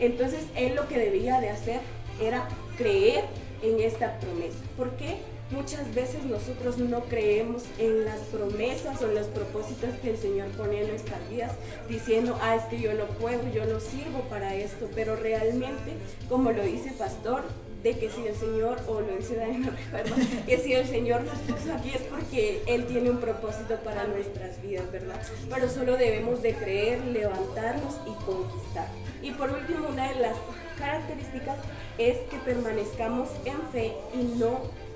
Entonces, 0.00 0.44
él 0.56 0.74
lo 0.74 0.88
que 0.88 0.98
debía 0.98 1.40
de 1.40 1.50
hacer 1.50 1.80
era 2.20 2.48
creer 2.76 3.24
en 3.62 3.80
esta 3.80 4.18
promesa. 4.18 4.58
¿Por 4.76 4.96
qué? 4.96 5.18
Muchas 5.50 5.94
veces 5.94 6.24
nosotros 6.24 6.76
no 6.76 7.00
creemos 7.04 7.62
en 7.78 8.04
las 8.04 8.18
promesas 8.20 9.00
o 9.00 9.08
en 9.08 9.14
los 9.14 9.28
propósitos 9.28 9.90
que 10.02 10.10
el 10.10 10.18
Señor 10.18 10.48
pone 10.48 10.82
en 10.82 10.88
nuestras 10.88 11.26
vidas, 11.30 11.52
diciendo, 11.88 12.38
ah, 12.42 12.56
es 12.56 12.64
que 12.64 12.78
yo 12.78 12.92
no 12.92 13.06
puedo, 13.06 13.40
yo 13.54 13.64
no 13.64 13.80
sirvo 13.80 14.20
para 14.28 14.54
esto, 14.54 14.90
pero 14.94 15.16
realmente, 15.16 15.94
como 16.28 16.52
lo 16.52 16.62
dice 16.62 16.92
Pastor, 16.92 17.44
de 17.82 17.98
que 17.98 18.10
si 18.10 18.26
el 18.26 18.34
Señor, 18.34 18.78
o 18.88 19.00
lo 19.00 19.16
dice 19.16 19.36
Daniel, 19.36 19.62
no 19.66 19.70
recuerdo, 19.70 20.16
que 20.46 20.58
si 20.58 20.74
el 20.74 20.86
Señor 20.86 21.22
nos 21.22 21.38
puso 21.38 21.72
aquí 21.72 21.90
es 21.90 22.02
porque 22.02 22.62
Él 22.66 22.84
tiene 22.86 23.10
un 23.10 23.18
propósito 23.18 23.76
para 23.76 24.06
nuestras 24.06 24.60
vidas, 24.60 24.90
¿verdad? 24.92 25.22
Pero 25.48 25.70
solo 25.70 25.96
debemos 25.96 26.42
de 26.42 26.54
creer, 26.54 27.02
levantarnos 27.06 27.94
y 28.04 28.24
conquistar. 28.24 28.88
Y 29.22 29.30
por 29.30 29.50
último, 29.50 29.88
una 29.88 30.12
de 30.12 30.20
las 30.20 30.36
características 30.78 31.56
es 31.96 32.18
que 32.30 32.36
permanezcamos 32.44 33.30
en 33.44 33.60
fe 33.72 33.94
y 34.14 34.38
no 34.38 34.87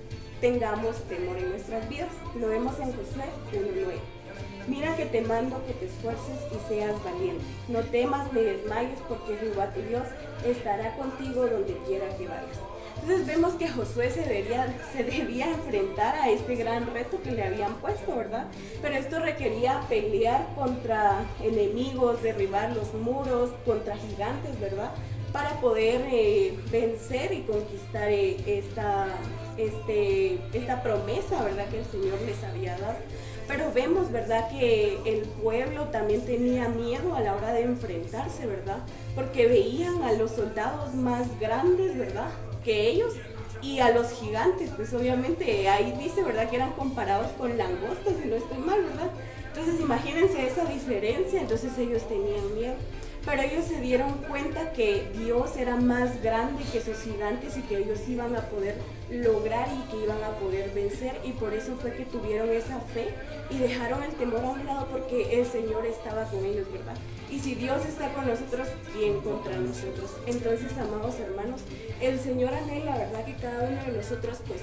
tengamos 0.43 0.97
temor 1.05 1.39
en 1.39 1.51
nuestras 1.51 1.89
vidas. 1.89 2.11
Lo 2.39 2.49
vemos 2.49 2.75
en 2.81 2.93
Josué 2.93 3.25
1.9. 3.53 3.95
Mira 4.67 4.97
que 4.97 5.07
te 5.07 5.23
mando 5.23 5.65
que 5.67 5.73
te 5.73 5.87
esfuerces 5.87 6.39
y 6.51 6.69
seas 6.69 7.03
valiente. 7.05 7.45
No 7.69 7.81
temas 7.81 8.31
ni 8.33 8.43
desmayes 8.43 8.99
porque 9.09 9.37
Jehová 9.37 9.69
tu 9.73 9.81
Dios 9.83 10.03
estará 10.45 10.97
contigo 10.97 11.47
donde 11.47 11.77
quiera 11.87 12.09
que 12.17 12.27
vayas. 12.27 12.59
Entonces 13.01 13.27
vemos 13.27 13.55
que 13.55 13.69
Josué 13.69 14.11
se 14.11 14.23
debía, 14.23 14.75
se 14.93 15.03
debía 15.03 15.49
enfrentar 15.49 16.15
a 16.17 16.31
este 16.31 16.57
gran 16.57 16.93
reto 16.93 17.21
que 17.23 17.33
le 17.33 17.45
habían 17.45 17.75
puesto, 17.75 18.15
¿verdad? 18.15 18.47
Pero 18.81 18.95
esto 18.95 19.19
requería 19.19 19.81
pelear 19.89 20.47
contra 20.55 21.25
enemigos, 21.43 22.23
derribar 22.23 22.71
los 22.73 22.95
muros, 22.95 23.51
contra 23.65 23.97
gigantes, 23.97 24.59
¿verdad? 24.61 24.93
Para 25.33 25.61
poder 25.61 26.03
eh, 26.13 26.55
vencer 26.71 27.33
y 27.33 27.43
conquistar 27.43 28.11
eh, 28.11 28.37
esta, 28.47 29.07
este, 29.57 30.39
esta 30.53 30.83
promesa, 30.83 31.43
¿verdad? 31.43 31.69
Que 31.69 31.79
el 31.79 31.87
Señor 31.87 32.21
les 32.27 32.43
había 32.45 32.77
dado. 32.77 32.97
Pero 33.49 33.73
vemos, 33.73 34.13
¿verdad? 34.13 34.49
Que 34.51 34.99
el 35.05 35.23
pueblo 35.43 35.85
también 35.87 36.25
tenía 36.25 36.69
miedo 36.69 37.15
a 37.15 37.21
la 37.21 37.35
hora 37.35 37.53
de 37.53 37.63
enfrentarse, 37.63 38.47
¿verdad? 38.47 38.79
Porque 39.15 39.47
veían 39.47 40.03
a 40.03 40.13
los 40.13 40.33
soldados 40.33 40.95
más 40.95 41.27
grandes, 41.41 41.97
¿verdad? 41.97 42.29
Que 42.65 42.89
ellos 42.89 43.15
y 43.63 43.79
a 43.79 43.91
los 43.91 44.11
gigantes, 44.13 44.71
pues 44.77 44.93
obviamente 44.93 45.69
ahí 45.69 45.95
dice, 45.99 46.23
¿verdad? 46.23 46.51
Que 46.51 46.57
eran 46.57 46.73
comparados 46.73 47.29
con 47.39 47.57
langostas, 47.57 48.15
si 48.21 48.29
no 48.29 48.35
estoy 48.37 48.59
mal, 48.59 48.83
¿verdad? 48.83 49.11
Entonces 49.49 49.81
imagínense 49.81 50.47
esa 50.47 50.65
diferencia, 50.65 51.41
entonces 51.41 51.77
ellos 51.79 52.07
tenían 52.09 52.55
miedo. 52.55 52.75
Pero 53.25 53.43
ellos 53.43 53.65
se 53.65 53.81
dieron 53.81 54.15
cuenta 54.29 54.73
que 54.73 55.11
Dios 55.17 55.57
era 55.57 55.77
más 55.77 56.23
grande 56.23 56.65
que 56.73 56.81
sus 56.81 57.03
gigantes 57.03 57.57
y 57.57 57.63
que 57.63 57.79
ellos 57.79 58.01
iban 58.09 58.35
a 58.35 58.41
poder 58.47 58.77
lograr 59.11 59.69
y 59.69 59.91
que 59.91 60.05
iban 60.05 60.23
a 60.25 60.31
poder 60.39 60.71
vencer 60.75 61.21
y 61.25 61.33
por 61.33 61.53
eso 61.55 61.77
fue 61.77 61.93
que 61.95 62.05
tuvieron 62.05 62.51
esa 62.51 62.81
fe 62.81 63.09
y 63.51 63.59
dejaron 63.59 64.03
el 64.03 64.13
temor 64.13 64.41
a 64.45 64.51
un 64.51 64.67
lado 64.67 64.89
porque 64.91 65.39
el 65.39 65.47
Señor 65.47 65.87
estaba 65.87 66.25
con 66.25 66.45
ellos, 66.45 66.67
¿verdad? 66.73 66.97
Y 67.31 67.39
si 67.39 67.55
Dios 67.55 67.85
está 67.87 68.13
con 68.13 68.27
nosotros, 68.27 68.69
¿quién 68.93 69.21
contra 69.21 69.57
nosotros? 69.57 70.11
Entonces, 70.27 70.73
amados 70.79 71.19
hermanos, 71.19 71.61
el 72.01 72.19
Señor 72.19 72.53
anhela, 72.53 72.99
¿verdad? 72.99 73.25
Que 73.25 73.37
cada 73.37 73.69
uno 73.69 73.85
de 73.85 73.93
nosotros 73.93 74.39
pues 74.47 74.61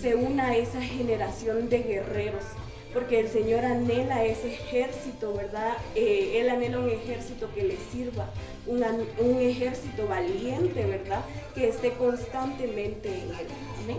se 0.00 0.14
una 0.14 0.48
a 0.48 0.56
esa 0.56 0.80
generación 0.82 1.68
de 1.68 1.82
guerreros 1.82 2.44
porque 2.92 3.20
el 3.20 3.28
Señor 3.28 3.64
anhela 3.64 4.24
ese 4.24 4.52
ejército, 4.54 5.34
¿verdad? 5.34 5.76
Eh, 5.94 6.38
él 6.40 6.50
anhela 6.50 6.78
un 6.78 6.90
ejército 6.90 7.48
que 7.54 7.62
le 7.62 7.76
sirva, 7.90 8.28
un, 8.66 8.82
un, 9.18 9.40
ejército 9.40 10.06
valiente, 10.06 10.84
¿verdad? 10.84 11.24
Que 11.54 11.68
esté 11.68 11.92
constantemente 11.94 13.08
en 13.08 13.30
él. 13.30 13.46
Amén. 13.82 13.98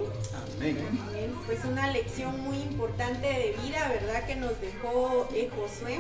Amén. 1.10 1.36
Pues 1.46 1.66
una 1.66 1.92
lección 1.92 2.40
muy 2.42 2.58
importante 2.58 3.28
de 3.28 3.56
vida, 3.64 3.90
¿verdad? 3.90 4.26
Que 4.26 4.36
nos 4.36 4.60
dejó 4.62 5.28
eh, 5.34 5.50
Josué. 5.56 6.00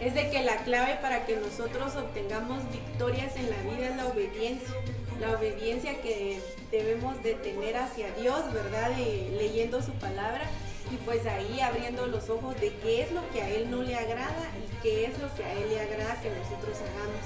Es 0.00 0.14
de 0.14 0.28
que 0.30 0.42
la 0.42 0.56
clave 0.64 0.98
para 1.00 1.24
que 1.24 1.36
nosotros 1.36 1.96
obtengamos 1.96 2.62
victorias 2.70 3.36
en 3.36 3.48
la 3.48 3.56
vida 3.62 3.88
es 3.90 3.96
la 3.96 4.06
obediencia. 4.06 4.74
La 5.20 5.30
obediencia 5.38 6.00
que 6.02 6.40
debemos 6.70 7.22
de 7.22 7.34
tener 7.34 7.76
hacia 7.76 8.12
Dios, 8.16 8.52
¿verdad? 8.52 8.90
leyendo 9.38 9.80
su 9.80 9.92
palabra 9.92 10.42
y 10.94 10.96
pues 10.98 11.26
ahí 11.26 11.60
abriendo 11.60 12.06
los 12.06 12.30
ojos 12.30 12.58
de 12.60 12.72
qué 12.82 13.02
es 13.02 13.12
lo 13.12 13.28
que 13.30 13.42
a 13.42 13.48
él 13.48 13.70
no 13.70 13.82
le 13.82 13.96
agrada 13.96 14.50
y 14.62 14.82
qué 14.82 15.06
es 15.06 15.18
lo 15.18 15.34
que 15.34 15.44
a 15.44 15.52
él 15.52 15.68
le 15.68 15.80
agrada 15.80 16.20
que 16.20 16.30
nosotros 16.30 16.78
hagamos. 16.78 17.24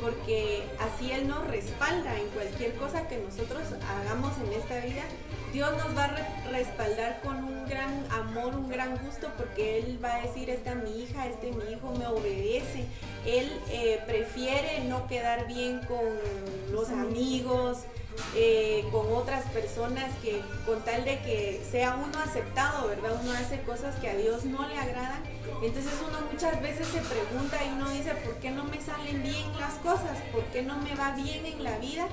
Porque 0.00 0.62
así 0.78 1.10
Él 1.10 1.26
nos 1.26 1.44
respalda 1.48 2.16
en 2.20 2.28
cualquier 2.28 2.74
cosa 2.74 3.08
que 3.08 3.18
nosotros 3.18 3.62
hagamos 4.00 4.32
en 4.38 4.52
esta 4.52 4.78
vida. 4.78 5.02
Dios 5.52 5.72
nos 5.76 5.96
va 5.96 6.04
a 6.04 6.50
respaldar 6.50 7.20
con 7.22 7.42
un 7.42 7.66
gran 7.66 8.06
amor, 8.12 8.54
un 8.54 8.68
gran 8.68 8.96
gusto, 9.04 9.28
porque 9.36 9.78
Él 9.78 9.98
va 10.04 10.16
a 10.16 10.22
decir, 10.22 10.50
esta 10.50 10.76
mi 10.76 11.02
hija, 11.02 11.26
este 11.26 11.50
mi 11.50 11.72
hijo 11.72 11.92
me 11.98 12.06
obedece. 12.06 12.84
Él 13.26 13.50
eh, 13.70 14.00
prefiere 14.06 14.84
no 14.84 15.08
quedar 15.08 15.48
bien 15.48 15.80
con 15.88 16.04
los 16.70 16.90
amigos, 16.90 17.78
eh, 18.34 18.84
con 18.90 19.12
otras 19.12 19.44
personas 19.50 20.10
que 20.22 20.40
con 20.66 20.84
tal 20.84 21.04
de 21.04 21.18
que 21.20 21.62
sea 21.70 21.96
uno 21.96 22.18
aceptado, 22.18 22.88
¿verdad? 22.88 23.18
Uno 23.22 23.32
hace 23.32 23.60
cosas 23.62 23.94
que 23.96 24.08
a 24.08 24.14
Dios 24.14 24.44
no 24.44 24.66
le 24.68 24.76
agradan. 24.78 25.22
Entonces 25.62 25.92
uno 26.06 26.18
muchas 26.30 26.60
veces 26.60 26.86
se 26.88 27.00
pregunta 27.00 27.58
y 27.64 27.72
uno 27.72 27.90
dice, 27.90 28.14
¿por 28.14 28.34
qué 28.34 28.50
no 28.50 28.64
me 28.64 28.80
salen 28.80 29.22
bien 29.22 29.58
las 29.58 29.74
cosas? 29.74 30.18
¿Por 30.32 30.44
qué 30.44 30.62
no 30.62 30.76
me 30.78 30.94
va 30.94 31.12
bien 31.12 31.46
en 31.46 31.64
la 31.64 31.78
vida? 31.78 32.06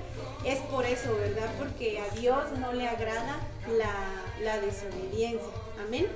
Es 0.45 0.59
por 0.59 0.85
eso, 0.85 1.15
¿verdad? 1.15 1.51
Porque 1.57 1.99
a 1.99 2.15
Dios 2.15 2.45
no 2.59 2.73
le 2.73 2.87
agrada 2.87 3.39
la, 3.67 4.59
desobediencia. 4.59 5.49
Amén. 5.85 6.07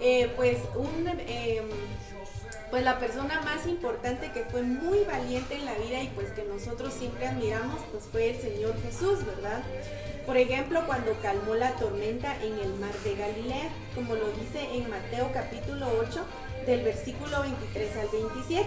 Eh, 0.00 0.32
pues 0.36 0.58
un... 0.74 1.08
Em, 1.08 1.68
pues 2.72 2.84
la 2.84 2.98
persona 2.98 3.42
más 3.42 3.66
importante 3.66 4.32
que 4.32 4.46
fue 4.46 4.62
muy 4.62 5.04
valiente 5.04 5.56
en 5.56 5.66
la 5.66 5.74
vida 5.74 6.02
y 6.02 6.08
pues 6.14 6.30
que 6.30 6.42
nosotros 6.44 6.94
siempre 6.94 7.26
admiramos, 7.26 7.82
pues 7.92 8.04
fue 8.10 8.30
el 8.30 8.40
Señor 8.40 8.74
Jesús, 8.80 9.26
¿verdad? 9.26 9.62
Por 10.24 10.38
ejemplo, 10.38 10.82
cuando 10.86 11.12
calmó 11.20 11.54
la 11.54 11.72
tormenta 11.72 12.34
en 12.42 12.58
el 12.58 12.72
mar 12.76 12.94
de 13.04 13.14
Galilea, 13.14 13.68
como 13.94 14.14
lo 14.14 14.26
dice 14.32 14.74
en 14.74 14.88
Mateo 14.88 15.30
capítulo 15.34 15.86
8, 16.00 16.24
del 16.64 16.82
versículo 16.82 17.42
23 17.42 17.96
al 17.98 18.08
27. 18.08 18.66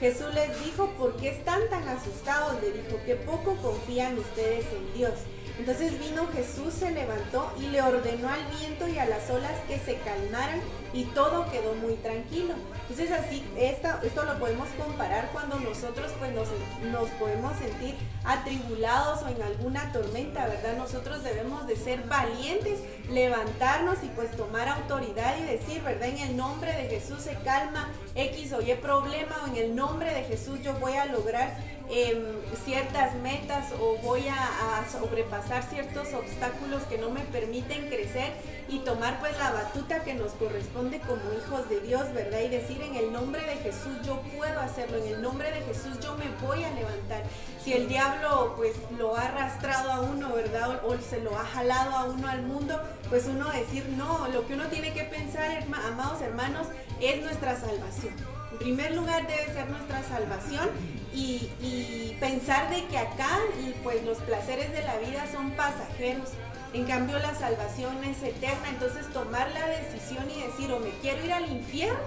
Jesús 0.00 0.34
les 0.34 0.62
dijo, 0.62 0.90
¿por 0.98 1.16
qué 1.16 1.30
están 1.30 1.62
tan 1.70 1.88
asustados? 1.88 2.60
Le 2.60 2.72
dijo, 2.72 3.00
que 3.06 3.14
poco 3.14 3.56
confían 3.62 4.18
ustedes 4.18 4.66
en 4.70 4.98
Dios. 4.98 5.14
Entonces 5.58 5.98
vino 5.98 6.26
Jesús, 6.34 6.74
se 6.74 6.90
levantó 6.90 7.52
y 7.58 7.68
le 7.68 7.80
ordenó 7.80 8.28
al 8.28 8.44
viento 8.58 8.86
y 8.88 8.98
a 8.98 9.06
las 9.06 9.30
olas 9.30 9.52
que 9.66 9.78
se 9.78 9.96
calmaran 9.98 10.60
y 10.92 11.04
todo 11.04 11.50
quedó 11.50 11.74
muy 11.74 11.94
tranquilo. 11.94 12.54
Entonces 12.88 13.10
así, 13.10 13.44
esto, 13.56 13.88
esto 14.02 14.24
lo 14.24 14.38
podemos 14.38 14.68
comparar 14.78 15.30
cuando 15.32 15.58
nosotros 15.60 16.12
pues 16.18 16.32
nos, 16.32 16.48
nos 16.90 17.08
podemos 17.10 17.56
sentir 17.58 17.94
atribulados 18.24 19.22
o 19.22 19.28
en 19.28 19.40
alguna 19.42 19.92
tormenta, 19.92 20.46
¿verdad? 20.46 20.76
Nosotros 20.76 21.22
debemos 21.22 21.66
de 21.66 21.76
ser 21.76 22.02
valientes, 22.02 22.80
levantarnos 23.10 23.96
y 24.02 24.08
pues 24.08 24.30
tomar 24.32 24.68
autoridad 24.68 25.36
y 25.38 25.44
decir, 25.44 25.82
¿verdad? 25.82 26.08
En 26.08 26.18
el 26.18 26.36
nombre 26.36 26.72
de 26.72 26.88
Jesús 26.88 27.22
se 27.22 27.34
calma 27.36 27.88
X 28.14 28.52
o 28.52 28.60
Y 28.60 28.74
problema 28.74 29.36
o 29.44 29.48
en 29.48 29.56
el 29.56 29.76
nombre 29.76 30.12
de 30.12 30.24
Jesús 30.24 30.60
yo 30.62 30.74
voy 30.74 30.94
a 30.94 31.06
lograr 31.06 31.56
Em, 31.88 32.42
ciertas 32.64 33.14
metas 33.16 33.66
o 33.80 33.96
voy 33.98 34.26
a, 34.26 34.84
sobrepasar 34.90 35.62
ciertos 35.62 36.12
obstáculos 36.14 36.82
que 36.84 36.98
no 36.98 37.10
me 37.10 37.20
permiten 37.20 37.88
crecer 37.88 38.32
y 38.68 38.80
tomar 38.80 39.20
pues 39.20 39.36
la 39.38 39.52
batuta 39.52 40.02
que 40.02 40.14
nos 40.14 40.32
corresponde 40.32 40.98
como 41.00 41.32
hijos 41.32 41.68
de 41.68 41.80
Dios, 41.80 42.12
¿verdad? 42.12 42.40
Y 42.40 42.48
decir 42.48 42.82
en 42.82 42.96
el 42.96 43.12
nombre 43.12 43.42
de 43.42 43.56
Jesús 43.56 43.98
yo 44.04 44.20
puedo 44.36 44.58
hacerlo, 44.60 44.98
en 44.98 45.14
el 45.14 45.22
nombre 45.22 45.50
de 45.52 45.60
Jesús 45.62 45.98
yo 46.00 46.16
me 46.16 46.28
voy 46.44 46.64
a 46.64 46.70
levantar. 46.72 47.22
Si 47.62 47.72
el 47.72 47.88
diablo 47.88 48.54
pues 48.56 48.74
lo 48.98 49.16
ha 49.16 49.22
arrastrado 49.22 49.92
a 49.92 50.00
uno, 50.00 50.32
¿verdad? 50.34 50.80
O, 50.84 50.96
se 50.98 51.20
lo 51.20 51.38
ha 51.38 51.44
jalado 51.44 51.92
a 51.92 52.04
uno 52.06 52.28
al 52.28 52.42
mundo, 52.42 52.80
pues 53.08 53.26
uno 53.26 53.48
decir 53.50 53.86
no, 53.96 54.26
lo 54.28 54.46
que 54.46 54.54
uno 54.54 54.66
tiene 54.68 54.92
que 54.92 55.04
pensar, 55.04 55.64
amados 55.86 56.20
hermanos, 56.20 56.66
es 57.00 57.22
nuestra 57.22 57.58
salvación. 57.58 58.35
En 58.56 58.74
primer 58.74 58.94
lugar 58.94 59.26
debe 59.26 59.52
ser 59.52 59.68
nuestra 59.68 60.02
salvación 60.02 60.70
y, 61.14 62.16
pensar 62.18 62.70
de 62.70 62.86
que 62.86 62.96
acá 62.96 63.38
pues 63.82 64.02
los 64.04 64.16
placeres 64.18 64.72
de 64.72 64.82
la 64.82 64.96
vida 64.96 65.26
son 65.30 65.50
pasajeros. 65.50 66.30
En 66.72 66.86
cambio 66.86 67.18
la 67.18 67.34
salvación 67.34 68.02
es 68.04 68.22
eterna, 68.22 68.70
entonces 68.70 69.12
tomar 69.12 69.50
la 69.50 69.68
decisión 69.68 70.24
y 70.30 70.40
decir 70.40 70.72
o 70.72 70.80
me 70.80 70.88
quiero 71.02 71.22
ir 71.22 71.34
al 71.34 71.52
infierno 71.52 71.98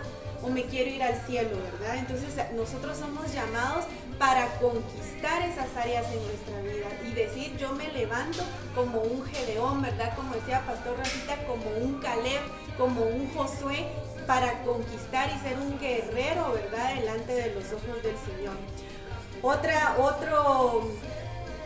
o 0.41 0.49
me 0.49 0.63
quiero 0.63 0.89
ir 0.89 1.03
al 1.03 1.15
cielo, 1.25 1.49
¿verdad? 1.71 1.97
Entonces 1.97 2.33
nosotros 2.55 2.97
somos 2.97 3.33
llamados 3.33 3.85
para 4.17 4.47
conquistar 4.59 5.41
esas 5.43 5.75
áreas 5.77 6.05
en 6.11 6.23
nuestra 6.25 6.61
vida 6.61 6.87
y 7.07 7.13
decir 7.13 7.57
yo 7.57 7.73
me 7.73 7.87
levanto 7.91 8.43
como 8.75 9.01
un 9.01 9.25
Gedeón, 9.25 9.81
¿verdad? 9.81 10.15
Como 10.15 10.33
decía 10.35 10.61
Pastor 10.65 10.97
Rafita, 10.97 11.37
como 11.45 11.65
un 11.81 11.99
Caleb, 11.99 12.41
como 12.77 13.01
un 13.01 13.31
Josué, 13.33 13.87
para 14.27 14.61
conquistar 14.63 15.29
y 15.35 15.39
ser 15.39 15.57
un 15.57 15.79
guerrero, 15.79 16.53
¿verdad? 16.53 16.95
Delante 16.95 17.33
de 17.33 17.55
los 17.55 17.65
ojos 17.65 18.03
del 18.03 18.15
Señor. 18.17 18.55
Otra, 19.41 19.95
otro 19.97 20.87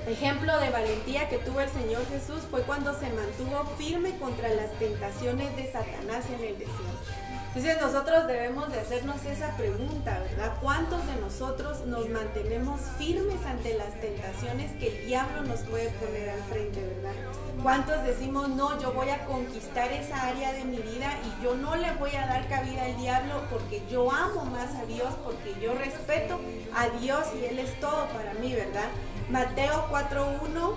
ejemplo 0.07 0.59
de 0.59 0.69
valentía 0.69 1.27
que 1.27 1.39
tuvo 1.39 1.61
el 1.61 1.69
Señor 1.69 2.05
Jesús 2.07 2.41
fue 2.49 2.61
cuando 2.61 2.97
se 2.97 3.09
mantuvo 3.09 3.65
firme 3.77 4.17
contra 4.17 4.47
las 4.49 4.71
tentaciones 4.79 5.55
de 5.55 5.71
Satanás 5.71 6.25
en 6.27 6.45
el 6.45 6.59
desierto. 6.59 7.32
Entonces 7.55 7.79
nosotros 7.79 8.25
debemos 8.25 8.71
de 8.71 8.79
hacernos 8.79 9.23
esa 9.25 9.55
pregunta, 9.55 10.19
¿verdad? 10.27 10.53
¿Cuántos 10.59 11.05
de 11.05 11.15
nosotros 11.21 11.85
nos 11.85 12.09
mantenemos 12.09 12.81
firmes 12.97 13.45
ante 13.45 13.77
las 13.77 13.93
tentaciones 14.01 14.71
que 14.79 14.87
el 14.87 15.05
diablo 15.05 15.43
nos 15.43 15.59
puede 15.59 15.89
poner 15.91 16.31
al 16.31 16.41
frente, 16.45 16.81
¿verdad? 16.81 17.13
¿Cuántos 17.61 18.03
decimos, 18.05 18.49
no, 18.49 18.81
yo 18.81 18.91
voy 18.93 19.09
a 19.09 19.23
conquistar 19.25 19.91
esa 19.91 20.29
área 20.29 20.51
de 20.51 20.63
mi 20.63 20.77
vida 20.77 21.13
y 21.27 21.43
yo 21.43 21.53
no 21.53 21.75
le 21.75 21.91
voy 21.93 22.15
a 22.15 22.25
dar 22.25 22.47
cabida 22.47 22.85
al 22.85 22.97
diablo 22.97 23.43
porque 23.51 23.83
yo 23.87 24.11
amo 24.11 24.45
más 24.45 24.73
a 24.73 24.85
Dios, 24.85 25.13
porque 25.23 25.53
yo 25.61 25.75
respeto 25.75 26.39
a 26.75 26.89
Dios 26.97 27.27
y 27.39 27.45
Él 27.45 27.59
es 27.59 27.79
todo 27.79 28.07
para 28.07 28.33
mí, 28.33 28.51
¿verdad? 28.55 28.89
Mateo 29.29 29.87
4.1, 29.91 30.73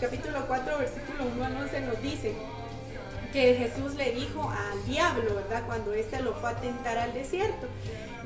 capítulo 0.00 0.44
4, 0.48 0.76
versículo 0.78 1.24
1 1.36 1.44
al 1.44 1.56
11 1.56 1.80
nos 1.82 2.02
dice, 2.02 2.34
que 3.34 3.54
Jesús 3.56 3.96
le 3.96 4.12
dijo 4.12 4.48
al 4.48 4.86
diablo, 4.86 5.34
¿verdad? 5.34 5.64
Cuando 5.66 5.92
éste 5.92 6.22
lo 6.22 6.34
fue 6.34 6.50
a 6.50 6.54
tentar 6.54 6.96
al 6.96 7.12
desierto. 7.12 7.66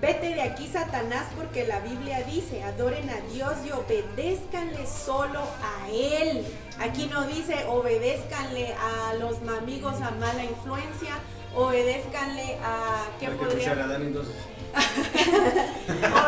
Vete 0.02 0.34
de 0.34 0.42
aquí, 0.42 0.68
Satanás, 0.70 1.24
porque 1.34 1.66
la 1.66 1.80
Biblia 1.80 2.22
dice, 2.24 2.62
adoren 2.62 3.09
a 3.09 3.18
Dios 3.32 3.54
y 3.66 3.70
obedézcanle 3.70 4.86
solo 4.86 5.40
a 5.40 5.88
Él. 5.90 6.44
Aquí 6.78 7.06
no 7.06 7.26
dice, 7.26 7.64
obedézcanle 7.68 8.74
a 8.74 9.14
los 9.14 9.38
amigos 9.59 9.94
a 10.02 10.11
mala 10.11 10.44
influencia, 10.44 11.14
obedézcanle 11.56 12.59
a... 12.62 13.06
¿Qué 13.18 13.28
podría? 13.30 13.72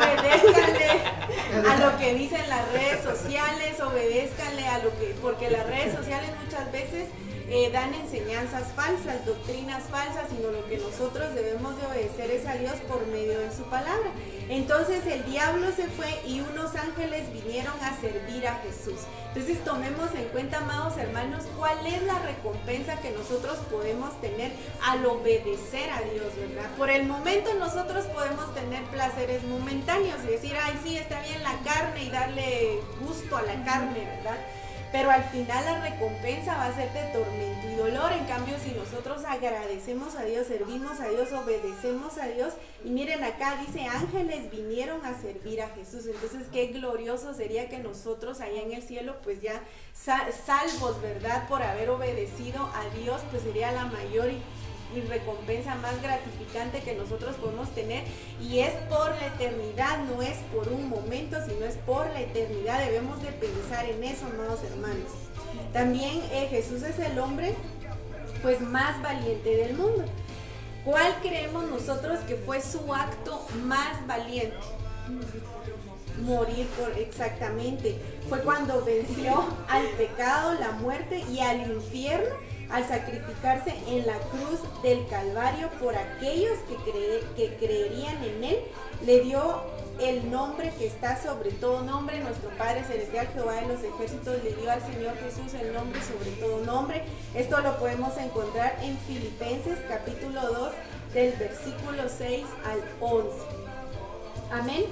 obedézcanle 0.00 0.88
a 1.68 1.76
lo 1.76 1.98
que 1.98 2.14
dicen 2.14 2.48
las 2.48 2.72
redes 2.72 3.04
sociales, 3.04 3.78
obedézcanle 3.78 4.66
a 4.66 4.78
lo 4.78 4.88
que, 4.98 5.14
porque 5.20 5.50
las 5.50 5.66
redes 5.66 5.94
sociales 5.94 6.30
muchas 6.42 6.72
veces 6.72 7.08
eh, 7.50 7.68
dan 7.72 7.92
enseñanzas 7.94 8.68
falsas, 8.76 9.26
doctrinas 9.26 9.82
falsas, 9.90 10.28
sino 10.30 10.52
lo 10.52 10.64
que 10.68 10.78
nosotros 10.78 11.34
debemos 11.34 11.76
de 11.76 11.86
obedecer 11.86 12.30
es 12.30 12.46
a 12.46 12.54
Dios 12.54 12.74
por 12.88 13.04
medio 13.08 13.40
de 13.40 13.50
su 13.50 13.64
palabra. 13.64 14.10
Entonces 14.48 15.04
el 15.06 15.24
diablo 15.24 15.66
se 15.74 15.88
fue 15.88 16.08
y 16.24 16.40
unos 16.40 16.76
ángeles 16.76 17.32
vinieron 17.32 17.74
a 17.82 18.00
servir 18.00 18.46
a 18.46 18.54
Jesús. 18.56 19.00
Entonces 19.28 19.64
tomemos 19.64 20.14
en 20.14 20.24
cuenta, 20.28 20.58
amados 20.58 20.96
hermanos, 20.96 21.44
cuál 21.56 21.84
es 21.86 22.02
la 22.04 22.20
recompensa 22.20 23.00
que 23.00 23.10
nosotros 23.10 23.58
podemos 23.68 24.20
tener 24.20 24.52
al 24.84 25.04
obedecer 25.06 25.90
a 25.90 26.02
Dios, 26.02 26.34
¿verdad? 26.36 26.70
Por 26.76 26.90
el 26.90 27.06
momento 27.06 27.52
nosotros 27.54 28.06
podemos 28.06 28.54
tener 28.54 28.82
placeres 28.84 29.42
momentáneos 29.44 30.18
y 30.24 30.28
decir, 30.28 30.56
ay, 30.60 30.78
sí, 30.84 30.96
está 30.96 31.20
bien 31.22 31.42
la 31.42 31.58
carne 31.64 32.04
y 32.04 32.10
darle 32.10 32.80
gusto 33.00 33.36
a 33.36 33.42
la 33.42 33.64
carne, 33.64 34.04
¿verdad? 34.04 34.38
Pero 34.92 35.10
al 35.10 35.22
final 35.24 35.64
la 35.64 35.80
recompensa 35.80 36.56
va 36.56 36.66
a 36.66 36.74
ser 36.74 36.92
de 36.92 37.02
tormento 37.12 37.68
y 37.70 37.74
dolor. 37.74 38.12
En 38.12 38.24
cambio, 38.24 38.56
si 38.62 38.72
nosotros 38.72 39.24
agradecemos 39.24 40.16
a 40.16 40.24
Dios, 40.24 40.46
servimos 40.46 41.00
a 41.00 41.08
Dios, 41.08 41.32
obedecemos 41.32 42.18
a 42.18 42.26
Dios, 42.26 42.54
y 42.84 42.90
miren 42.90 43.22
acá 43.22 43.56
dice, 43.66 43.84
ángeles 43.86 44.50
vinieron 44.50 45.04
a 45.04 45.20
servir 45.20 45.62
a 45.62 45.68
Jesús. 45.68 46.06
Entonces, 46.06 46.48
qué 46.52 46.68
glorioso 46.68 47.34
sería 47.34 47.68
que 47.68 47.78
nosotros 47.78 48.40
allá 48.40 48.62
en 48.62 48.72
el 48.72 48.82
cielo, 48.82 49.16
pues 49.22 49.40
ya 49.40 49.62
salvos, 49.94 51.00
¿verdad? 51.00 51.48
Por 51.48 51.62
haber 51.62 51.90
obedecido 51.90 52.68
a 52.74 52.84
Dios, 52.96 53.20
pues 53.30 53.42
sería 53.42 53.70
la 53.72 53.86
mayor 53.86 54.30
y 54.94 55.00
recompensa 55.02 55.74
más 55.76 56.00
gratificante 56.02 56.80
que 56.80 56.94
nosotros 56.94 57.36
podemos 57.36 57.70
tener 57.70 58.04
y 58.40 58.60
es 58.60 58.72
por 58.88 59.10
la 59.10 59.26
eternidad, 59.26 59.98
no 60.04 60.22
es 60.22 60.38
por 60.54 60.68
un 60.68 60.88
momento, 60.88 61.36
sino 61.46 61.64
es 61.64 61.76
por 61.76 62.06
la 62.06 62.20
eternidad. 62.20 62.80
Debemos 62.84 63.22
de 63.22 63.32
pensar 63.32 63.86
en 63.86 64.02
eso, 64.04 64.26
amados 64.26 64.60
hermanos. 64.64 65.10
También 65.72 66.20
eh, 66.32 66.48
Jesús 66.50 66.82
es 66.82 66.98
el 66.98 67.18
hombre 67.18 67.54
pues 68.42 68.60
más 68.60 69.00
valiente 69.02 69.56
del 69.56 69.76
mundo. 69.76 70.04
¿Cuál 70.84 71.14
creemos 71.20 71.64
nosotros 71.68 72.20
que 72.20 72.36
fue 72.36 72.62
su 72.62 72.94
acto 72.94 73.46
más 73.64 74.06
valiente? 74.06 74.56
Morir 76.22 76.66
por 76.68 76.90
exactamente. 76.98 78.00
Fue 78.28 78.40
cuando 78.40 78.84
venció 78.84 79.44
al 79.68 79.86
pecado, 79.98 80.54
la 80.54 80.72
muerte 80.72 81.22
y 81.30 81.40
al 81.40 81.70
infierno 81.70 82.34
al 82.72 82.86
sacrificarse 82.86 83.74
en 83.88 84.06
la 84.06 84.18
cruz 84.18 84.60
del 84.82 85.06
Calvario 85.08 85.68
por 85.80 85.94
aquellos 85.96 86.58
que, 87.36 87.56
creerían 87.56 88.22
en 88.22 88.44
Él, 88.44 88.58
le 89.04 89.20
dio 89.20 89.62
el 90.00 90.30
nombre 90.30 90.72
que 90.78 90.86
está 90.86 91.20
sobre 91.20 91.50
todo 91.50 91.82
nombre. 91.82 92.20
Nuestro 92.20 92.50
Padre 92.50 92.84
Celestial, 92.84 93.28
Jehová 93.34 93.56
de 93.56 93.66
los 93.68 93.82
ejércitos, 93.82 94.42
le 94.42 94.54
dio 94.54 94.70
al 94.70 94.80
Señor 94.80 95.14
Jesús 95.18 95.54
el 95.60 95.72
nombre 95.72 96.00
sobre 96.02 96.30
todo 96.32 96.64
nombre. 96.64 97.02
Esto 97.34 97.60
lo 97.60 97.78
podemos 97.78 98.16
encontrar 98.16 98.78
en 98.82 98.96
Filipenses 98.98 99.78
capítulo 99.88 100.40
2 100.40 100.72
del 101.14 101.32
versículo 101.32 102.02
6 102.08 102.44
al 102.64 102.80
11. 103.00 103.28
Amén. 104.52 104.84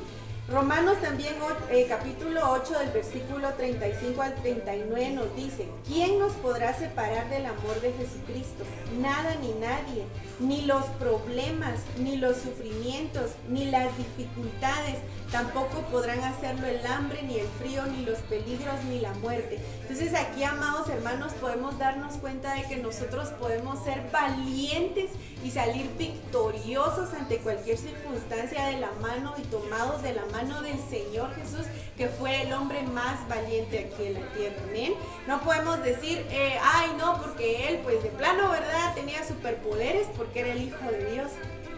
Romanos 0.50 0.96
también 1.02 1.34
eh, 1.70 1.84
capítulo 1.86 2.40
8 2.52 2.78
del 2.78 2.88
versículo 2.88 3.52
35 3.52 4.22
al 4.22 4.34
39 4.36 5.10
nos 5.10 5.36
dice, 5.36 5.68
¿quién 5.86 6.18
nos 6.18 6.32
podrá 6.32 6.72
separar 6.72 7.28
del 7.28 7.44
amor 7.44 7.78
de 7.82 7.92
Jesucristo? 7.92 8.64
Nada 8.98 9.34
ni 9.42 9.52
nadie, 9.60 10.06
ni 10.40 10.62
los 10.62 10.86
problemas, 10.98 11.80
ni 11.98 12.16
los 12.16 12.38
sufrimientos, 12.38 13.32
ni 13.50 13.66
las 13.66 13.94
dificultades, 13.98 14.96
tampoco 15.30 15.82
podrán 15.90 16.20
hacerlo 16.24 16.66
el 16.66 16.84
hambre, 16.86 17.22
ni 17.22 17.38
el 17.38 17.46
frío, 17.58 17.84
ni 17.86 18.04
los 18.04 18.18
peligros, 18.20 18.82
ni 18.88 19.00
la 19.00 19.12
muerte. 19.14 19.58
Entonces 19.82 20.14
aquí, 20.14 20.42
amados 20.44 20.88
hermanos, 20.88 21.32
podemos 21.34 21.78
darnos 21.78 22.14
cuenta 22.14 22.54
de 22.54 22.64
que 22.64 22.76
nosotros 22.76 23.28
podemos 23.30 23.82
ser 23.84 24.02
valientes 24.10 25.10
y 25.44 25.50
salir 25.50 25.90
victoriosos 25.98 27.12
ante 27.14 27.38
cualquier 27.38 27.76
circunstancia 27.78 28.66
de 28.66 28.78
la 28.78 28.90
mano 29.00 29.34
y 29.38 29.42
tomados 29.42 30.02
de 30.02 30.14
la 30.14 30.24
mano 30.26 30.62
del 30.62 30.78
Señor 30.90 31.34
Jesús, 31.34 31.66
que 31.96 32.08
fue 32.08 32.42
el 32.42 32.52
hombre 32.52 32.82
más 32.82 33.28
valiente 33.28 33.90
aquí 33.90 34.06
en 34.06 34.14
la 34.14 34.32
tierra. 34.32 34.56
Amén. 34.68 34.94
No 35.26 35.40
podemos 35.40 35.82
decir, 35.82 36.26
eh, 36.30 36.58
ay, 36.62 36.90
no, 36.98 37.20
porque 37.20 37.68
él, 37.68 37.80
pues 37.82 38.02
de 38.02 38.08
plano, 38.10 38.50
¿verdad? 38.50 38.94
Tenía 38.94 39.26
superpoderes 39.26 40.06
porque 40.16 40.40
era 40.40 40.52
el 40.52 40.62
Hijo 40.62 40.90
de 40.90 41.12
Dios. 41.12 41.28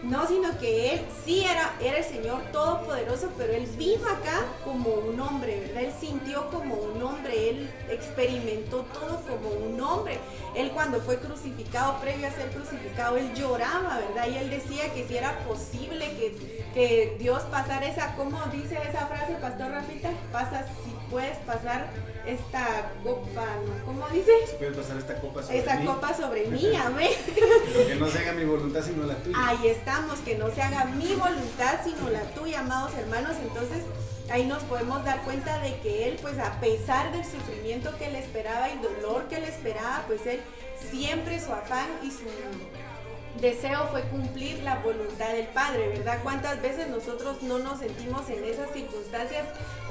No, 0.03 0.27
sino 0.27 0.57
que 0.57 0.93
él 0.93 1.01
sí 1.23 1.43
era, 1.43 1.75
era 1.79 1.99
el 1.99 2.03
Señor 2.03 2.41
Todopoderoso, 2.51 3.29
pero 3.37 3.53
él 3.53 3.67
vino 3.77 4.03
acá 4.07 4.45
como 4.63 4.89
un 4.89 5.19
hombre, 5.19 5.59
¿verdad? 5.59 5.83
Él 5.83 5.93
sintió 5.99 6.49
como 6.49 6.73
un 6.73 7.03
hombre, 7.03 7.49
él 7.49 7.69
experimentó 7.87 8.83
todo 8.93 9.21
como 9.21 9.49
un 9.49 9.79
hombre. 9.79 10.17
Él 10.55 10.71
cuando 10.71 10.99
fue 11.01 11.17
crucificado, 11.17 11.99
previo 12.01 12.27
a 12.27 12.31
ser 12.31 12.49
crucificado, 12.49 13.17
él 13.17 13.31
lloraba, 13.35 13.99
¿verdad? 13.99 14.27
Y 14.27 14.37
él 14.37 14.49
decía 14.49 14.91
que 14.91 15.07
si 15.07 15.17
era 15.17 15.37
posible 15.45 16.05
que, 16.17 16.35
que 16.73 17.15
Dios 17.19 17.43
pasara 17.43 17.85
esa, 17.85 18.15
¿cómo 18.15 18.41
dice 18.51 18.79
esa 18.89 19.05
frase, 19.05 19.33
Pastor 19.39 19.71
Rafita? 19.71 20.09
Pasa, 20.31 20.65
si 20.83 20.91
puedes 21.11 21.37
pasar 21.39 21.89
esta 22.25 22.91
copa, 23.03 23.45
¿no? 23.67 23.85
¿Cómo 23.85 24.07
dice? 24.09 24.31
Puedes 24.57 24.77
pasar 24.77 24.97
esta 24.97 25.15
copa 25.19 25.43
sobre 25.43 25.59
esa 25.59 25.75
mí. 25.75 25.85
copa 25.85 26.13
sobre 26.15 26.47
mí, 26.47 26.75
amén. 26.85 27.11
Pero 27.73 27.87
que 27.87 27.95
no 27.95 28.07
se 28.07 28.19
haga 28.19 28.31
mi 28.33 28.45
voluntad 28.45 28.81
sino 28.83 29.05
la 29.05 29.15
tuya. 29.15 29.37
Ahí 29.37 29.67
estamos, 29.67 30.19
que 30.19 30.37
no 30.37 30.49
se 30.49 30.61
haga 30.61 30.85
mi 30.85 31.13
voluntad 31.13 31.79
sino 31.83 32.09
la 32.09 32.21
tuya, 32.33 32.61
amados 32.61 32.93
hermanos. 32.97 33.35
Entonces 33.41 33.83
ahí 34.31 34.45
nos 34.45 34.63
podemos 34.63 35.03
dar 35.03 35.21
cuenta 35.23 35.59
de 35.59 35.77
que 35.81 36.07
él, 36.07 36.17
pues 36.21 36.39
a 36.39 36.59
pesar 36.61 37.11
del 37.11 37.25
sufrimiento 37.25 37.95
que 37.97 38.09
le 38.09 38.19
esperaba 38.19 38.69
y 38.69 38.77
dolor 38.79 39.27
que 39.27 39.39
le 39.39 39.49
esperaba, 39.49 40.03
pues 40.07 40.25
él 40.25 40.39
siempre 40.89 41.39
su 41.39 41.51
afán 41.51 41.87
y 42.01 42.09
su 42.09 42.23
deseo 43.39 43.87
fue 43.87 44.01
cumplir 44.03 44.61
la 44.63 44.79
voluntad 44.79 45.31
del 45.33 45.47
Padre, 45.47 45.89
¿verdad? 45.89 46.19
¿Cuántas 46.23 46.61
veces 46.61 46.89
nosotros 46.89 47.41
no 47.41 47.59
nos 47.59 47.79
sentimos 47.79 48.29
en 48.29 48.43
esas 48.43 48.71
circunstancias 48.71 49.45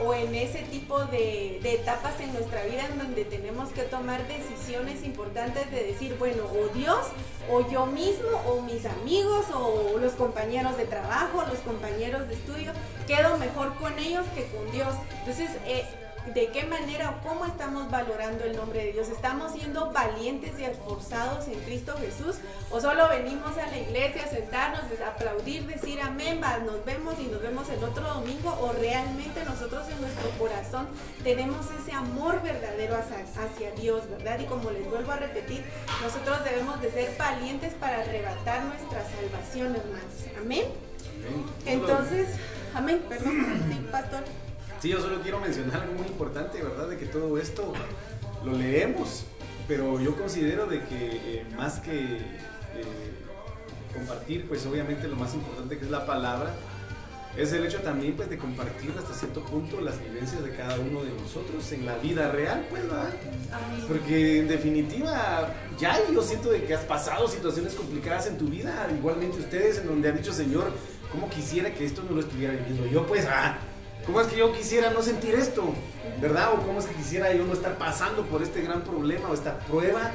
o 0.05 0.15
en 0.15 0.35
ese 0.35 0.63
tipo 0.63 0.99
de, 1.07 1.61
etapas 1.63 2.21
en 2.21 2.33
nuestra 2.33 2.65
vida 2.65 2.87
en 2.87 2.99
donde 2.99 3.25
tenemos 3.25 3.71
que 3.71 3.83
tomar 3.83 4.27
decisiones 4.27 5.05
importantes 5.05 5.71
de 5.71 5.85
decir, 5.85 6.17
bueno, 6.19 6.45
o 6.45 6.69
Dios, 6.75 7.07
o 7.51 7.69
yo 7.71 7.87
mismo, 7.87 8.29
o 8.47 8.61
mis 8.63 8.85
amigos, 8.87 9.47
o 9.55 9.99
los 9.99 10.13
compañeros 10.13 10.77
de 10.77 10.85
trabajo, 10.85 11.45
los 11.51 11.61
compañeros 11.61 12.29
de 12.29 12.35
estudio, 12.35 12.73
quedo 13.07 13.37
mejor 13.39 13.75
con 13.77 13.99
ellos 13.99 14.27
que 14.35 14.47
con 14.47 14.71
Dios. 14.73 14.95
Entonces, 15.21 15.51
eh, 15.67 15.85
de 16.27 16.49
qué 16.49 16.65
manera 16.65 17.11
o 17.11 17.29
cómo 17.29 17.47
estamos 17.47 17.91
valorando 17.91 18.45
el 18.45 18.57
nombre 18.57 18.85
de 18.85 18.93
Dios. 18.93 19.09
¿Estamos 19.09 19.53
siendo 19.53 19.91
valientes 19.91 20.59
y 20.59 20.65
esforzados 20.65 21.49
en 21.49 21.59
Cristo 21.61 21.97
Jesús? 21.99 22.37
¿O 22.71 22.81
solo 22.81 23.09
venimos 23.09 23.57
a 23.57 23.67
la 23.67 23.79
iglesia 23.79 24.25
a 24.25 24.29
sentarnos, 24.29 24.83
a 25.05 25.09
aplaudir, 25.09 25.67
decir 25.67 26.01
amén, 26.01 26.41
nos 26.65 26.85
vemos 26.85 27.15
y 27.19 27.25
nos 27.25 27.43
vemos 27.43 27.69
el 27.71 27.83
otro 27.83 28.07
domingo? 28.07 28.57
¿O 28.61 28.73
realmente 28.73 29.45
nosotros 29.45 29.89
en 29.89 30.01
nuestro 30.01 30.31
corazón 30.39 30.89
tenemos 31.25 31.67
ese 31.81 31.93
amor 31.93 32.43
verdadero 32.43 32.97
hacia, 32.97 33.71
Dios, 33.73 34.09
verdad? 34.11 34.39
Y 34.41 34.45
como 34.45 34.71
les 34.71 34.89
vuelvo 34.89 35.13
a 35.13 35.17
repetir, 35.17 35.65
nosotros 36.03 36.45
debemos 36.45 36.81
de 36.81 36.91
ser 36.91 37.17
valientes 37.19 37.75
para 37.75 38.01
arrebatar 38.01 38.65
nuestra 38.65 39.03
salvación, 39.05 39.75
hermanos. 39.75 40.15
Amén. 40.39 40.65
Entonces, 41.67 42.29
amén, 42.75 43.03
perdón, 43.09 43.65
sí, 43.69 43.89
pastor. 43.91 44.25
Sí, 44.81 44.89
yo 44.89 44.99
solo 44.99 45.21
quiero 45.21 45.39
mencionar 45.41 45.83
algo 45.83 45.93
muy 45.93 46.07
importante, 46.07 46.63
¿verdad? 46.63 46.89
De 46.89 46.97
que 46.97 47.05
todo 47.05 47.37
esto 47.37 47.75
lo 48.47 48.53
leemos, 48.53 49.25
pero 49.69 50.01
yo 50.01 50.17
considero 50.17 50.67
de 50.67 50.83
que 50.85 51.41
eh, 51.41 51.47
más 51.55 51.81
que 51.81 52.17
eh, 52.17 53.15
compartir, 53.93 54.49
pues 54.49 54.65
obviamente 54.65 55.07
lo 55.07 55.17
más 55.17 55.35
importante 55.35 55.77
que 55.79 55.85
es 55.85 55.91
la 55.91 56.07
palabra, 56.07 56.55
es 57.37 57.53
el 57.53 57.67
hecho 57.67 57.81
también 57.81 58.17
pues 58.17 58.31
de 58.31 58.39
compartir 58.39 58.93
hasta 58.99 59.13
cierto 59.13 59.45
punto 59.45 59.83
las 59.83 60.03
vivencias 60.03 60.43
de 60.43 60.51
cada 60.57 60.79
uno 60.79 61.05
de 61.05 61.11
nosotros 61.13 61.71
en 61.73 61.85
la 61.85 61.99
vida 61.99 62.33
real, 62.33 62.67
pues, 62.71 62.83
¿verdad? 62.83 63.11
Porque 63.87 64.41
en 64.41 64.49
definitiva, 64.49 65.55
ya 65.79 65.99
yo 66.11 66.23
siento 66.23 66.51
de 66.51 66.65
que 66.65 66.73
has 66.73 66.85
pasado 66.85 67.29
situaciones 67.29 67.75
complicadas 67.75 68.29
en 68.29 68.39
tu 68.39 68.47
vida, 68.47 68.89
igualmente 68.97 69.41
ustedes, 69.41 69.77
en 69.79 69.89
donde 69.89 70.09
han 70.09 70.17
dicho, 70.17 70.33
Señor, 70.33 70.73
¿cómo 71.13 71.29
quisiera 71.29 71.73
que 71.75 71.85
esto 71.85 72.03
no 72.03 72.17
lo 72.17 72.21
estuviera 72.23 72.55
viviendo 72.55 72.87
yo? 72.87 73.07
Pues, 73.07 73.27
ah, 73.31 73.59
¿Cómo 74.11 74.23
es 74.23 74.27
que 74.27 74.39
yo 74.39 74.53
quisiera 74.53 74.91
no 74.91 75.03
sentir 75.03 75.37
esto? 75.37 75.73
¿Verdad? 76.21 76.55
¿O 76.55 76.67
cómo 76.67 76.81
es 76.81 76.87
que 76.87 76.97
quisiera 76.97 77.33
yo 77.33 77.45
no 77.45 77.53
estar 77.53 77.79
pasando 77.79 78.27
por 78.27 78.43
este 78.43 78.61
gran 78.61 78.83
problema 78.83 79.31
o 79.31 79.35
esta 79.35 79.61
prueba? 79.61 80.11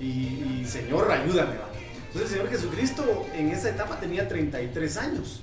Y, 0.00 0.64
Señor, 0.66 1.12
ayúdame. 1.12 1.58
¿va? 1.58 1.68
Entonces 2.06 2.22
el 2.22 2.28
Señor 2.28 2.48
Jesucristo 2.48 3.26
en 3.34 3.50
esa 3.50 3.68
etapa 3.68 4.00
tenía 4.00 4.26
33 4.26 4.96
años. 4.96 5.42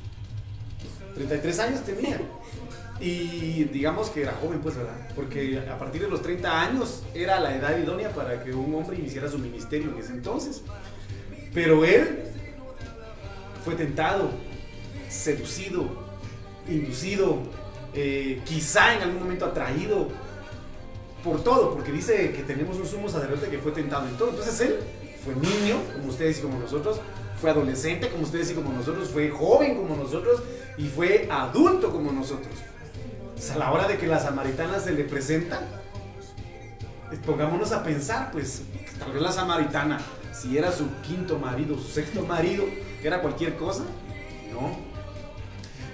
33 1.14 1.60
años 1.60 1.84
tenía. 1.84 2.20
Y 2.99 3.66
digamos 3.66 4.10
que 4.10 4.24
era 4.24 4.32
joven, 4.32 4.62
pues, 4.62 4.78
¿verdad? 4.78 5.08
Porque 5.16 5.60
a 5.60 5.78
partir 5.78 6.02
de 6.02 6.08
los 6.08 6.24
30 6.24 6.60
años 6.60 7.04
era 7.14 7.39
la 7.39 7.56
edad 7.56 7.78
idónea 7.78 8.10
para 8.14 8.43
que 8.43 8.52
un 8.52 8.74
hombre 8.74 8.97
iniciara 8.97 9.30
su 9.30 9.38
ministerio 9.38 9.91
en 9.91 9.99
ese 9.99 10.14
entonces. 10.14 10.64
Pero 11.54 11.86
él 11.86 12.24
fue 13.64 13.76
tentado, 13.76 14.32
seducido, 15.08 15.86
inducido, 16.68 17.61
eh, 17.94 18.42
quizá 18.46 18.96
en 18.96 19.02
algún 19.02 19.20
momento 19.20 19.46
atraído 19.46 20.08
por 21.24 21.44
todo, 21.44 21.74
porque 21.74 21.92
dice 21.92 22.32
que 22.32 22.44
tenemos 22.44 22.78
un 22.78 22.88
sumo 22.88 23.10
sacerdote 23.10 23.50
que 23.50 23.60
fue 23.60 23.72
tentado 23.72 24.08
en 24.08 24.16
todo. 24.16 24.30
Entonces 24.30 24.60
él 24.62 24.80
fue 25.24 25.36
niño, 25.36 25.78
como 25.94 26.10
ustedes 26.10 26.39
y 26.39 26.42
como 26.42 26.60
nosotros, 26.60 27.00
fue 27.39 27.50
adolescente, 27.50 28.10
como 28.10 28.24
ustedes 28.24 28.52
y 28.52 28.54
como 28.54 28.72
nosotros, 28.72 29.10
fue 29.10 29.30
joven 29.30 29.76
como 29.76 29.96
nosotros 29.96 30.42
y 30.78 30.88
fue 30.88 31.28
adulto 31.30 31.92
como 31.92 32.12
nosotros. 32.12 32.54
a 33.54 33.58
la 33.58 33.72
hora 33.72 33.88
de 33.88 33.98
que 33.98 34.06
la 34.06 34.20
samaritana 34.20 34.80
se 34.80 34.94
le 34.94 35.04
presenta, 35.04 35.62
pues, 37.08 37.20
pongámonos 37.22 37.72
a 37.72 37.84
pensar, 37.84 38.32
pues, 38.32 38.62
tal 39.00 39.12
vez 39.12 39.22
la 39.22 39.32
samaritana, 39.32 40.00
si 40.32 40.58
era 40.58 40.72
su 40.72 40.86
quinto 41.02 41.39
marido, 41.39 41.76
su 41.76 41.88
sexto 41.88 42.22
marido, 42.22 42.66
que 43.02 43.08
era 43.08 43.22
cualquier 43.22 43.58
cosa, 43.58 43.84
no. 44.52 44.91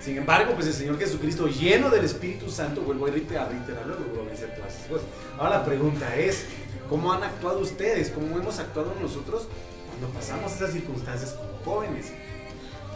Sin 0.08 0.18
embargo, 0.18 0.54
pues 0.56 0.68
el 0.68 0.74
Señor 0.74 0.98
Jesucristo, 0.98 1.50
lleno 1.50 1.90
del 1.90 2.06
Espíritu 2.06 2.50
Santo, 2.50 2.80
vuelvo 2.80 3.08
a 3.08 3.10
reiterarlo, 3.10 4.00
logró 4.00 4.24
vencer 4.24 4.56
todas 4.56 4.74
esas 4.74 4.88
cosas. 4.88 5.06
Ahora 5.38 5.58
la 5.58 5.66
pregunta 5.66 6.16
es, 6.16 6.46
¿cómo 6.88 7.12
han 7.12 7.24
actuado 7.24 7.60
ustedes? 7.60 8.12
¿Cómo 8.12 8.38
hemos 8.38 8.58
actuado 8.58 8.94
nosotros 9.02 9.50
cuando 9.90 10.18
pasamos 10.18 10.54
esas 10.54 10.72
circunstancias 10.72 11.32
como 11.34 11.58
jóvenes? 11.66 12.14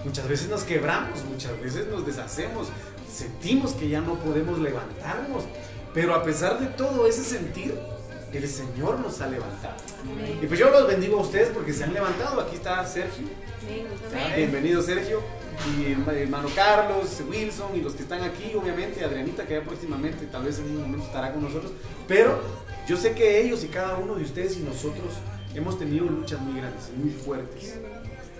Muchas 0.06 0.26
veces 0.30 0.48
nos 0.48 0.64
quebramos, 0.64 1.26
muchas 1.26 1.60
veces 1.60 1.88
nos 1.88 2.06
deshacemos, 2.06 2.70
sentimos 3.14 3.74
que 3.74 3.90
ya 3.90 4.00
no 4.00 4.16
podemos 4.16 4.60
levantarnos, 4.60 5.44
pero 5.94 6.16
a 6.16 6.24
pesar 6.24 6.62
de 6.62 6.68
todo 6.68 7.08
ese 7.08 7.26
sentir, 7.26 7.78
el 8.32 8.48
Señor 8.48 9.02
nos 9.02 9.20
ha 9.20 9.28
levantado. 9.28 9.76
Y 10.42 10.46
pues 10.46 10.58
yo 10.58 10.70
los 10.70 10.88
bendigo 10.88 11.20
a 11.20 11.24
ustedes 11.24 11.50
porque 11.50 11.74
se 11.74 11.84
han 11.84 11.94
levantado. 11.94 12.40
Aquí 12.40 12.56
está 12.56 12.86
Sergio. 12.86 13.28
Bienvenido 14.34 14.82
Sergio. 14.82 15.41
Y 15.78 15.92
hermano 15.92 16.50
Carlos, 16.56 17.22
Wilson 17.30 17.76
y 17.76 17.82
los 17.82 17.94
que 17.94 18.04
están 18.04 18.24
aquí, 18.24 18.54
obviamente, 18.56 19.04
Adrianita 19.04 19.46
que 19.46 19.56
ya 19.56 19.62
próximamente 19.62 20.26
tal 20.26 20.44
vez 20.44 20.60
en 20.60 20.66
un 20.66 20.82
momento 20.82 21.06
estará 21.06 21.34
con 21.34 21.44
nosotros. 21.44 21.72
Pero 22.08 22.40
yo 22.88 22.98
sé 22.98 23.14
que 23.14 23.42
ellos 23.42 23.64
y 23.64 23.68
cada 23.68 23.98
uno 23.98 24.16
de 24.16 24.24
ustedes 24.24 24.58
y 24.58 24.62
nosotros 24.62 25.14
hemos 25.54 25.78
tenido 25.78 26.06
luchas 26.06 26.40
muy 26.40 26.60
grandes, 26.60 26.90
muy 26.96 27.12
fuertes 27.12 27.76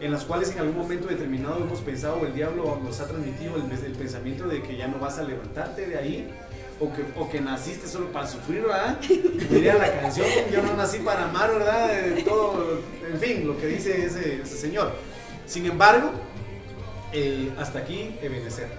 en 0.02 0.12
las 0.12 0.24
cuales 0.24 0.52
en 0.52 0.60
algún 0.60 0.78
momento 0.78 1.08
determinado 1.08 1.58
hemos 1.58 1.80
pensado, 1.80 2.26
el 2.26 2.34
diablo 2.34 2.80
nos 2.84 3.00
ha 3.00 3.08
transmitido 3.08 3.56
el, 3.58 3.72
el 3.72 3.92
pensamiento 3.92 4.48
de 4.48 4.64
que 4.64 4.76
ya 4.76 4.88
no 4.88 4.98
vas 4.98 5.20
a 5.20 5.24
levantarte 5.24 5.86
de 5.86 5.96
ahí, 5.96 6.28
o 6.82 6.92
que, 6.92 7.04
o 7.16 7.30
que 7.30 7.40
naciste 7.40 7.88
solo 7.88 8.08
para 8.12 8.28
sufrir, 8.28 8.64
¿verdad? 8.64 9.00
Diría 9.50 9.76
la 9.76 10.02
canción, 10.02 10.26
yo 10.52 10.64
no 10.64 10.74
nací 10.76 10.98
para 11.00 11.30
amar, 11.30 11.52
¿verdad? 11.52 11.92
todo, 12.26 12.82
en 13.08 13.20
fin, 13.20 13.48
lo 13.48 13.56
que 13.58 13.68
dice 13.68 14.06
ese, 14.06 14.44
señor. 14.46 14.92
Sin 15.46 15.68
embargo, 15.68 16.12
eh, 17.14 17.52
hasta 17.58 17.80
aquí 17.80 18.18
Ebenezer. 18.22 18.70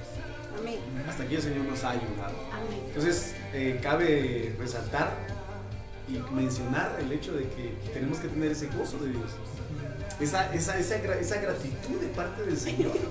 Amén. 0.58 0.78
Hasta 1.08 1.24
aquí 1.24 1.34
el 1.36 1.42
Señor 1.42 1.64
nos 1.64 1.82
ha 1.84 1.90
ayudado. 1.90 2.34
Amén. 2.52 2.82
Entonces, 2.86 3.34
eh, 3.52 3.78
cabe 3.82 4.54
resaltar 4.58 5.16
y 6.08 6.18
mencionar 6.34 6.96
el 7.00 7.10
hecho 7.12 7.32
de 7.32 7.44
que 7.44 7.74
tenemos 7.92 8.18
que 8.18 8.28
tener 8.28 8.52
ese 8.52 8.66
gozo 8.68 8.98
de 8.98 9.10
Dios. 9.10 9.30
Esa, 10.20 10.52
esa, 10.54 10.78
esa, 10.78 10.96
esa 10.96 11.40
gratitud 11.40 12.00
de 12.00 12.08
parte 12.08 12.42
del 12.44 12.56
Señor. 12.56 12.92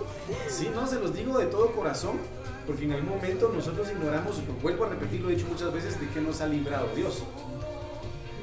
Sí, 0.50 0.70
no, 0.74 0.88
se 0.88 0.96
los 0.96 1.14
digo 1.14 1.38
de 1.38 1.48
todo 1.48 1.72
corazón 1.72 2.20
porque 2.66 2.86
en 2.86 2.94
algún 2.94 3.10
momento 3.10 3.52
nosotros 3.54 3.90
ignoramos, 3.90 4.42
vuelvo 4.62 4.86
a 4.86 4.90
repetir, 4.90 5.22
lo 5.22 5.30
he 5.30 5.36
dicho 5.36 5.48
muchas 5.48 5.74
veces, 5.74 6.00
de 6.00 6.08
que 6.10 6.22
nos 6.22 6.42
ha 6.42 6.48
librado 6.48 6.88
Dios. 6.96 7.24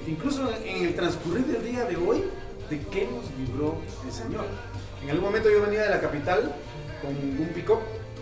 Incluso 0.06 0.50
en 0.64 0.86
el 0.86 0.94
transcurrir 0.94 1.46
del 1.46 1.64
día 1.64 1.84
de 1.84 1.96
hoy, 1.96 2.24
de 2.68 2.80
qué 2.80 3.08
nos 3.08 3.24
libró 3.38 3.78
el 4.04 4.12
Señor. 4.12 4.46
En 5.02 5.10
algún 5.10 5.26
momento 5.26 5.48
yo 5.50 5.62
venía 5.62 5.82
de 5.82 5.90
la 5.90 6.00
capital 6.00 6.54
con 7.00 7.10
un 7.10 7.50
pick 7.54 7.70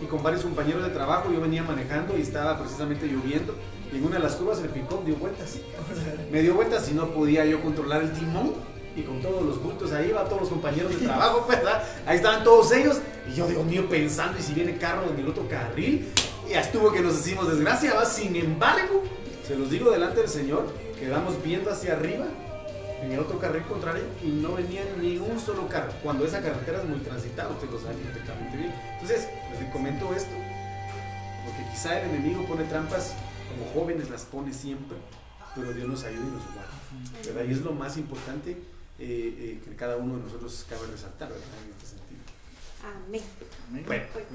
y 0.01 0.05
con 0.05 0.21
varios 0.21 0.43
compañeros 0.43 0.83
de 0.83 0.89
trabajo, 0.89 1.31
yo 1.31 1.41
venía 1.41 1.63
manejando 1.63 2.17
y 2.17 2.21
estaba 2.21 2.59
precisamente 2.59 3.07
lloviendo. 3.07 3.55
Y 3.91 3.97
en 3.97 4.05
una 4.05 4.17
de 4.17 4.23
las 4.23 4.35
curvas 4.35 4.59
el 4.59 4.69
pick 4.69 4.87
dio 5.05 5.15
vueltas. 5.15 5.57
Me 6.31 6.41
dio 6.41 6.53
vueltas 6.53 6.89
y 6.91 6.93
no 6.93 7.07
podía 7.07 7.45
yo 7.45 7.61
controlar 7.61 8.03
el 8.03 8.11
timón 8.13 8.53
y 8.95 9.03
con 9.03 9.21
todos 9.21 9.43
los 9.43 9.61
bultos 9.61 9.91
ahí 9.93 10.11
va 10.11 10.25
todos 10.25 10.41
los 10.41 10.49
compañeros 10.49 10.91
de 10.91 11.05
trabajo, 11.05 11.45
¿verdad? 11.49 11.83
Ahí 12.05 12.17
estaban 12.17 12.43
todos 12.43 12.71
ellos 12.71 12.97
y 13.31 13.35
yo, 13.35 13.47
Dios 13.47 13.63
mío, 13.65 13.87
pensando, 13.89 14.39
y 14.39 14.41
si 14.41 14.53
viene 14.53 14.77
carro 14.77 15.03
en 15.11 15.19
el 15.19 15.27
otro 15.27 15.47
carril, 15.47 16.07
ya 16.49 16.61
estuvo 16.61 16.91
que 16.91 17.01
nos 17.01 17.19
hicimos 17.19 17.47
desgracia, 17.47 17.93
¿va? 17.93 18.05
Sin 18.05 18.35
embargo, 18.35 19.03
se 19.47 19.55
los 19.55 19.69
digo 19.69 19.91
delante 19.91 20.21
del 20.21 20.29
Señor, 20.29 20.67
quedamos 20.99 21.41
viendo 21.43 21.69
hacia 21.69 21.93
arriba 21.93 22.25
en 23.01 23.11
el 23.11 23.19
otro 23.19 23.39
carril 23.39 23.63
contrario 23.63 24.03
y 24.23 24.27
no 24.27 24.53
venía 24.53 24.83
ni 24.99 25.17
un 25.17 25.39
solo 25.39 25.67
carro, 25.67 25.91
cuando 26.03 26.25
esa 26.25 26.41
carretera 26.41 26.79
es 26.79 26.85
muy 26.85 26.99
transitada, 26.99 27.49
ustedes 27.49 27.73
lo 27.73 27.79
saben 27.79 27.97
perfectamente 27.99 28.57
bien. 28.57 28.73
Entonces, 28.93 29.27
les 29.59 29.71
comento 29.71 30.13
esto, 30.13 30.31
porque 31.45 31.69
quizá 31.71 31.99
el 31.99 32.09
enemigo 32.09 32.45
pone 32.45 32.63
trampas, 32.65 33.13
como 33.49 33.71
jóvenes 33.73 34.09
las 34.09 34.23
pone 34.23 34.53
siempre, 34.53 34.97
pero 35.55 35.73
Dios 35.73 35.87
nos 35.87 36.03
ayuda 36.03 36.23
y 36.25 36.31
nos 36.31 36.43
guarda. 36.53 36.71
¿verdad? 37.25 37.43
Y 37.49 37.51
es 37.51 37.61
lo 37.61 37.71
más 37.73 37.97
importante 37.97 38.51
eh, 38.51 38.57
eh, 38.99 39.61
que 39.63 39.75
cada 39.75 39.97
uno 39.97 40.17
de 40.17 40.23
nosotros 40.23 40.65
cabe 40.69 40.87
resaltar 40.87 41.29
¿verdad? 41.29 41.45
en 41.65 41.71
este 41.71 41.85
sentido. 41.85 42.21
Amén. 42.83 43.21
Bueno, 43.85 44.05
pues, 44.13 44.25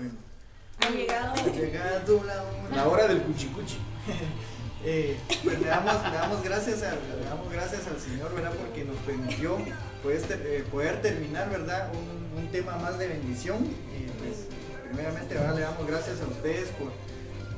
ha 0.81 0.91
llegado, 0.91 1.33
ha 1.33 1.47
llegado 1.53 2.25
la, 2.25 2.77
la 2.77 2.89
hora 2.89 3.09
del 3.09 3.23
cuchicuchi. 3.23 3.79
eh, 4.85 5.19
pues 5.45 5.61
le 5.61 5.67
damos, 5.67 5.95
le 6.11 6.17
damos, 6.17 6.43
gracias 6.43 6.83
a, 6.83 6.93
le 6.93 7.25
damos 7.25 7.51
gracias 7.51 7.87
al 7.87 8.01
Señor, 8.01 8.35
¿verdad? 8.35 8.53
Porque 8.53 8.85
nos 8.85 8.97
permitió 8.99 9.59
pues, 10.03 10.25
eh, 10.31 10.65
poder 10.71 11.01
terminar, 11.03 11.51
¿verdad? 11.51 11.91
Un, 11.93 12.43
un, 12.43 12.49
tema 12.51 12.77
más 12.77 12.99
de 12.99 13.09
bendición. 13.09 13.65
Y 13.65 14.11
pues, 14.19 14.47
primeramente, 14.89 15.35
¿verdad? 15.35 15.55
Le 15.55 15.61
damos 15.63 15.87
gracias 15.87 16.21
a 16.21 16.27
ustedes 16.27 16.69
por 16.71 16.91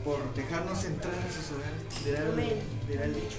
por 0.04 0.34
dejarnos 0.34 0.84
entrar 0.84 1.14
en 1.14 1.32
sus 1.32 1.50
hogares. 1.52 2.04
Dirá 2.86 3.04
el, 3.04 3.14
dicho. 3.14 3.38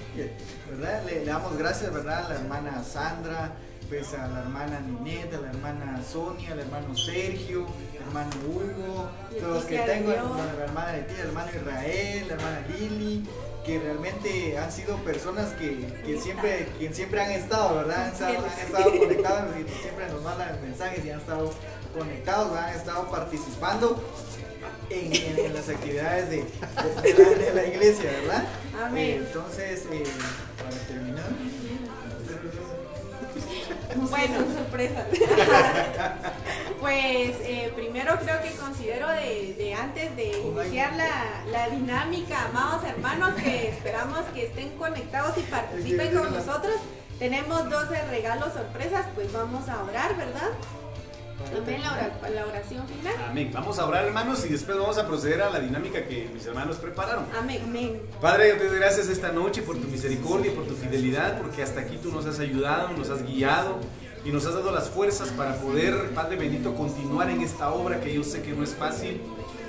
¿Verdad? 0.69 1.03
Le, 1.05 1.23
damos 1.23 1.57
gracias, 1.57 1.93
¿verdad? 1.93 2.25
A 2.25 2.29
la 2.29 2.35
hermana 2.35 2.83
Sandra, 2.83 3.53
pues 3.87 4.13
a 4.15 4.27
la 4.27 4.39
hermana 4.39 4.79
Ninette, 4.79 5.35
a 5.35 5.41
la 5.41 5.49
hermana 5.49 6.01
Sonia, 6.03 6.53
al 6.53 6.59
hermano 6.61 6.97
Sergio, 6.97 7.67
al 7.99 8.07
hermano 8.07 8.31
Hugo, 8.47 9.09
todos 9.39 9.53
los 9.53 9.65
que 9.65 9.77
tengo, 9.79 10.11
la 10.11 10.63
hermana 10.63 10.91
de 10.93 11.01
ti, 11.03 11.13
el 11.13 11.27
hermano 11.27 11.51
Israel, 11.55 12.25
la 12.27 12.33
hermana 12.33 12.65
Lili, 12.67 13.29
que 13.65 13.79
realmente 13.79 14.57
han 14.57 14.71
sido 14.71 14.97
personas 14.97 15.53
que, 15.53 15.87
que 16.05 16.19
siempre, 16.19 16.67
que 16.79 16.93
siempre 16.93 17.21
han 17.21 17.31
estado, 17.31 17.75
¿verdad? 17.77 18.05
Han 18.05 18.11
estado, 18.13 18.45
han 18.45 18.59
estado 18.59 18.99
conectados 18.99 19.55
y 19.57 19.81
siempre 19.81 20.07
nos 20.09 20.21
mandan 20.21 20.61
mensajes 20.61 21.03
y 21.03 21.09
han 21.09 21.19
estado 21.19 21.51
conectados, 21.97 22.57
han 22.57 22.73
estado 22.75 23.09
participando 23.09 24.03
en, 24.89 25.53
las 25.53 25.69
actividades 25.69 26.29
de, 26.29 26.37
de, 26.37 27.53
la, 27.53 27.65
iglesia, 27.65 28.11
¿verdad? 28.11 28.47
Amén. 28.83 29.23
entonces, 29.25 29.83
eh, 29.91 30.03
para 30.57 30.77
terminar. 30.87 31.25
Bueno, 33.95 34.39
sorpresa. 34.55 35.05
pues 36.79 37.35
eh, 37.41 37.71
primero 37.75 38.17
creo 38.19 38.41
que 38.41 38.51
considero 38.51 39.07
de, 39.09 39.75
antes 39.79 40.15
de 40.15 40.39
iniciar 40.39 40.95
la, 40.95 41.43
la, 41.51 41.69
dinámica, 41.69 42.45
amados 42.45 42.83
hermanos, 42.83 43.33
que 43.35 43.69
esperamos 43.69 44.19
que 44.33 44.45
estén 44.45 44.69
conectados 44.77 45.37
y 45.37 45.41
participen 45.41 46.17
con 46.17 46.33
nosotros. 46.33 46.75
Tenemos 47.19 47.69
12 47.69 48.07
regalos 48.09 48.53
sorpresas, 48.53 49.05
pues 49.15 49.31
vamos 49.31 49.69
a 49.69 49.83
orar, 49.83 50.17
¿verdad? 50.17 50.49
Amén, 51.37 51.81
la, 51.81 52.45
oración 52.45 52.87
final. 52.87 53.13
Amén. 53.29 53.51
Vamos 53.53 53.77
a 53.77 53.85
orar, 53.85 54.05
hermanos, 54.05 54.45
y 54.45 54.49
después 54.49 54.77
vamos 54.77 54.97
a 54.97 55.05
proceder 55.05 55.41
a 55.41 55.49
la 55.49 55.59
dinámica 55.59 56.05
que 56.05 56.29
mis 56.33 56.45
hermanos 56.45 56.77
prepararon. 56.77 57.25
Amén. 57.37 57.61
Amén. 57.63 58.01
Padre, 58.21 58.49
yo 58.49 58.57
te 58.57 58.69
doy 58.69 58.77
gracias 58.77 59.09
esta 59.09 59.31
noche 59.31 59.61
por 59.61 59.77
tu 59.77 59.87
misericordia 59.87 60.51
y 60.51 60.55
por 60.55 60.65
tu 60.65 60.75
fidelidad, 60.75 61.41
porque 61.41 61.61
hasta 61.61 61.81
aquí 61.81 61.97
tú 62.01 62.11
nos 62.11 62.25
has 62.25 62.39
ayudado, 62.39 62.89
nos 62.97 63.09
has 63.09 63.25
guiado 63.25 63.79
y 64.23 64.29
nos 64.29 64.45
has 64.45 64.53
dado 64.53 64.71
las 64.71 64.89
fuerzas 64.89 65.29
para 65.29 65.55
poder, 65.55 66.11
Padre 66.15 66.37
bendito, 66.37 66.73
continuar 66.73 67.29
en 67.29 67.41
esta 67.41 67.69
obra 67.71 67.99
que 67.99 68.13
yo 68.13 68.23
sé 68.23 68.41
que 68.41 68.51
no 68.51 68.63
es 68.63 68.73
fácil. 68.73 69.21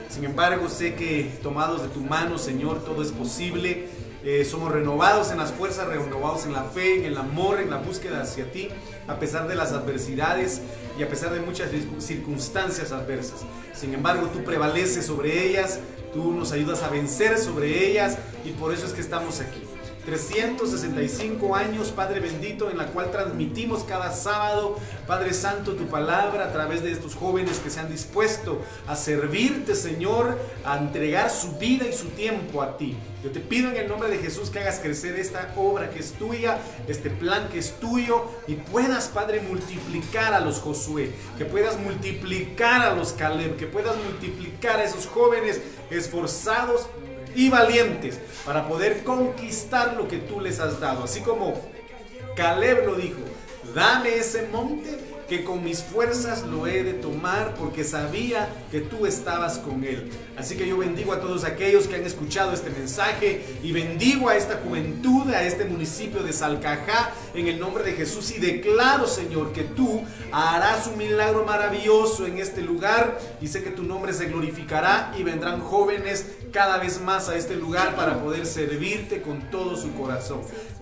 Sin 0.09 0.25
embargo, 0.25 0.69
sé 0.69 0.95
que 0.95 1.37
tomados 1.43 1.83
de 1.83 1.89
tu 1.89 2.01
mano, 2.01 2.39
Señor, 2.39 2.85
todo 2.85 3.03
es 3.03 3.11
posible 3.11 3.89
eh, 4.29 4.45
somos 4.45 4.73
renovados 4.73 5.31
en 5.31 5.39
las 5.39 5.53
fuerzas, 5.53 5.87
renovados 5.87 6.47
en 6.47 6.53
la 6.53 6.65
fe, 6.65 6.99
en 6.99 7.05
el 7.05 7.17
amor, 7.17 7.61
en 7.61 7.71
la 7.71 7.77
búsqueda 7.77 8.23
hacia 8.23 8.51
ti, 8.51 8.69
a 9.07 9.21
pesar 9.21 9.47
de 9.47 9.55
las 9.55 9.71
adversidades 9.71 10.63
y 10.99 11.05
a 11.05 11.09
pesar 11.09 11.33
de 11.33 11.39
muchas 11.39 11.71
circunstancias 12.01 12.91
adversas. 12.91 13.43
Sin 13.73 13.95
embargo, 13.95 14.27
tú 14.33 14.43
prevaleces 14.43 15.07
sobre 15.07 15.47
ellas, 15.49 15.79
tú 16.13 16.33
nos 16.33 16.51
ayudas 16.51 16.83
a 16.83 16.89
vencer 16.89 17.39
sobre 17.39 17.89
ellas 17.89 18.19
y 18.45 18.51
por 18.51 18.75
eso 18.75 18.87
es 18.87 18.93
que 18.95 19.01
estamos 19.01 19.41
aquí. 19.41 19.63
365 20.07 21.57
años, 21.57 21.89
Padre 21.91 22.21
bendito, 22.21 22.71
en 22.71 22.79
la 22.79 22.87
cual 22.87 23.11
transmitimos 23.11 23.83
cada 23.83 24.13
sábado, 24.13 24.79
Padre 25.07 25.35
Santo, 25.35 25.73
tu 25.73 25.87
palabra 25.89 26.45
a 26.45 26.53
través 26.53 26.83
de 26.85 26.93
estos 26.93 27.17
jóvenes 27.17 27.59
que 27.59 27.71
se 27.71 27.81
han 27.81 27.91
dispuesto 27.91 28.63
a 28.87 28.95
servirte, 28.95 29.75
Señor, 29.75 30.39
a 30.65 30.79
entregar 30.79 31.29
su 31.29 31.59
vida 31.59 31.87
y 31.89 31.93
su 31.93 32.11
tiempo 32.11 32.63
a 32.63 32.77
ti. 32.77 32.97
Yo 33.25 33.33
te 33.33 33.41
pido 33.41 33.71
en 33.71 33.77
el 33.77 33.89
nombre 33.89 34.09
de 34.09 34.19
Jesús 34.19 34.51
que 34.51 34.61
hagas 34.61 34.79
crecer 34.79 35.19
esta 35.19 35.53
obra 35.57 35.91
que 35.91 35.99
es 35.99 36.13
tuya, 36.13 36.59
este 36.87 37.11
plan 37.11 37.49
que 37.49 37.59
es 37.59 37.73
tuyo 37.81 38.27
y 38.47 38.55
puedas, 38.55 39.09
Padre, 39.09 39.41
multiplicar 39.41 40.33
a 40.35 40.39
los 40.39 40.61
Josué, 40.61 41.11
que 41.37 41.45
puedas 41.45 41.77
multiplicar 41.81 42.83
a 42.83 42.95
los 42.95 43.13
Caleb, 43.13 43.57
que 43.57 43.67
puedas 43.67 43.97
multiplicar 43.97 44.79
a 44.79 44.85
esos 44.85 45.07
jóvenes 45.09 45.61
esforzados 45.91 46.87
y 47.37 47.49
valientes 47.51 48.19
para 48.45 48.67
poder 48.67 49.05
conquistar 49.05 49.95
lo 49.97 50.09
que 50.09 50.19
tú 50.19 50.41
les 50.41 50.59
has 50.59 50.81
dado. 50.81 51.05
Así 51.05 51.21
como 51.21 51.55
Caleb 52.35 52.87
lo 52.87 52.95
dijo, 52.97 53.21
dame 53.75 54.17
ese 54.17 54.49
monte 54.49 55.07
que 55.29 55.43
con 55.43 55.65
mis 55.65 55.83
fuerzas 55.83 56.45
lo 56.45 56.67
he 56.67 56.85
de 56.85 56.93
tomar 56.93 57.55
porque 57.57 57.85
sabía 57.85 58.49
que 58.71 58.81
tú 58.81 59.07
estabas 59.07 59.59
con 59.59 59.83
él. 59.85 60.11
Así 60.37 60.57
que 60.57 60.69
yo 60.69 60.79
bendigo 60.79 61.13
a 61.13 61.21
todos 61.21 61.45
aquellos 61.45 61.89
que 61.89 61.97
han 61.97 62.05
escuchado 62.05 62.53
este 62.53 62.71
mensaje 62.71 63.45
y 63.63 63.73
bendigo 63.73 64.29
a 64.29 64.37
esta 64.37 64.61
juventud, 64.65 65.29
a 65.31 65.43
este 65.43 65.65
municipio 65.65 66.23
de 66.23 66.33
Salcajá 66.33 67.13
en 67.35 67.49
el 67.49 67.59
nombre 67.59 67.85
de 67.85 67.93
Jesús 67.93 68.31
y 68.31 68.39
declaro, 68.39 69.07
Señor, 69.07 69.53
que 69.53 69.65
tú 69.65 70.03
harás 70.31 70.87
un 70.87 70.99
milagro 70.99 71.45
maravilloso 71.45 72.27
en 72.27 72.39
este 72.39 72.63
lugar 72.63 73.19
y 73.41 73.49
sé 73.49 73.63
que 73.63 73.71
tu 73.71 73.83
nombre 73.83 74.13
se 74.13 74.27
glorificará 74.27 75.13
y 75.19 75.23
vendrán 75.23 75.61
jóvenes 75.61 76.27
cada 76.57 76.79
vez 76.79 77.03
más 77.03 77.29
a 77.29 77.37
este 77.37 77.55
lugar 77.55 77.95
para 77.97 78.19
poder 78.23 78.47
servirte 78.47 79.21
con 79.21 79.51
todo 79.51 79.77
su 79.77 79.93
corazón. 79.93 80.41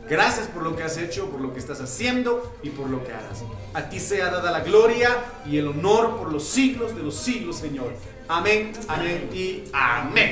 Gracias 0.08 0.46
por 0.46 0.62
lo 0.62 0.76
que 0.76 0.84
has 0.84 0.96
hecho, 0.98 1.28
por 1.30 1.40
lo 1.40 1.52
que 1.52 1.58
estás 1.58 1.80
haciendo 1.80 2.54
y 2.62 2.70
por 2.70 2.88
lo 2.88 3.02
que 3.02 3.12
harás. 3.12 3.42
A 3.72 3.88
ti 3.88 3.98
sea 3.98 4.30
dada 4.30 4.52
la 4.52 4.60
gloria 4.60 5.10
y 5.44 5.58
el 5.58 5.66
honor 5.66 6.16
por 6.16 6.32
los 6.32 6.44
siglos 6.44 6.94
de 6.94 7.02
los 7.02 7.16
siglos, 7.16 7.56
Señor. 7.56 7.92
Amén, 8.28 8.70
amén 8.86 9.28
y 9.34 9.64
amén. 9.72 10.22